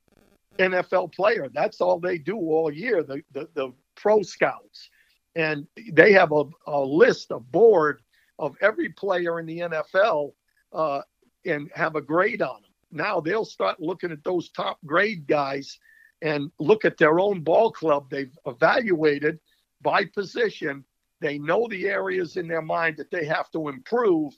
[0.60, 1.50] NFL player.
[1.52, 4.90] That's all they do all year, the, the, the pro scouts.
[5.36, 8.04] And they have a, a list, a board
[8.38, 10.34] of every player in the NFL
[10.74, 11.02] uh,
[11.46, 12.62] and have a grade on.
[12.94, 15.80] Now they'll start looking at those top grade guys
[16.22, 19.40] and look at their own ball club they've evaluated–
[19.84, 20.84] by position.
[21.20, 24.34] They know the areas in their mind that they have to improve.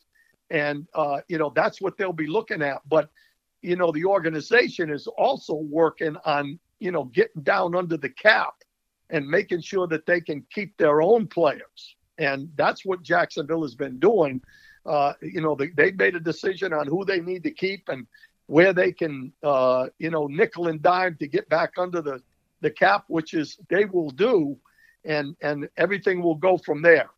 [0.49, 2.81] And, uh, you know, that's what they'll be looking at.
[2.87, 3.09] But,
[3.61, 8.55] you know, the organization is also working on, you know, getting down under the cap
[9.09, 11.95] and making sure that they can keep their own players.
[12.17, 14.41] And that's what Jacksonville has been doing.
[14.85, 18.05] Uh, you know, they, they made a decision on who they need to keep and
[18.47, 22.21] where they can, uh, you know, nickel and dime to get back under the,
[22.61, 24.57] the cap, which is they will do
[25.05, 27.09] and and everything will go from there.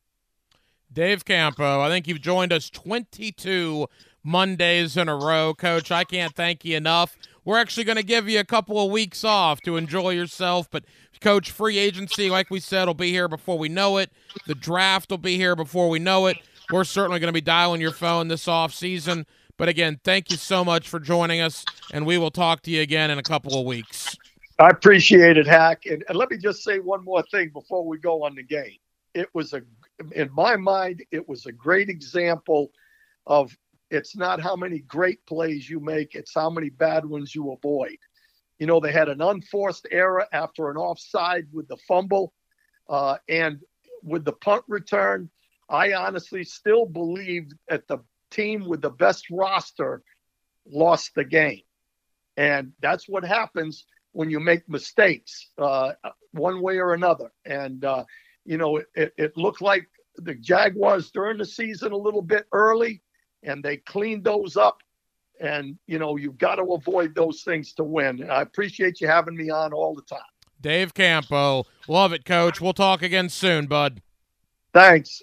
[0.91, 3.87] Dave Campo, I think you've joined us 22
[4.23, 5.91] Mondays in a row, Coach.
[5.91, 7.17] I can't thank you enough.
[7.43, 10.85] We're actually going to give you a couple of weeks off to enjoy yourself, but
[11.21, 14.11] Coach, free agency, like we said, will be here before we know it.
[14.45, 16.37] The draft will be here before we know it.
[16.71, 19.25] We're certainly going to be dialing your phone this off season.
[19.57, 22.81] But again, thank you so much for joining us, and we will talk to you
[22.81, 24.15] again in a couple of weeks.
[24.59, 25.85] I appreciate it, Hack.
[25.87, 28.77] And, and let me just say one more thing before we go on the game.
[29.15, 29.61] It was a,
[30.13, 32.71] in my mind, it was a great example
[33.25, 33.55] of
[33.89, 37.97] it's not how many great plays you make, it's how many bad ones you avoid.
[38.59, 42.33] You know, they had an unforced error after an offside with the fumble
[42.89, 43.59] uh, and
[44.03, 45.29] with the punt return.
[45.69, 47.99] I honestly still believe that the
[48.31, 50.03] team with the best roster
[50.65, 51.61] lost the game.
[52.35, 55.93] And that's what happens when you make mistakes uh,
[56.31, 57.31] one way or another.
[57.45, 58.05] And, uh,
[58.45, 63.01] you know, it, it looked like the Jaguars during the season a little bit early,
[63.43, 64.81] and they cleaned those up.
[65.39, 68.21] And, you know, you've got to avoid those things to win.
[68.21, 70.19] And I appreciate you having me on all the time.
[70.59, 71.65] Dave Campo.
[71.87, 72.59] Love it, coach.
[72.59, 74.01] We'll talk again soon, bud.
[74.73, 75.21] Thanks.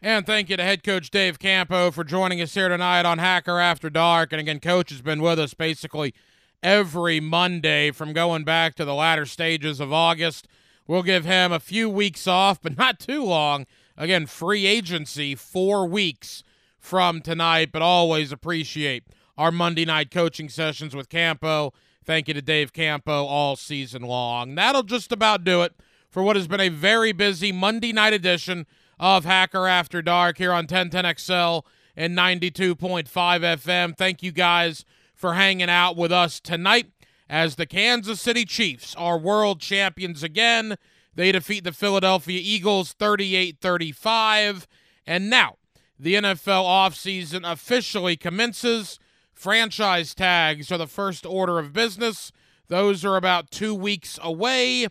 [0.00, 3.58] And thank you to head coach Dave Campo for joining us here tonight on Hacker
[3.58, 4.32] After Dark.
[4.32, 6.14] And again, coach has been with us basically
[6.62, 10.46] every Monday from going back to the latter stages of August.
[10.86, 13.66] We'll give him a few weeks off, but not too long.
[13.96, 16.44] Again, free agency, four weeks
[16.78, 19.02] from tonight, but always appreciate
[19.36, 21.72] our Monday night coaching sessions with Campo.
[22.04, 24.54] Thank you to Dave Campo all season long.
[24.54, 25.72] That'll just about do it
[26.08, 28.64] for what has been a very busy Monday night edition
[28.98, 31.64] of Hacker After Dark here on 1010XL
[31.96, 33.96] and 92.5 FM.
[33.96, 34.84] Thank you guys
[35.14, 36.92] for hanging out with us tonight.
[37.28, 40.76] as the Kansas City Chiefs are world champions again.
[41.14, 44.66] They defeat the Philadelphia Eagles 38 35.
[45.06, 45.56] And now
[45.98, 48.98] the NFL offseason officially commences.
[49.32, 52.32] Franchise tags are the first order of business.
[52.68, 54.86] Those are about two weeks away.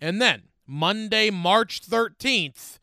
[0.00, 2.78] And then Monday, March 13th,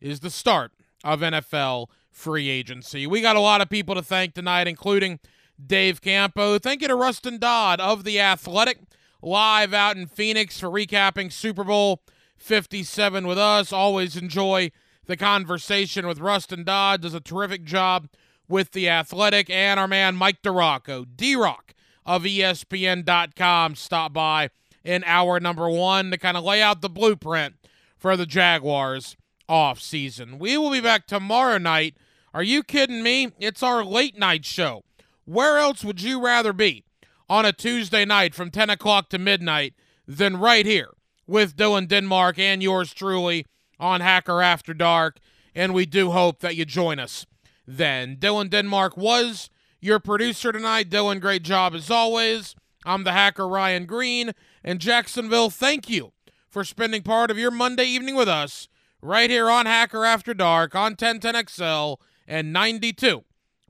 [0.00, 0.72] is the start
[1.04, 3.06] of NFL free agency.
[3.06, 5.20] We got a lot of people to thank tonight, including
[5.64, 6.58] Dave Campo.
[6.58, 8.78] Thank you to Rustin Dodd of The Athletic,
[9.22, 12.02] live out in Phoenix for recapping Super Bowl
[12.36, 13.72] 57 with us.
[13.72, 14.70] Always enjoy
[15.06, 17.02] the conversation with Rustin Dodd.
[17.02, 18.08] Does a terrific job
[18.48, 19.50] with The Athletic.
[19.50, 21.74] And our man Mike DiRocco, D-Rock
[22.04, 24.50] of ESPN.com, stop by
[24.84, 27.54] in hour number one to kind of lay out the blueprint
[27.96, 29.16] for the Jaguars
[29.48, 30.38] off season.
[30.38, 31.96] We will be back tomorrow night.
[32.34, 33.32] Are you kidding me?
[33.38, 34.84] It's our late night show.
[35.24, 36.84] Where else would you rather be
[37.28, 39.74] on a Tuesday night from 10 o'clock to midnight
[40.06, 40.90] than right here
[41.26, 43.46] with Dylan Denmark and yours truly
[43.80, 45.18] on Hacker After Dark?
[45.54, 47.26] And we do hope that you join us
[47.66, 48.16] then.
[48.16, 49.50] Dylan Denmark was
[49.80, 50.90] your producer tonight.
[50.90, 52.54] Dylan, great job as always.
[52.84, 54.32] I'm the hacker Ryan Green.
[54.62, 56.12] And Jacksonville, thank you
[56.48, 58.68] for spending part of your Monday evening with us
[59.06, 63.22] right here on Hacker After Dark on 1010XL and 92.5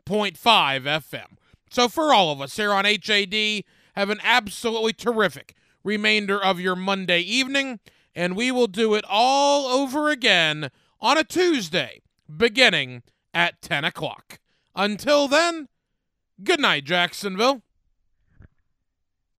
[0.06, 1.36] FM.
[1.70, 3.64] So, for all of us here on HAD,
[3.94, 5.54] have an absolutely terrific
[5.84, 7.80] remainder of your Monday evening,
[8.14, 12.00] and we will do it all over again on a Tuesday,
[12.34, 13.02] beginning
[13.34, 14.38] at 10 o'clock.
[14.74, 15.68] Until then,
[16.42, 17.62] good night, Jacksonville.